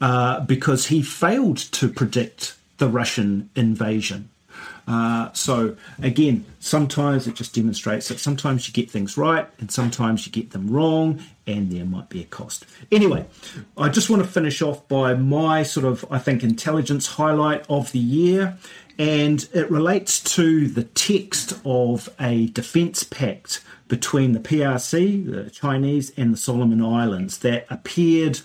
uh, 0.00 0.40
because 0.40 0.86
he 0.86 1.02
failed 1.02 1.56
to 1.56 1.88
predict 1.88 2.54
the 2.78 2.88
Russian 2.88 3.50
invasion. 3.56 4.28
Uh, 4.86 5.32
so 5.32 5.76
again, 6.00 6.44
sometimes 6.60 7.26
it 7.26 7.34
just 7.34 7.54
demonstrates 7.54 8.08
that 8.08 8.20
sometimes 8.20 8.68
you 8.68 8.74
get 8.74 8.90
things 8.90 9.16
right 9.16 9.48
and 9.58 9.70
sometimes 9.70 10.26
you 10.26 10.32
get 10.32 10.50
them 10.50 10.68
wrong, 10.70 11.22
and 11.46 11.70
there 11.70 11.84
might 11.84 12.08
be 12.08 12.20
a 12.20 12.24
cost. 12.24 12.66
Anyway, 12.90 13.26
I 13.76 13.88
just 13.88 14.10
want 14.10 14.22
to 14.22 14.28
finish 14.28 14.62
off 14.62 14.86
by 14.88 15.14
my 15.14 15.62
sort 15.62 15.86
of, 15.86 16.04
I 16.10 16.18
think, 16.18 16.42
intelligence 16.42 17.06
highlight 17.06 17.64
of 17.68 17.92
the 17.92 17.98
year, 17.98 18.56
and 18.98 19.48
it 19.52 19.70
relates 19.70 20.20
to 20.34 20.68
the 20.68 20.84
text 20.84 21.58
of 21.64 22.08
a 22.18 22.46
defence 22.48 23.04
pact 23.04 23.62
between 23.88 24.32
the 24.32 24.40
PRC, 24.40 25.30
the 25.30 25.50
Chinese, 25.50 26.12
and 26.16 26.32
the 26.32 26.38
Solomon 26.38 26.82
Islands 26.82 27.38
that 27.38 27.66
appeared 27.70 28.40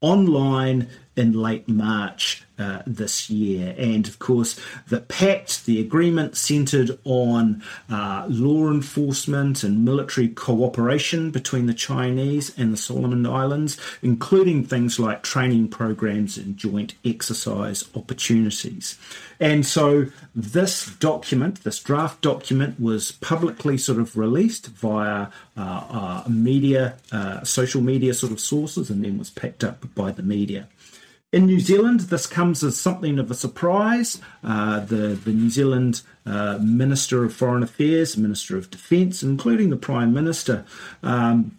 online 0.00 0.88
in 1.14 1.32
late 1.32 1.68
March 1.68 2.44
uh, 2.58 2.82
this 2.86 3.28
year. 3.28 3.74
And 3.76 4.06
of 4.06 4.18
course, 4.18 4.58
the 4.88 5.00
pact, 5.00 5.66
the 5.66 5.80
agreement 5.80 6.36
centered 6.36 6.98
on 7.04 7.62
uh, 7.90 8.26
law 8.28 8.70
enforcement 8.70 9.62
and 9.62 9.84
military 9.84 10.28
cooperation 10.28 11.30
between 11.30 11.66
the 11.66 11.74
Chinese 11.74 12.56
and 12.56 12.72
the 12.72 12.76
Solomon 12.76 13.26
Islands, 13.26 13.78
including 14.00 14.64
things 14.64 14.98
like 14.98 15.22
training 15.22 15.68
programs 15.68 16.38
and 16.38 16.56
joint 16.56 16.94
exercise 17.04 17.84
opportunities. 17.94 18.98
And 19.40 19.66
so 19.66 20.06
this 20.34 20.86
document, 20.86 21.64
this 21.64 21.80
draft 21.80 22.22
document, 22.22 22.80
was 22.80 23.12
publicly 23.12 23.76
sort 23.76 23.98
of 23.98 24.16
released 24.16 24.68
via 24.68 25.28
uh, 25.56 25.60
uh 25.60 26.24
media, 26.28 26.96
uh, 27.10 27.42
social 27.42 27.82
media 27.82 28.14
sort 28.14 28.32
of 28.32 28.40
sources, 28.40 28.88
and 28.88 29.04
then 29.04 29.18
was 29.18 29.30
picked 29.30 29.64
up 29.64 29.84
by 29.94 30.12
the 30.12 30.22
media. 30.22 30.68
In 31.32 31.46
New 31.46 31.60
Zealand, 31.60 32.00
this 32.00 32.26
comes 32.26 32.62
as 32.62 32.78
something 32.78 33.18
of 33.18 33.30
a 33.30 33.34
surprise. 33.34 34.20
Uh, 34.44 34.80
the, 34.80 35.18
the 35.24 35.32
New 35.32 35.48
Zealand 35.48 36.02
uh, 36.26 36.58
Minister 36.60 37.24
of 37.24 37.32
Foreign 37.34 37.62
Affairs, 37.62 38.18
Minister 38.18 38.58
of 38.58 38.70
Defence, 38.70 39.22
including 39.22 39.70
the 39.70 39.78
Prime 39.78 40.12
Minister, 40.12 40.66
um, 41.02 41.56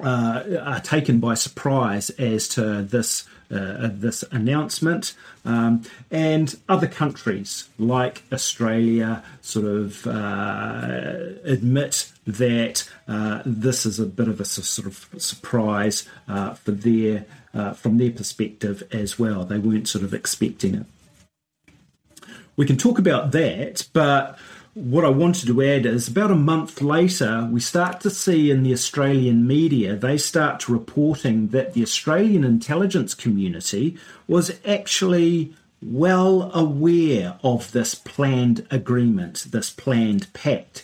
uh, 0.00 0.42
are 0.60 0.80
taken 0.80 1.18
by 1.18 1.32
surprise 1.32 2.10
as 2.10 2.46
to 2.48 2.82
this 2.82 3.24
uh, 3.48 3.88
this 3.92 4.24
announcement, 4.32 5.14
um, 5.44 5.80
and 6.10 6.56
other 6.68 6.88
countries 6.88 7.68
like 7.78 8.24
Australia 8.32 9.22
sort 9.40 9.64
of 9.64 10.04
uh, 10.06 11.16
admit 11.44 12.12
that 12.26 12.90
uh, 13.06 13.42
this 13.46 13.86
is 13.86 14.00
a 14.00 14.06
bit 14.06 14.26
of 14.26 14.40
a 14.40 14.44
sort 14.44 14.88
of 14.88 15.08
surprise 15.16 16.08
uh, 16.28 16.54
for 16.54 16.72
their 16.72 17.24
uh, 17.56 17.72
from 17.72 17.98
their 17.98 18.10
perspective 18.10 18.82
as 18.92 19.18
well. 19.18 19.44
They 19.44 19.58
weren't 19.58 19.88
sort 19.88 20.04
of 20.04 20.12
expecting 20.12 20.74
it. 20.74 20.86
We 22.56 22.66
can 22.66 22.76
talk 22.76 22.98
about 22.98 23.32
that, 23.32 23.88
but 23.92 24.38
what 24.74 25.06
I 25.06 25.08
wanted 25.08 25.46
to 25.46 25.62
add 25.62 25.86
is 25.86 26.08
about 26.08 26.30
a 26.30 26.36
month 26.36 26.82
later, 26.82 27.48
we 27.50 27.60
start 27.60 28.00
to 28.02 28.10
see 28.10 28.50
in 28.50 28.62
the 28.62 28.74
Australian 28.74 29.46
media, 29.46 29.96
they 29.96 30.18
start 30.18 30.60
to 30.60 30.72
reporting 30.72 31.48
that 31.48 31.72
the 31.72 31.82
Australian 31.82 32.44
intelligence 32.44 33.14
community 33.14 33.96
was 34.28 34.58
actually 34.66 35.54
well 35.82 36.50
aware 36.54 37.38
of 37.42 37.72
this 37.72 37.94
planned 37.94 38.66
agreement, 38.70 39.46
this 39.50 39.70
planned 39.70 40.30
pact. 40.34 40.82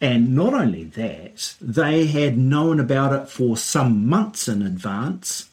And 0.00 0.34
not 0.34 0.54
only 0.54 0.84
that, 0.84 1.54
they 1.60 2.06
had 2.06 2.38
known 2.38 2.80
about 2.80 3.12
it 3.12 3.28
for 3.28 3.58
some 3.58 4.06
months 4.06 4.48
in 4.48 4.62
advance. 4.62 5.50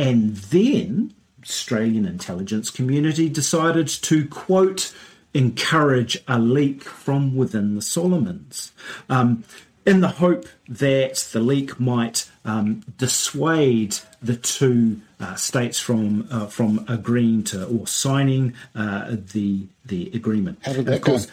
And 0.00 0.34
then 0.36 1.12
Australian 1.42 2.06
intelligence 2.06 2.70
community 2.70 3.28
decided 3.28 3.86
to 3.86 4.26
quote 4.26 4.94
encourage 5.34 6.16
a 6.26 6.38
leak 6.38 6.82
from 6.82 7.36
within 7.36 7.74
the 7.74 7.82
Solomons. 7.82 8.72
Um, 9.10 9.44
in 9.84 10.00
the 10.00 10.08
hope 10.08 10.46
that 10.68 11.16
the 11.32 11.40
leak 11.40 11.78
might 11.78 12.30
um, 12.46 12.82
dissuade 12.96 13.98
the 14.22 14.36
two 14.36 15.02
uh, 15.20 15.34
states 15.34 15.78
from 15.78 16.26
uh, 16.30 16.46
from 16.46 16.82
agreeing 16.88 17.44
to 17.44 17.66
or 17.66 17.86
signing 17.86 18.54
uh, 18.74 19.16
the 19.32 19.66
the 19.84 20.10
agreement. 20.14 20.60
How 20.62 20.72
did 20.72 20.86
that 20.86 20.96
of 20.96 21.02
course, 21.02 21.28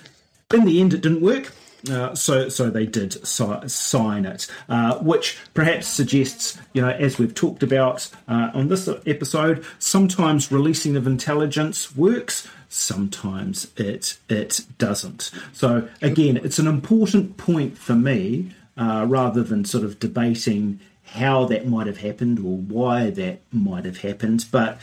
go? 0.50 0.58
In 0.58 0.66
the 0.66 0.82
end, 0.82 0.94
it 0.94 1.02
didn't 1.02 1.22
work. 1.22 1.54
Uh, 1.90 2.16
so, 2.16 2.50
so 2.50 2.70
they 2.70 2.86
did 2.86 3.26
si- 3.26 3.68
sign 3.68 4.26
it, 4.26 4.48
uh, 4.70 4.98
which 5.00 5.38
perhaps 5.54 5.88
suggests, 5.88 6.58
you 6.74 6.82
know, 6.82 6.90
as 6.90 7.18
we've 7.18 7.34
talked 7.34 7.64
about 7.64 8.10
uh, 8.28 8.52
on 8.54 8.68
this 8.68 8.90
episode, 9.06 9.66
sometimes 9.80 10.52
releasing 10.52 10.96
of 10.96 11.08
intelligence 11.08 11.96
works, 11.96 12.48
sometimes 12.70 13.72
it 13.78 14.18
it 14.30 14.62
doesn't. 14.78 15.32
So 15.54 15.88
again, 16.02 16.38
it's 16.38 16.60
an 16.60 16.68
important 16.68 17.38
point 17.38 17.78
for 17.78 17.96
me, 17.96 18.52
uh, 18.78 19.06
rather 19.08 19.44
than 19.44 19.66
sort 19.66 19.84
of 19.84 20.00
debating 20.00 20.80
how 21.04 21.46
that 21.46 21.68
might 21.68 21.88
have 21.88 22.00
happened 22.00 22.40
or 22.40 22.58
why 22.58 23.10
that 23.12 23.42
might 23.52 23.86
have 23.86 24.00
happened, 24.00 24.46
but 24.52 24.80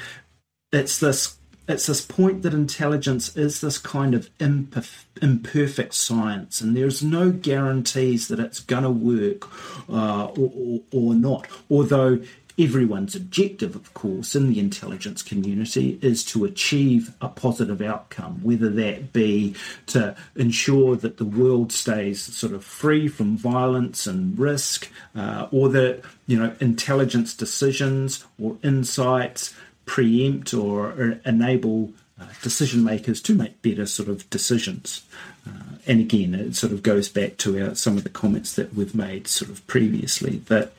it's 0.72 0.98
this 0.98 1.36
it's 1.68 1.86
this 1.86 2.04
point 2.04 2.42
that 2.42 2.52
intelligence 2.52 3.36
is 3.36 3.60
this 3.60 3.78
kind 3.78 4.14
of 4.14 4.28
imperf- 4.38 5.04
imperfect 5.22 5.94
science, 5.94 6.60
and 6.60 6.76
there's 6.76 7.02
no 7.02 7.30
guarantees 7.30 8.28
that 8.28 8.40
it's 8.40 8.60
going 8.60 8.82
to 8.82 8.90
work 8.90 9.48
uh, 9.88 10.26
or, 10.26 10.52
or, 10.54 10.80
or, 10.92 11.14
not. 11.14 11.46
Although 11.70 12.20
everyone's 12.58 13.16
objective, 13.16 13.74
of 13.74 13.92
course, 13.94 14.36
in 14.36 14.48
the 14.48 14.60
intelligence 14.60 15.22
community 15.22 15.98
is 16.02 16.24
to 16.24 16.44
achieve 16.44 17.14
a 17.20 17.28
positive 17.28 17.80
outcome, 17.80 18.40
whether 18.42 18.70
that 18.70 19.12
be 19.12 19.54
to 19.86 20.14
ensure 20.36 20.96
that 20.96 21.16
the 21.16 21.24
world 21.24 21.72
stays 21.72 22.22
sort 22.22 22.52
of 22.52 22.64
free 22.64 23.08
from 23.08 23.36
violence 23.36 24.06
and 24.06 24.38
risk, 24.38 24.90
uh, 25.16 25.48
or 25.50 25.68
that 25.70 26.02
you 26.26 26.38
know 26.38 26.54
intelligence 26.60 27.34
decisions 27.34 28.24
or 28.38 28.56
insights 28.62 29.54
preempt 29.86 30.54
or, 30.54 30.88
or 30.90 31.20
enable 31.24 31.92
uh, 32.20 32.26
decision 32.42 32.84
makers 32.84 33.20
to 33.22 33.34
make 33.34 33.60
better 33.62 33.86
sort 33.86 34.08
of 34.08 34.28
decisions. 34.30 35.02
Uh, 35.46 35.76
and 35.86 36.00
again, 36.00 36.34
it 36.34 36.54
sort 36.54 36.72
of 36.72 36.82
goes 36.82 37.08
back 37.08 37.36
to 37.38 37.60
our, 37.60 37.74
some 37.74 37.96
of 37.96 38.04
the 38.04 38.10
comments 38.10 38.54
that 38.54 38.74
we've 38.74 38.94
made 38.94 39.26
sort 39.26 39.50
of 39.50 39.66
previously 39.66 40.38
that 40.46 40.72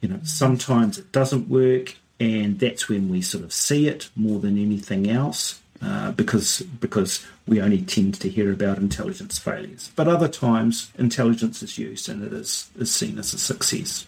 you 0.00 0.08
know 0.08 0.18
sometimes 0.24 0.98
it 0.98 1.12
doesn't 1.12 1.48
work, 1.48 1.96
and 2.18 2.58
that's 2.58 2.88
when 2.88 3.08
we 3.08 3.20
sort 3.20 3.44
of 3.44 3.52
see 3.52 3.86
it 3.86 4.10
more 4.16 4.40
than 4.40 4.58
anything 4.58 5.08
else. 5.08 5.60
Uh, 5.84 6.12
because 6.12 6.60
because 6.80 7.26
we 7.48 7.60
only 7.60 7.82
tend 7.82 8.14
to 8.14 8.28
hear 8.28 8.52
about 8.52 8.78
intelligence 8.78 9.36
failures, 9.36 9.90
but 9.96 10.06
other 10.06 10.28
times 10.28 10.92
intelligence 10.96 11.60
is 11.60 11.76
used 11.76 12.08
and 12.08 12.22
it 12.22 12.32
is, 12.32 12.70
is 12.78 12.94
seen 12.94 13.18
as 13.18 13.34
a 13.34 13.38
success. 13.38 14.06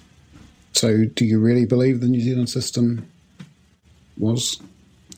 So, 0.73 1.05
do 1.05 1.25
you 1.25 1.41
really 1.41 1.67
believe 1.67 2.01
the 2.01 2.07
New 2.07 2.21
Zealand 2.21 2.49
system 2.49 3.09
was 4.17 4.61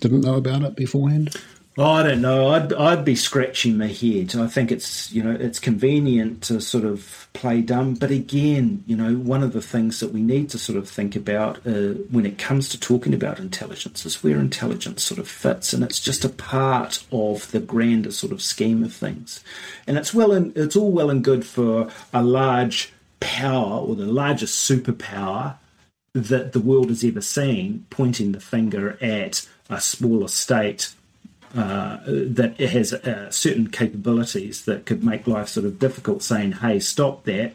didn't 0.00 0.22
know 0.22 0.34
about 0.34 0.62
it 0.62 0.76
beforehand? 0.76 1.34
Oh, 1.78 1.84
I 1.84 2.04
don't 2.04 2.22
know. 2.22 2.48
I'd 2.48 2.72
I'd 2.72 3.04
be 3.04 3.14
scratching 3.14 3.76
my 3.76 3.88
head. 3.88 4.34
I 4.34 4.46
think 4.46 4.72
it's 4.72 5.12
you 5.12 5.22
know 5.22 5.36
it's 5.38 5.58
convenient 5.58 6.42
to 6.44 6.58
sort 6.58 6.84
of 6.84 7.28
play 7.34 7.60
dumb, 7.60 7.94
but 7.94 8.10
again, 8.10 8.82
you 8.86 8.96
know, 8.96 9.14
one 9.14 9.42
of 9.42 9.52
the 9.52 9.60
things 9.60 10.00
that 10.00 10.10
we 10.10 10.22
need 10.22 10.48
to 10.50 10.58
sort 10.58 10.78
of 10.78 10.88
think 10.88 11.14
about 11.14 11.58
uh, 11.66 11.92
when 12.10 12.24
it 12.24 12.38
comes 12.38 12.70
to 12.70 12.80
talking 12.80 13.12
about 13.12 13.38
intelligence 13.38 14.06
is 14.06 14.24
where 14.24 14.38
intelligence 14.38 15.02
sort 15.02 15.20
of 15.20 15.28
fits, 15.28 15.74
and 15.74 15.84
it's 15.84 16.00
just 16.00 16.24
a 16.24 16.30
part 16.30 17.04
of 17.12 17.50
the 17.50 17.60
grander 17.60 18.10
sort 18.10 18.32
of 18.32 18.40
scheme 18.40 18.82
of 18.82 18.94
things. 18.94 19.44
And 19.86 19.98
it's 19.98 20.14
well 20.14 20.32
and 20.32 20.56
it's 20.56 20.76
all 20.76 20.90
well 20.90 21.10
and 21.10 21.22
good 21.22 21.44
for 21.44 21.90
a 22.14 22.22
large 22.22 22.90
power 23.20 23.80
or 23.80 23.94
the 23.94 24.06
largest 24.06 24.70
superpower 24.70 25.56
that 26.16 26.52
the 26.52 26.60
world 26.60 26.88
has 26.88 27.04
ever 27.04 27.20
seen, 27.20 27.84
pointing 27.90 28.32
the 28.32 28.40
finger 28.40 28.96
at 29.02 29.46
a 29.68 29.80
smaller 29.80 30.28
state 30.28 30.94
uh, 31.54 31.98
that 32.06 32.58
has 32.58 32.92
uh, 32.92 33.30
certain 33.30 33.68
capabilities 33.68 34.64
that 34.64 34.86
could 34.86 35.04
make 35.04 35.26
life 35.26 35.48
sort 35.48 35.66
of 35.66 35.78
difficult, 35.78 36.22
saying, 36.22 36.52
hey, 36.52 36.80
stop 36.80 37.24
that. 37.24 37.54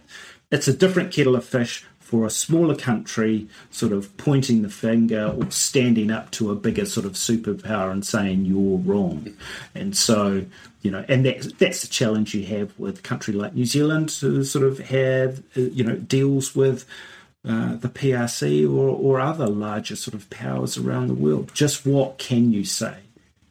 It's 0.52 0.68
a 0.68 0.74
different 0.74 1.12
kettle 1.12 1.36
of 1.36 1.44
fish 1.44 1.86
for 2.00 2.26
a 2.26 2.30
smaller 2.30 2.76
country, 2.76 3.48
sort 3.70 3.94
of 3.94 4.16
pointing 4.18 4.64
the 4.64 4.70
finger 4.70 5.34
or 5.38 5.50
standing 5.50 6.12
up 6.12 6.30
to 6.32 6.52
a 6.52 6.56
bigger 6.56 6.86
sort 6.86 7.06
of 7.06 7.14
superpower 7.14 7.92
and 7.92 8.06
saying, 8.06 8.46
you're 8.46 8.80
wrong. 8.80 9.34
And 9.74 9.96
so, 9.96 10.46
you 10.82 10.92
know, 10.92 11.06
and 11.08 11.26
that's, 11.26 11.82
the 11.82 11.88
challenge 11.90 12.36
you 12.36 12.46
have 12.48 12.78
with 12.78 13.00
a 13.00 13.02
country 13.02 13.34
like 13.34 13.56
New 13.56 13.66
Zealand, 13.66 14.12
who 14.12 14.44
sort 14.44 14.66
of 14.66 14.80
have, 14.80 15.40
uh, 15.56 15.62
you 15.62 15.84
know, 15.84 15.96
deals 15.96 16.54
with 16.54 16.86
uh, 17.48 17.76
the 17.76 17.90
PRC 17.90 18.66
or, 18.66 18.90
or 18.90 19.20
other 19.20 19.48
larger 19.48 19.96
sort 19.96 20.14
of 20.14 20.30
powers 20.30 20.78
around 20.78 21.08
the 21.08 21.14
world. 21.14 21.52
Just 21.54 21.86
what 21.86 22.18
can 22.18 22.52
you 22.52 22.64
say? 22.64 22.98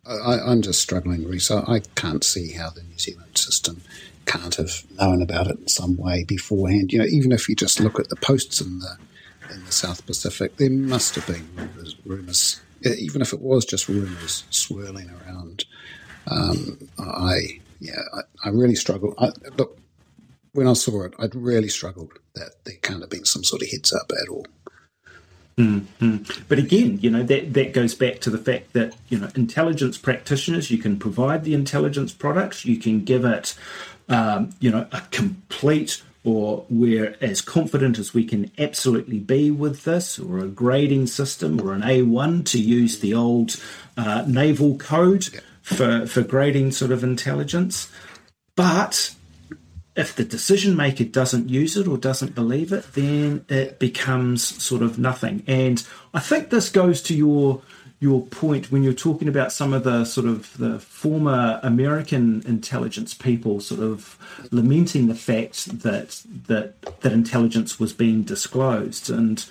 I, 0.07 0.53
am 0.53 0.63
just 0.63 0.81
struggling, 0.81 1.29
Rhys. 1.29 1.51
I 1.51 1.81
can't 1.95 2.25
see 2.25 2.53
how 2.53 2.71
the 2.71 2.83
New 2.83 2.99
Zealand 2.99 3.37
system 3.37 3.83
can't 4.27 4.55
have 4.57 4.85
known 4.99 5.23
about 5.23 5.49
it 5.49 5.59
in 5.59 5.69
some 5.69 5.97
way 5.97 6.25
beforehand. 6.25 6.93
You 6.93 7.01
know, 7.01 7.05
even 7.07 7.33
if 7.33 7.49
you 7.49 7.55
just 7.55 7.81
look 7.81 7.99
at 8.01 8.09
the 8.09 8.17
posts 8.17 8.61
in 8.61 8.81
the 8.81 8.97
in 9.53 9.65
the 9.65 9.73
South 9.73 10.07
Pacific, 10.07 10.57
there 10.57 10.71
must 10.71 11.17
have 11.17 11.27
been 11.27 11.49
rumors, 11.57 11.97
rumors 12.05 12.61
even 12.85 13.21
if 13.21 13.33
it 13.33 13.41
was 13.41 13.65
just 13.65 13.89
rumors 13.89 14.45
swirling 14.51 15.11
around. 15.11 15.65
Um, 16.27 16.89
I 16.99 17.61
yeah, 17.81 18.01
I, 18.15 18.21
I 18.45 18.49
really 18.51 18.75
struggle. 18.75 19.15
I, 19.19 19.31
look, 19.57 19.79
when 20.53 20.67
I 20.67 20.73
saw 20.75 21.05
it, 21.05 21.15
I'd 21.19 21.35
really 21.35 21.69
struggled 21.69 22.19
that 22.35 22.65
there 22.65 22.77
can't 22.83 23.01
have 23.01 23.11
been 23.11 23.25
some 23.25 23.45
sort 23.45 23.63
of 23.63 23.71
heads 23.71 23.93
up 23.93 24.11
at 24.21 24.29
all. 24.29 24.47
Mm-hmm. 25.57 26.43
But 26.49 26.59
again, 26.59 26.99
you 27.01 27.11
know 27.11 27.23
that 27.23 27.53
that 27.53 27.73
goes 27.73 27.95
back 27.95 28.21
to 28.21 28.31
the 28.31 28.39
fact 28.39 28.73
that 28.73 28.97
you 29.09 29.19
know 29.19 29.29
intelligence 29.35 29.99
practitioners, 29.99 30.71
you 30.71 30.79
can 30.79 30.99
provide 30.99 31.45
the 31.45 31.55
intelligence 31.55 32.13
products, 32.13 32.65
you 32.65 32.79
can 32.79 33.05
give 33.05 33.25
it, 33.25 33.55
um, 34.09 34.51
you 34.61 34.71
know, 34.71 34.87
a 34.93 35.03
complete 35.11 36.03
or 36.23 36.67
we're 36.69 37.17
as 37.23 37.41
confident 37.41 37.99
as 37.99 38.13
we 38.13 38.25
can 38.25 38.51
absolutely 38.59 39.19
be 39.19 39.51
with 39.51 39.85
this, 39.85 40.19
or 40.19 40.39
a 40.39 40.49
grading 40.49 41.07
system, 41.07 41.61
or 41.61 41.73
an 41.73 41.81
A1 41.81 42.45
to 42.47 42.61
use 42.61 43.01
the 43.01 43.15
old 43.15 43.57
uh, 43.97 44.25
naval 44.27 44.77
code 44.79 45.29
for 45.63 46.07
for 46.07 46.23
grading 46.23 46.73
sort 46.73 46.91
of 46.91 47.05
intelligence, 47.05 47.91
but 48.57 49.15
if 49.97 50.15
the 50.15 50.25
decision 50.25 50.77
maker 50.77 51.05
doesn't 51.05 51.49
use 51.49 51.77
it 51.77 51.89
or 51.89 51.99
doesn't 51.99 52.35
believe 52.35 52.73
it, 52.73 52.93
then 52.95 53.45
it 53.49 53.79
becomes 53.79 54.63
sort 54.63 54.83
of 54.83 54.99
nothing. 54.99 55.43
And 55.47 55.85
I 56.15 56.21
think 56.21 56.51
this 56.51 56.69
goes 56.69 57.03
to 57.03 57.15
your 57.15 57.63
your 58.03 58.25
point 58.27 58.73
when 58.73 58.83
you're 58.83 58.95
talking 58.95 59.29
about 59.29 59.53
some 59.53 59.75
of 59.75 59.85
the 59.85 60.07
sort 60.07 60.27
of 60.27 60.57
the 60.57 60.79
former 60.79 61.61
American 61.63 62.43
intelligence 62.47 63.13
people 63.13 63.61
sort 63.61 63.81
of 63.81 64.19
lamenting 64.51 65.07
the 65.07 65.15
fact 65.15 65.83
that 65.83 66.23
that 66.47 66.81
that 67.03 67.13
intelligence 67.13 67.79
was 67.79 67.93
being 67.93 68.23
disclosed 68.23 69.11
and 69.11 69.45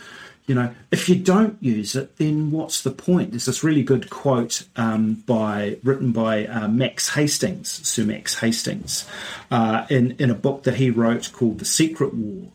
you 0.50 0.56
know, 0.56 0.74
if 0.90 1.08
you 1.08 1.14
don't 1.14 1.62
use 1.62 1.96
it, 1.96 2.18
then 2.18 2.50
what's 2.50 2.82
the 2.82 2.90
point? 2.90 3.30
There's 3.30 3.46
this 3.46 3.64
really 3.64 3.84
good 3.84 4.10
quote 4.10 4.66
um, 4.76 5.24
by 5.28 5.78
written 5.84 6.12
by 6.12 6.48
uh, 6.48 6.68
Max 6.68 7.10
Hastings, 7.10 7.70
Sir 7.88 8.04
Max 8.04 8.40
Hastings, 8.40 9.08
uh, 9.52 9.86
in 9.92 10.16
in 10.18 10.32
a 10.32 10.34
book 10.34 10.64
that 10.64 10.78
he 10.78 10.90
wrote 10.90 11.32
called 11.34 11.60
The 11.60 11.66
Secret 11.66 12.16
War, 12.16 12.48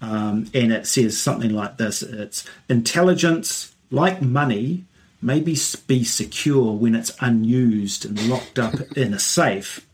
um, 0.00 0.46
and 0.54 0.72
it 0.72 0.86
says 0.86 1.20
something 1.20 1.50
like 1.50 1.76
this: 1.76 2.00
It's 2.00 2.48
intelligence, 2.70 3.74
like 3.90 4.22
money, 4.22 4.86
may 5.20 5.40
be, 5.40 5.58
be 5.86 6.02
secure 6.02 6.72
when 6.72 6.94
it's 6.94 7.14
unused 7.20 8.06
and 8.06 8.26
locked 8.26 8.58
up 8.58 8.74
in 8.96 9.12
a 9.12 9.18
safe, 9.18 9.86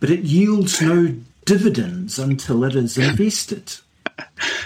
but 0.00 0.08
it 0.08 0.20
yields 0.20 0.80
no 0.80 1.16
dividends 1.44 2.18
until 2.18 2.64
it 2.64 2.74
is 2.74 2.96
invested. 2.96 3.74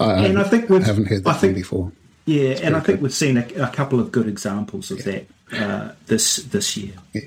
I, 0.00 0.24
and 0.24 0.38
I 0.38 0.44
think 0.44 0.68
we 0.68 0.82
haven't 0.82 1.06
heard 1.06 1.24
that 1.24 1.40
think, 1.40 1.54
before. 1.54 1.92
Yeah, 2.24 2.58
and 2.62 2.74
I 2.74 2.80
think 2.80 2.98
good. 2.98 3.02
we've 3.02 3.14
seen 3.14 3.36
a, 3.36 3.46
a, 3.62 3.68
couple 3.68 4.00
of 4.00 4.10
good 4.10 4.26
examples 4.26 4.90
of 4.90 5.04
yeah. 5.06 5.20
that 5.50 5.62
uh, 5.62 5.92
this 6.06 6.36
this 6.36 6.76
year. 6.76 6.94
Yeah. 7.12 7.22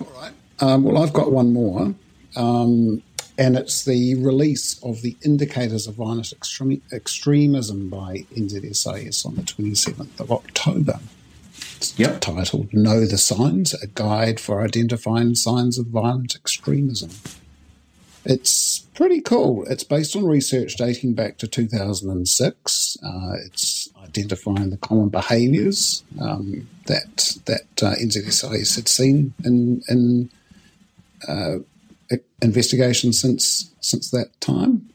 All 0.00 0.12
right. 0.20 0.32
Um, 0.60 0.84
well, 0.84 1.02
I've 1.02 1.12
got 1.12 1.32
one 1.32 1.52
more, 1.52 1.94
Um, 2.36 3.02
and 3.36 3.56
it's 3.56 3.84
the 3.84 4.14
release 4.16 4.82
of 4.82 5.02
the 5.02 5.16
Indicators 5.24 5.86
of 5.86 5.94
Violent 5.94 6.32
Extreme, 6.32 6.82
Extremism 6.92 7.88
by 7.88 8.26
NZSIS 8.34 9.24
on 9.24 9.36
the 9.36 9.42
27th 9.42 10.20
of 10.20 10.32
October. 10.32 11.00
It's 11.76 11.96
yep. 11.98 12.20
titled 12.20 12.74
Know 12.74 13.06
the 13.06 13.18
Signs 13.18 13.74
A 13.74 13.86
Guide 13.86 14.40
for 14.40 14.64
Identifying 14.64 15.36
Signs 15.36 15.78
of 15.78 15.86
Violent 15.86 16.34
Extremism. 16.34 17.10
It's 18.24 18.80
pretty 18.94 19.20
cool. 19.20 19.64
It's 19.68 19.84
based 19.84 20.16
on 20.16 20.24
research 20.24 20.76
dating 20.76 21.14
back 21.14 21.38
to 21.38 21.46
2006. 21.46 22.96
Uh, 23.02 23.32
it's 23.46 23.88
identifying 24.02 24.70
the 24.70 24.76
common 24.76 25.08
behaviours 25.08 26.02
um, 26.20 26.68
that 26.86 27.36
that 27.46 27.82
uh, 27.82 27.94
NZSIS 27.94 28.76
had 28.76 28.88
seen 28.88 29.34
in 29.44 29.82
in 29.88 30.30
uh, 31.26 31.58
investigations 32.42 33.20
since 33.20 33.70
since 33.80 34.10
that 34.10 34.38
time. 34.40 34.88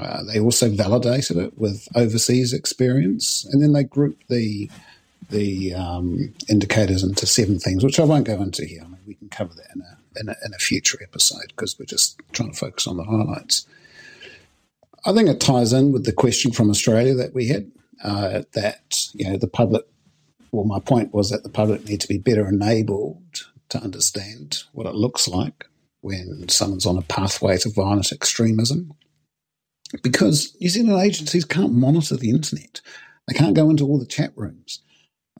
Uh, 0.00 0.22
they 0.24 0.40
also 0.40 0.70
validated 0.70 1.36
it 1.36 1.58
with 1.58 1.86
overseas 1.94 2.52
experience, 2.52 3.44
and 3.52 3.62
then 3.62 3.72
they 3.72 3.84
grouped 3.84 4.28
the 4.28 4.70
the 5.30 5.74
um, 5.74 6.32
indicators 6.48 7.02
into 7.02 7.26
seven 7.26 7.58
things, 7.58 7.84
which 7.84 8.00
I 8.00 8.04
won't 8.04 8.26
go 8.26 8.40
into 8.42 8.64
here. 8.64 8.82
I 8.82 8.88
mean, 8.88 9.00
we 9.06 9.14
can 9.14 9.28
cover 9.28 9.54
that 9.54 9.74
in 9.74 9.82
a 9.82 9.96
in 10.20 10.28
a, 10.28 10.36
in 10.44 10.54
a 10.54 10.58
future 10.58 10.98
episode 11.02 11.48
because 11.48 11.78
we're 11.78 11.86
just 11.86 12.20
trying 12.32 12.52
to 12.52 12.58
focus 12.58 12.86
on 12.86 12.96
the 12.96 13.04
highlights. 13.04 13.66
I 15.04 15.12
think 15.12 15.28
it 15.28 15.40
ties 15.40 15.72
in 15.72 15.92
with 15.92 16.04
the 16.04 16.12
question 16.12 16.52
from 16.52 16.70
Australia 16.70 17.14
that 17.14 17.34
we 17.34 17.48
had 17.48 17.70
uh, 18.02 18.42
that 18.54 19.06
you 19.14 19.28
know 19.28 19.36
the 19.36 19.48
public. 19.48 19.84
Well, 20.52 20.64
my 20.64 20.80
point 20.80 21.14
was 21.14 21.30
that 21.30 21.42
the 21.42 21.48
public 21.48 21.88
need 21.88 22.00
to 22.02 22.08
be 22.08 22.18
better 22.18 22.46
enabled 22.46 23.46
to 23.70 23.78
understand 23.78 24.64
what 24.72 24.86
it 24.86 24.94
looks 24.94 25.26
like 25.26 25.66
when 26.02 26.48
someone's 26.48 26.84
on 26.84 26.98
a 26.98 27.02
pathway 27.02 27.56
to 27.58 27.70
violent 27.70 28.12
extremism. 28.12 28.92
Because 30.02 30.54
New 30.60 30.68
Zealand 30.68 31.00
agencies 31.00 31.44
can't 31.44 31.72
monitor 31.72 32.16
the 32.16 32.30
internet, 32.30 32.80
they 33.26 33.34
can't 33.34 33.56
go 33.56 33.70
into 33.70 33.84
all 33.84 33.98
the 33.98 34.06
chat 34.06 34.32
rooms. 34.36 34.82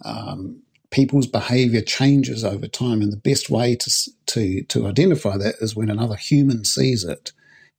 Um, 0.05 0.63
people's 0.93 1.27
behaviour 1.27 1.83
changes 1.83 2.45
over 2.45 2.69
time, 2.69 3.03
and 3.03 3.13
the 3.13 3.17
best 3.17 3.51
way 3.51 3.77
to 3.77 3.91
to 4.27 4.63
to 4.65 4.87
identify 4.87 5.37
that 5.39 5.57
is 5.61 5.77
when 5.77 5.91
another 5.91 6.17
human 6.17 6.65
sees 6.65 7.05
it, 7.05 7.33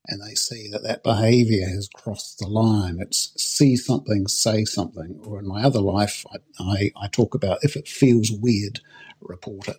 and 0.07 0.21
they 0.21 0.35
see 0.35 0.69
that 0.71 0.83
that 0.83 1.03
behaviour 1.03 1.67
has 1.67 1.89
crossed 1.95 2.39
the 2.39 2.47
line. 2.47 2.99
It's 2.99 3.33
see 3.37 3.77
something, 3.77 4.27
say 4.27 4.65
something, 4.65 5.21
or 5.25 5.39
in 5.39 5.47
my 5.47 5.63
other 5.63 5.81
life, 5.81 6.25
I, 6.33 6.37
I, 6.63 6.91
I 7.03 7.07
talk 7.07 7.35
about 7.35 7.59
if 7.63 7.77
it 7.77 7.87
feels 7.87 8.31
weird, 8.31 8.81
report 9.21 9.69
it. 9.69 9.77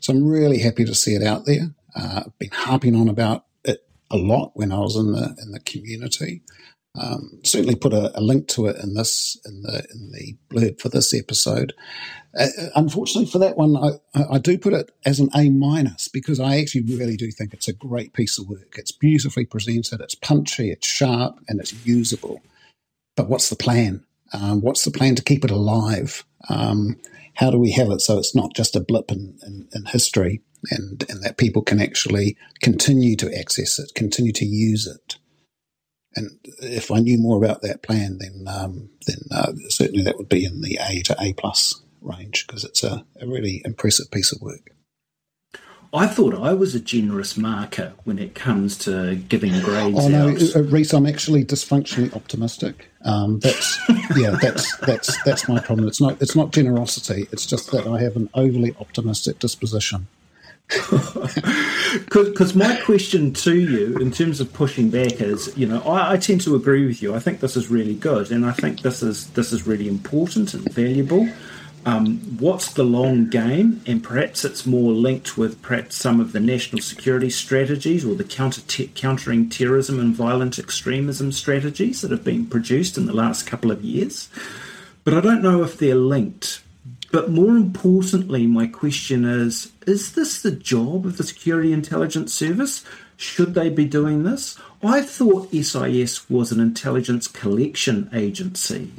So 0.00 0.12
I'm 0.14 0.26
really 0.26 0.60
happy 0.60 0.84
to 0.84 0.94
see 0.94 1.14
it 1.14 1.22
out 1.22 1.46
there. 1.46 1.74
Uh, 1.96 2.22
I've 2.26 2.38
been 2.38 2.50
harping 2.52 2.96
on 2.96 3.08
about 3.08 3.46
it 3.64 3.86
a 4.10 4.16
lot 4.16 4.52
when 4.54 4.72
I 4.72 4.78
was 4.80 4.96
in 4.96 5.12
the 5.12 5.36
in 5.42 5.52
the 5.52 5.60
community. 5.60 6.42
Um, 6.96 7.40
certainly 7.42 7.74
put 7.74 7.92
a, 7.92 8.16
a, 8.16 8.20
link 8.20 8.46
to 8.48 8.66
it 8.66 8.76
in 8.80 8.94
this 8.94 9.36
in 9.44 9.62
the 9.62 9.84
in 9.92 10.12
the 10.12 10.36
blurb 10.48 10.80
for 10.80 10.88
this 10.88 11.12
episode. 11.12 11.72
Uh, 12.38 12.46
unfortunately 12.76 13.28
for 13.28 13.38
that 13.38 13.56
one, 13.56 13.76
I, 13.76 14.24
I 14.30 14.38
do 14.38 14.56
put 14.56 14.74
it 14.74 14.92
as 15.04 15.18
an 15.18 15.28
A 15.34 15.50
minus 15.50 16.06
because 16.06 16.38
I 16.38 16.58
actually 16.58 16.82
really 16.96 17.16
do 17.16 17.32
think 17.32 17.52
it's 17.52 17.66
a 17.66 17.72
great 17.72 18.12
piece 18.12 18.38
of 18.38 18.48
work. 18.48 18.76
It's 18.76 18.92
beautifully 18.92 19.44
presented, 19.44 20.00
it's 20.00 20.14
punchy, 20.14 20.70
it's 20.70 20.86
sharp, 20.86 21.40
and 21.48 21.58
it's 21.58 21.84
usable. 21.84 22.40
But 23.16 23.28
what's 23.28 23.50
the 23.50 23.56
plan? 23.56 24.04
Um, 24.32 24.60
what's 24.60 24.84
the 24.84 24.90
plan 24.90 25.16
to 25.16 25.22
keep 25.22 25.44
it 25.44 25.50
alive? 25.50 26.24
Um, 26.48 26.96
how 27.34 27.50
do 27.50 27.58
we 27.58 27.72
have 27.72 27.90
it 27.90 28.00
so 28.00 28.18
it's 28.18 28.34
not 28.34 28.54
just 28.54 28.76
a 28.76 28.80
blip 28.80 29.10
in, 29.10 29.36
in, 29.44 29.68
in 29.74 29.86
history 29.86 30.42
and, 30.70 31.04
and 31.08 31.22
that 31.22 31.38
people 31.38 31.62
can 31.62 31.80
actually 31.80 32.36
continue 32.62 33.16
to 33.16 33.36
access 33.36 33.78
it, 33.78 33.92
continue 33.94 34.32
to 34.32 34.44
use 34.44 34.86
it? 34.86 35.16
And 36.16 36.38
if 36.60 36.90
I 36.90 37.00
knew 37.00 37.18
more 37.18 37.36
about 37.36 37.62
that 37.62 37.82
plan, 37.82 38.18
then 38.18 38.44
um, 38.48 38.90
then 39.06 39.18
uh, 39.30 39.52
certainly 39.68 40.02
that 40.04 40.16
would 40.16 40.28
be 40.28 40.44
in 40.44 40.60
the 40.60 40.78
A 40.88 41.02
to 41.02 41.16
A 41.20 41.32
plus 41.32 41.82
range 42.00 42.46
because 42.46 42.64
it's 42.64 42.84
a, 42.84 43.04
a, 43.20 43.26
really 43.26 43.62
impressive 43.64 44.10
piece 44.10 44.30
of 44.30 44.40
work. 44.42 44.70
I 45.94 46.06
thought 46.08 46.34
I 46.34 46.52
was 46.54 46.74
a 46.74 46.80
generous 46.80 47.36
marker 47.36 47.92
when 48.02 48.18
it 48.18 48.34
comes 48.34 48.76
to 48.78 49.14
giving 49.14 49.52
grades. 49.60 49.98
Oh 49.98 50.08
no, 50.08 50.30
out. 50.30 50.56
Uh, 50.56 50.62
Rhys, 50.64 50.92
I'm 50.92 51.06
actually 51.06 51.44
dysfunctionally 51.44 52.14
optimistic. 52.14 52.90
Um, 53.04 53.38
that's 53.38 53.78
yeah, 54.16 54.36
that's 54.42 54.76
that's 54.78 55.22
that's 55.24 55.48
my 55.48 55.60
problem. 55.60 55.86
It's 55.86 56.00
not 56.00 56.20
it's 56.20 56.34
not 56.34 56.52
generosity. 56.52 57.28
It's 57.30 57.46
just 57.46 57.70
that 57.70 57.86
I 57.86 58.00
have 58.00 58.16
an 58.16 58.28
overly 58.34 58.74
optimistic 58.80 59.38
disposition. 59.38 60.08
Because 62.10 62.54
my 62.54 62.76
question 62.80 63.32
to 63.34 63.54
you, 63.54 63.96
in 63.98 64.10
terms 64.10 64.40
of 64.40 64.52
pushing 64.52 64.90
back, 64.90 65.20
is 65.20 65.56
you 65.56 65.66
know 65.66 65.80
I, 65.82 66.12
I, 66.12 66.16
tend 66.16 66.40
to 66.42 66.54
agree 66.54 66.86
with 66.86 67.02
you. 67.02 67.14
I 67.14 67.18
think 67.18 67.40
this 67.40 67.56
is 67.56 67.70
really 67.70 67.94
good, 67.94 68.32
and 68.32 68.44
I 68.44 68.52
think 68.52 68.80
this 68.80 69.02
is 69.02 69.28
this 69.30 69.52
is 69.52 69.66
really 69.66 69.86
important 69.86 70.54
and 70.54 70.70
valuable. 70.72 71.28
Um, 71.86 72.18
what's 72.38 72.72
the 72.72 72.82
long 72.82 73.28
game? 73.28 73.82
And 73.86 74.02
perhaps 74.02 74.44
it's 74.44 74.64
more 74.64 74.92
linked 74.92 75.36
with 75.36 75.60
perhaps 75.60 75.96
some 75.96 76.18
of 76.18 76.32
the 76.32 76.40
national 76.40 76.80
security 76.80 77.30
strategies 77.30 78.04
or 78.04 78.14
the 78.14 78.24
counter 78.24 78.62
te- 78.62 78.88
countering 78.88 79.50
terrorism 79.50 80.00
and 80.00 80.14
violent 80.14 80.58
extremism 80.58 81.30
strategies 81.30 82.00
that 82.00 82.10
have 82.10 82.24
been 82.24 82.46
produced 82.46 82.96
in 82.96 83.06
the 83.06 83.12
last 83.12 83.46
couple 83.46 83.70
of 83.70 83.84
years. 83.84 84.28
But 85.04 85.14
I 85.14 85.20
don't 85.20 85.42
know 85.42 85.62
if 85.62 85.76
they're 85.76 85.94
linked 85.94 86.62
but 87.14 87.30
more 87.30 87.56
importantly, 87.56 88.44
my 88.48 88.66
question 88.66 89.24
is 89.24 89.70
is 89.86 90.14
this 90.14 90.42
the 90.42 90.50
job 90.50 91.06
of 91.06 91.16
the 91.16 91.22
Security 91.22 91.72
Intelligence 91.72 92.34
Service? 92.34 92.84
Should 93.16 93.54
they 93.54 93.68
be 93.68 93.84
doing 93.84 94.24
this? 94.24 94.58
I 94.82 95.02
thought 95.02 95.52
SIS 95.52 96.28
was 96.28 96.50
an 96.50 96.58
intelligence 96.58 97.28
collection 97.28 98.10
agency. 98.12 98.90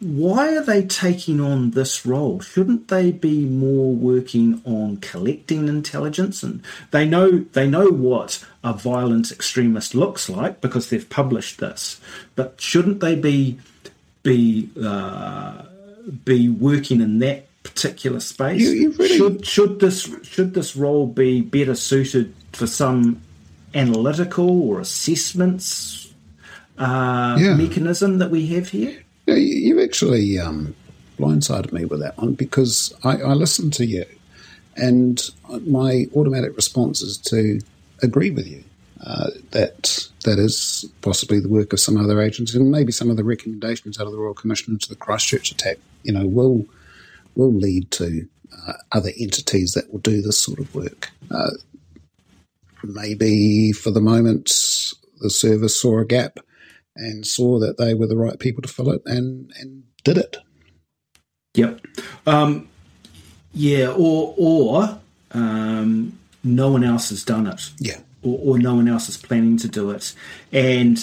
Why 0.00 0.56
are 0.56 0.64
they 0.64 0.82
taking 0.82 1.42
on 1.42 1.72
this 1.72 2.06
role? 2.06 2.40
Shouldn't 2.40 2.88
they 2.88 3.12
be 3.12 3.44
more 3.44 3.92
working 3.92 4.62
on 4.64 4.96
collecting 4.96 5.68
intelligence? 5.68 6.42
And 6.42 6.62
they 6.90 7.04
know 7.04 7.40
they 7.52 7.68
know 7.68 7.90
what 7.90 8.42
a 8.64 8.72
violent 8.72 9.30
extremist 9.30 9.94
looks 9.94 10.30
like 10.30 10.62
because 10.62 10.88
they've 10.88 11.10
published 11.10 11.58
this. 11.60 12.00
But 12.34 12.62
shouldn't 12.62 13.00
they 13.00 13.14
be 13.14 13.58
be 14.22 14.70
uh, 14.82 15.64
be 16.24 16.48
working 16.48 17.00
in 17.00 17.18
that 17.20 17.46
particular 17.62 18.20
space? 18.20 18.62
You, 18.62 18.92
really... 18.92 19.16
Should 19.16 19.46
should 19.46 19.80
this 19.80 20.10
should 20.22 20.54
this 20.54 20.76
role 20.76 21.06
be 21.06 21.40
better 21.40 21.74
suited 21.74 22.34
for 22.52 22.66
some 22.66 23.20
analytical 23.74 24.62
or 24.62 24.80
assessments 24.80 26.12
uh, 26.78 27.36
yeah. 27.38 27.54
mechanism 27.54 28.18
that 28.18 28.30
we 28.30 28.46
have 28.48 28.68
here? 28.68 29.02
Yeah, 29.26 29.34
you 29.34 29.82
actually 29.82 30.38
um, 30.38 30.74
blindsided 31.18 31.72
me 31.72 31.84
with 31.84 32.00
that 32.00 32.16
one 32.16 32.34
because 32.34 32.94
I, 33.04 33.16
I 33.18 33.32
listened 33.34 33.74
to 33.74 33.86
you, 33.86 34.06
and 34.76 35.20
my 35.66 36.06
automatic 36.14 36.56
response 36.56 37.02
is 37.02 37.18
to 37.18 37.60
agree 38.02 38.30
with 38.30 38.46
you. 38.46 38.64
Uh, 39.06 39.30
that 39.52 40.08
that 40.24 40.40
is 40.40 40.84
possibly 41.02 41.38
the 41.38 41.48
work 41.48 41.72
of 41.72 41.78
some 41.78 41.96
other 41.96 42.20
agencies, 42.20 42.56
and 42.56 42.70
maybe 42.70 42.90
some 42.90 43.10
of 43.10 43.16
the 43.16 43.22
recommendations 43.22 44.00
out 44.00 44.06
of 44.06 44.12
the 44.12 44.18
Royal 44.18 44.34
Commission 44.34 44.72
into 44.72 44.88
the 44.88 44.96
Christchurch 44.96 45.52
attack, 45.52 45.78
you 46.02 46.12
know, 46.12 46.26
will 46.26 46.64
will 47.34 47.52
lead 47.52 47.90
to 47.92 48.26
uh, 48.66 48.72
other 48.92 49.10
entities 49.18 49.72
that 49.72 49.92
will 49.92 50.00
do 50.00 50.20
this 50.20 50.40
sort 50.40 50.58
of 50.58 50.74
work. 50.74 51.10
Uh, 51.30 51.50
maybe 52.82 53.72
for 53.72 53.90
the 53.90 54.00
moment, 54.00 54.46
the 55.20 55.30
service 55.30 55.80
saw 55.80 56.00
a 56.00 56.04
gap 56.04 56.38
and 56.96 57.26
saw 57.26 57.58
that 57.60 57.78
they 57.78 57.94
were 57.94 58.06
the 58.06 58.16
right 58.16 58.38
people 58.38 58.62
to 58.62 58.68
fill 58.68 58.90
it, 58.90 59.02
and 59.06 59.52
and 59.60 59.84
did 60.04 60.18
it. 60.18 60.36
Yep. 61.54 61.80
Um, 62.26 62.68
yeah. 63.52 63.88
Or 63.96 64.34
or 64.36 64.98
um, 65.32 66.18
no 66.44 66.70
one 66.70 66.84
else 66.84 67.10
has 67.10 67.24
done 67.24 67.46
it. 67.46 67.70
Yeah 67.78 67.98
or, 68.22 68.38
or 68.42 68.58
no 68.58 68.74
one 68.74 68.88
else 68.88 69.08
is 69.08 69.16
planning 69.16 69.56
to 69.58 69.68
do 69.68 69.90
it. 69.90 70.14
And 70.52 70.98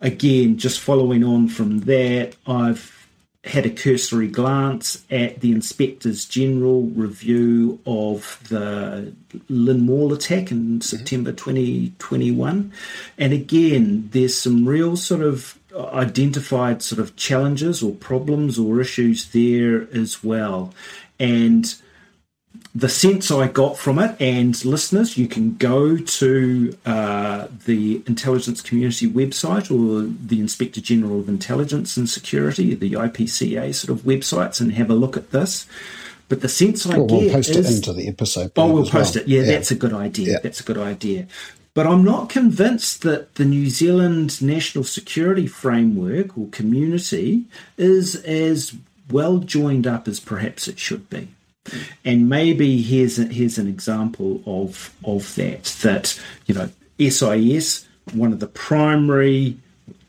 again, 0.00 0.58
just 0.58 0.80
following 0.80 1.24
on 1.24 1.48
from 1.48 1.80
that, 1.80 2.36
I've 2.46 2.99
had 3.44 3.64
a 3.64 3.70
cursory 3.70 4.28
glance 4.28 5.02
at 5.10 5.40
the 5.40 5.50
Inspector's 5.50 6.26
General 6.26 6.82
review 6.82 7.80
of 7.86 8.38
the 8.50 9.14
LynnMall 9.50 10.12
attack 10.12 10.50
in 10.50 10.58
mm-hmm. 10.58 10.80
September 10.80 11.32
2021. 11.32 12.72
And 13.16 13.32
again, 13.32 14.10
there's 14.12 14.36
some 14.36 14.68
real 14.68 14.96
sort 14.96 15.22
of 15.22 15.58
identified 15.74 16.82
sort 16.82 16.98
of 16.98 17.16
challenges 17.16 17.82
or 17.82 17.92
problems 17.92 18.58
or 18.58 18.80
issues 18.80 19.30
there 19.30 19.88
as 19.94 20.22
well. 20.22 20.74
And 21.18 21.74
the 22.74 22.88
sense 22.88 23.30
I 23.30 23.48
got 23.48 23.76
from 23.76 23.98
it, 23.98 24.16
and 24.20 24.64
listeners, 24.64 25.18
you 25.18 25.26
can 25.26 25.56
go 25.56 25.96
to 25.96 26.76
uh, 26.86 27.48
the 27.66 28.02
intelligence 28.06 28.62
community 28.62 29.08
website 29.08 29.70
or 29.70 30.08
the 30.24 30.38
Inspector 30.38 30.80
General 30.80 31.20
of 31.20 31.28
Intelligence 31.28 31.96
and 31.96 32.08
Security, 32.08 32.74
the 32.74 32.92
IPCA 32.92 33.74
sort 33.74 33.98
of 33.98 34.04
websites, 34.04 34.60
and 34.60 34.72
have 34.72 34.88
a 34.88 34.94
look 34.94 35.16
at 35.16 35.32
this. 35.32 35.66
But 36.28 36.42
the 36.42 36.48
sense 36.48 36.86
I 36.86 36.96
well, 36.96 37.06
get 37.06 37.20
we'll 37.20 37.32
post 37.32 37.50
is, 37.50 37.70
it 37.70 37.76
into 37.76 37.92
the 37.92 38.06
episode. 38.06 38.52
Oh, 38.56 38.72
we'll 38.72 38.88
post 38.88 39.16
well. 39.16 39.24
it. 39.24 39.28
Yeah, 39.28 39.40
yeah, 39.40 39.46
that's 39.46 39.72
a 39.72 39.74
good 39.74 39.92
idea. 39.92 40.34
Yeah. 40.34 40.38
That's 40.40 40.60
a 40.60 40.64
good 40.64 40.78
idea. 40.78 41.26
But 41.74 41.88
I'm 41.88 42.04
not 42.04 42.28
convinced 42.28 43.02
that 43.02 43.34
the 43.34 43.44
New 43.44 43.68
Zealand 43.68 44.40
national 44.40 44.84
security 44.84 45.48
framework 45.48 46.38
or 46.38 46.46
community 46.48 47.46
is 47.76 48.14
as 48.16 48.76
well 49.10 49.38
joined 49.38 49.88
up 49.88 50.06
as 50.06 50.20
perhaps 50.20 50.68
it 50.68 50.78
should 50.78 51.10
be. 51.10 51.28
And 52.04 52.28
maybe 52.28 52.80
here's 52.80 53.18
a, 53.18 53.24
here's 53.24 53.58
an 53.58 53.68
example 53.68 54.42
of 54.46 54.94
of 55.04 55.34
that. 55.36 55.64
That 55.82 56.20
you 56.46 56.54
know, 56.54 56.70
SIS, 56.98 57.86
one 58.12 58.32
of 58.32 58.40
the 58.40 58.46
primary 58.46 59.58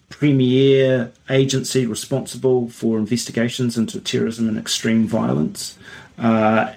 premier 0.09 1.11
agency 1.29 1.85
responsible 1.85 2.69
for 2.69 2.97
investigations 2.97 3.77
into 3.77 3.99
terrorism 3.99 4.47
and 4.47 4.57
extreme 4.57 5.07
violence, 5.07 5.77
uh, 6.17 6.71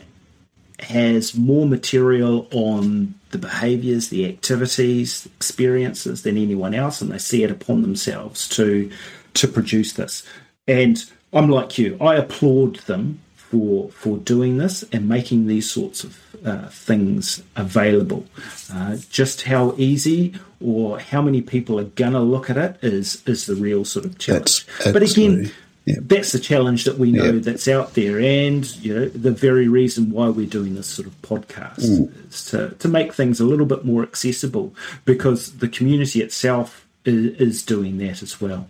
has 0.80 1.36
more 1.36 1.66
material 1.66 2.48
on 2.52 3.14
the 3.30 3.38
behaviours, 3.38 4.08
the 4.08 4.28
activities, 4.28 5.26
experiences 5.36 6.22
than 6.22 6.36
anyone 6.36 6.74
else, 6.74 7.00
and 7.00 7.10
they 7.10 7.18
see 7.18 7.42
it 7.42 7.50
upon 7.50 7.82
themselves 7.82 8.48
to 8.48 8.90
to 9.34 9.48
produce 9.48 9.92
this. 9.94 10.26
And 10.66 11.04
I'm 11.32 11.48
like 11.48 11.78
you, 11.78 11.96
I 12.00 12.14
applaud 12.14 12.76
them 12.80 13.20
for 13.54 13.88
for 13.90 14.18
doing 14.18 14.58
this 14.58 14.82
and 14.92 15.08
making 15.08 15.46
these 15.46 15.70
sorts 15.70 16.02
of 16.02 16.18
uh, 16.44 16.66
things 16.68 17.40
available. 17.54 18.26
Uh, 18.72 18.96
just 19.10 19.42
how 19.42 19.74
easy 19.78 20.34
or 20.60 20.98
how 20.98 21.22
many 21.22 21.40
people 21.40 21.78
are 21.78 21.84
gonna 21.84 22.20
look 22.20 22.50
at 22.50 22.56
it 22.56 22.76
is 22.82 23.22
is 23.26 23.46
the 23.46 23.54
real 23.54 23.84
sort 23.84 24.04
of 24.06 24.18
challenge. 24.18 24.66
But 24.92 25.02
again. 25.02 25.52
That's 25.86 26.32
the 26.32 26.38
challenge 26.38 26.84
that 26.84 26.96
we 26.96 27.12
know 27.12 27.38
that's 27.40 27.68
out 27.68 27.92
there, 27.92 28.18
and 28.18 28.64
you 28.82 28.94
know 28.94 29.06
the 29.10 29.30
very 29.30 29.68
reason 29.68 30.10
why 30.10 30.30
we're 30.30 30.46
doing 30.46 30.74
this 30.76 30.86
sort 30.86 31.06
of 31.06 31.14
podcast 31.20 31.80
Mm. 31.84 32.08
is 32.30 32.44
to, 32.46 32.70
to 32.78 32.88
make 32.88 33.12
things 33.12 33.38
a 33.38 33.44
little 33.44 33.66
bit 33.66 33.84
more 33.84 34.02
accessible, 34.02 34.74
because 35.04 35.58
the 35.58 35.68
community 35.68 36.22
itself 36.22 36.86
is, 37.04 37.36
is 37.38 37.62
doing 37.62 37.98
that 37.98 38.22
as 38.22 38.40
well. 38.40 38.66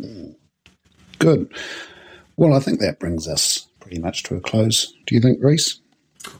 Good. 1.20 1.52
Well, 2.36 2.52
I 2.52 2.58
think 2.58 2.80
that 2.80 2.98
brings 2.98 3.28
us 3.28 3.68
pretty 3.94 4.02
much 4.02 4.22
to 4.24 4.34
a 4.36 4.40
close. 4.40 4.92
Do 5.06 5.14
you 5.14 5.20
think, 5.20 5.38
Rhys? 5.42 5.80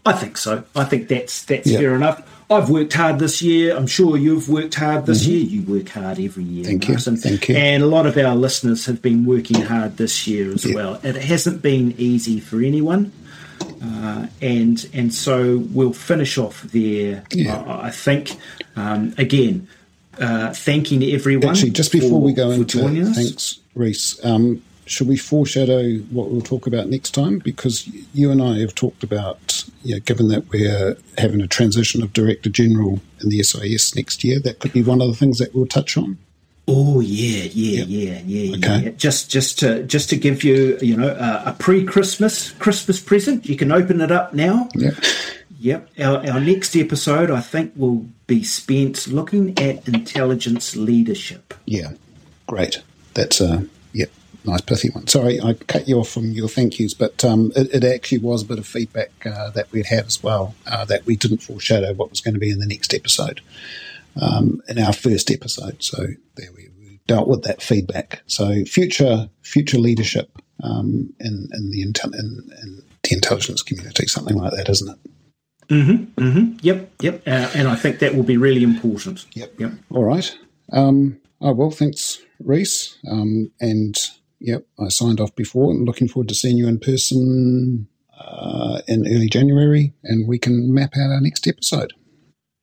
I 0.05 0.13
think 0.13 0.37
so. 0.39 0.65
I 0.75 0.85
think 0.85 1.09
that's 1.09 1.45
that's 1.45 1.67
Yeah. 1.69 1.79
fair 1.79 1.95
enough. 1.95 2.23
I've 2.51 2.69
worked 2.71 2.93
hard 2.93 3.19
this 3.19 3.41
year. 3.43 3.77
I'm 3.77 3.87
sure 3.87 4.17
you've 4.17 4.49
worked 4.49 4.75
hard 4.75 5.07
this 5.07 5.27
year. 5.27 5.41
You 5.45 5.63
work 5.63 5.89
hard 5.91 6.19
every 6.19 6.45
year. 6.45 6.65
Mm-hmm. 6.65 6.79
Thank 6.79 6.89
you. 6.89 7.17
Thank 7.17 7.49
you. 7.49 7.57
And 7.57 7.83
a 7.83 7.87
lot 7.87 8.07
of 8.07 8.17
our 8.19 8.35
listeners 8.35 8.87
have 8.87 9.01
been 9.01 9.25
working 9.25 9.61
hard 9.63 9.97
this 9.97 10.27
year 10.27 10.53
as 10.53 10.65
Yeah. 10.65 10.75
well. 10.75 11.01
It 11.03 11.17
hasn't 11.17 11.63
been 11.63 11.95
easy 11.97 12.41
for 12.41 12.61
anyone. 12.63 13.13
Uh, 13.83 14.27
and 14.43 14.87
and 14.93 15.13
so 15.15 15.59
we'll 15.73 15.93
finish 15.93 16.37
off 16.39 16.63
there. 16.73 17.23
Yeah. 17.33 17.57
uh, 17.57 17.81
I 17.83 17.91
think 17.91 18.37
um, 18.77 19.15
again, 19.19 19.69
uh, 20.19 20.53
thanking 20.55 21.03
everyone. 21.05 21.51
Actually, 21.51 21.71
just 21.71 21.93
before 21.93 22.09
for- 22.11 22.21
we 22.23 22.33
go 22.33 22.51
into 22.51 22.79
thanks, 23.15 23.59
Rhys. 23.75 24.19
Um, 24.25 24.63
should 24.87 25.09
we 25.09 25.17
foreshadow 25.17 25.95
what 26.11 26.31
we'll 26.31 26.41
talk 26.41 26.67
about 26.67 26.89
next 26.89 27.13
time? 27.13 27.39
Because 27.39 27.87
you 28.13 28.31
and 28.31 28.43
I 28.43 28.59
have 28.59 28.75
talked 28.75 29.03
about, 29.03 29.65
you 29.83 29.95
know, 29.95 30.01
given 30.01 30.29
that 30.29 30.49
we're 30.51 30.97
having 31.19 31.41
a 31.41 31.47
transition 31.47 32.03
of 32.03 32.13
Director 32.13 32.51
General 32.51 33.01
in 33.23 33.29
the 33.31 33.43
SIS 33.43 33.95
next 33.97 34.25
year, 34.25 34.39
that 34.41 34.59
could 34.59 34.73
be 34.73 34.83
one 34.83 35.01
of 35.01 35.09
the 35.09 35.15
things 35.15 35.39
that 35.39 35.55
we'll 35.55 35.67
touch 35.67 35.97
on. 35.97 36.19
Oh 36.67 37.01
yeah, 37.01 37.45
yeah, 37.53 37.85
yeah, 37.85 38.23
yeah, 38.25 38.57
Okay. 38.57 38.85
yeah. 38.85 38.91
Just, 38.97 39.31
just 39.31 39.59
to, 39.59 39.83
just 39.83 40.09
to 40.11 40.17
give 40.17 40.43
you, 40.45 40.79
you 40.81 40.97
know, 40.97 41.09
a, 41.09 41.51
a 41.51 41.57
pre-Christmas 41.59 42.53
Christmas 42.53 43.01
present. 43.01 43.47
You 43.47 43.57
can 43.57 43.71
open 43.71 44.01
it 44.01 44.11
up 44.11 44.33
now. 44.33 44.69
Yeah. 44.75 44.93
Yep. 45.61 45.91
Our, 45.99 46.31
our 46.31 46.41
next 46.41 46.77
episode, 46.77 47.31
I 47.31 47.41
think, 47.41 47.73
will 47.77 48.07
be 48.27 48.45
spent 48.45 49.07
looking 49.09 49.59
at 49.59 49.87
intelligence 49.89 50.77
leadership. 50.77 51.55
Yeah. 51.65 51.93
Great. 52.47 52.83
That's 53.15 53.41
a 53.41 53.67
yeah, 53.93 54.07
nice 54.45 54.61
pithy 54.61 54.91
one. 54.91 55.07
Sorry, 55.07 55.41
I 55.41 55.55
cut 55.55 55.89
you 55.89 55.99
off 55.99 56.09
from 56.09 56.33
your 56.33 56.49
thank 56.49 56.79
yous, 56.79 56.95
but 56.95 57.25
um, 57.25 57.53
it, 57.57 57.75
it 57.75 57.85
actually 57.85 58.19
was 58.19 58.43
a 58.43 58.47
bit 58.47 58.59
of 58.59 58.67
feedback 58.67 59.11
uh, 59.27 59.51
that 59.51 59.71
we'd 59.73 59.87
had 59.87 60.07
as 60.07 60.23
well 60.23 60.55
uh, 60.67 60.85
that 60.87 61.07
we 61.07 61.17
didn't 61.17 61.43
foreshadow 61.43 61.93
what 61.95 62.11
was 62.11 62.21
going 62.21 62.35
to 62.35 62.41
be 62.41 62.51
in 62.51 62.59
the 62.59 62.67
next 62.67 62.93
episode, 62.95 63.41
um, 64.21 64.63
in 64.69 64.79
our 64.79 64.93
first 64.93 65.31
episode. 65.31 65.83
So 65.83 65.99
there 66.37 66.53
we, 66.55 66.69
we 66.79 67.01
dealt 67.07 67.29
with 67.29 67.43
that 67.45 67.63
feedback. 67.63 68.23
So 68.27 68.65
future 68.65 69.29
future 69.43 69.79
leadership 69.79 70.31
um, 70.63 71.13
in 71.21 71.49
in 71.53 71.71
the 71.71 71.85
intel, 71.85 72.15
in, 72.15 72.51
in 72.63 72.83
the 73.03 73.15
intelligence 73.15 73.63
community, 73.63 74.07
something 74.07 74.37
like 74.37 74.53
that, 74.53 74.69
isn't 74.69 74.91
it? 74.91 75.11
Mhm 75.69 76.07
mhm 76.17 76.59
yep, 76.63 76.91
yep. 77.01 77.23
Uh, 77.27 77.51
and 77.55 77.69
I 77.69 77.75
think 77.75 77.99
that 78.01 78.15
will 78.15 78.23
be 78.23 78.37
really 78.37 78.63
important. 78.63 79.25
Yep. 79.35 79.61
Yep. 79.61 79.73
All 79.91 80.05
right. 80.05 80.37
Um, 80.73 81.19
oh, 81.41 81.53
well, 81.53 81.71
thanks, 81.71 82.21
Rhys. 82.41 82.99
Um, 83.11 83.51
and 83.61 83.97
yep, 84.45 84.67
I 84.79 84.89
signed 84.89 85.21
off 85.21 85.35
before. 85.35 85.73
I'm 85.73 85.85
looking 85.85 86.09
forward 86.09 86.29
to 86.29 86.35
seeing 86.35 86.57
you 86.57 86.69
in 86.69 86.79
person 86.79 87.89
uh, 88.19 88.81
in 88.87 89.07
early 89.07 89.29
January, 89.29 89.93
and 90.05 90.29
we 90.29 90.39
can 90.39 90.73
map 90.73 90.93
out 90.97 91.11
our 91.11 91.21
next 91.21 91.47
episode. 91.47 91.93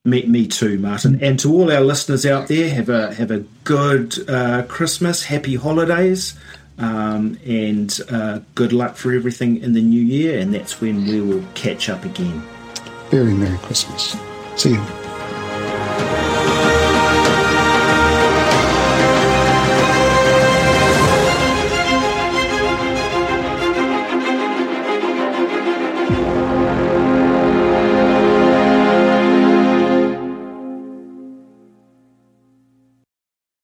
Me, 0.05 0.25
me 0.25 0.47
too, 0.47 0.79
Martin. 0.79 1.21
And 1.21 1.39
to 1.39 1.53
all 1.53 1.71
our 1.71 1.81
listeners 1.81 2.25
out 2.25 2.47
there, 2.47 2.69
have 2.73 2.89
a 2.89 3.13
have 3.13 3.31
a 3.31 3.39
good 3.63 4.29
uh, 4.29 4.63
Christmas, 4.67 5.23
happy 5.23 5.55
holidays, 5.55 6.39
um, 6.77 7.37
and 7.45 7.99
uh, 8.09 8.39
good 8.55 8.73
luck 8.73 8.95
for 8.95 9.13
everything 9.13 9.57
in 9.57 9.73
the 9.73 9.81
new 9.81 10.01
year. 10.01 10.39
And 10.39 10.53
that's 10.53 10.81
when 10.81 11.05
we 11.05 11.21
will 11.21 11.43
catch 11.53 11.89
up 11.89 12.03
again. 12.05 12.41
Very 13.09 13.33
Merry 13.33 13.57
Christmas. 13.59 14.15
See 14.55 14.71
you. 14.71 15.00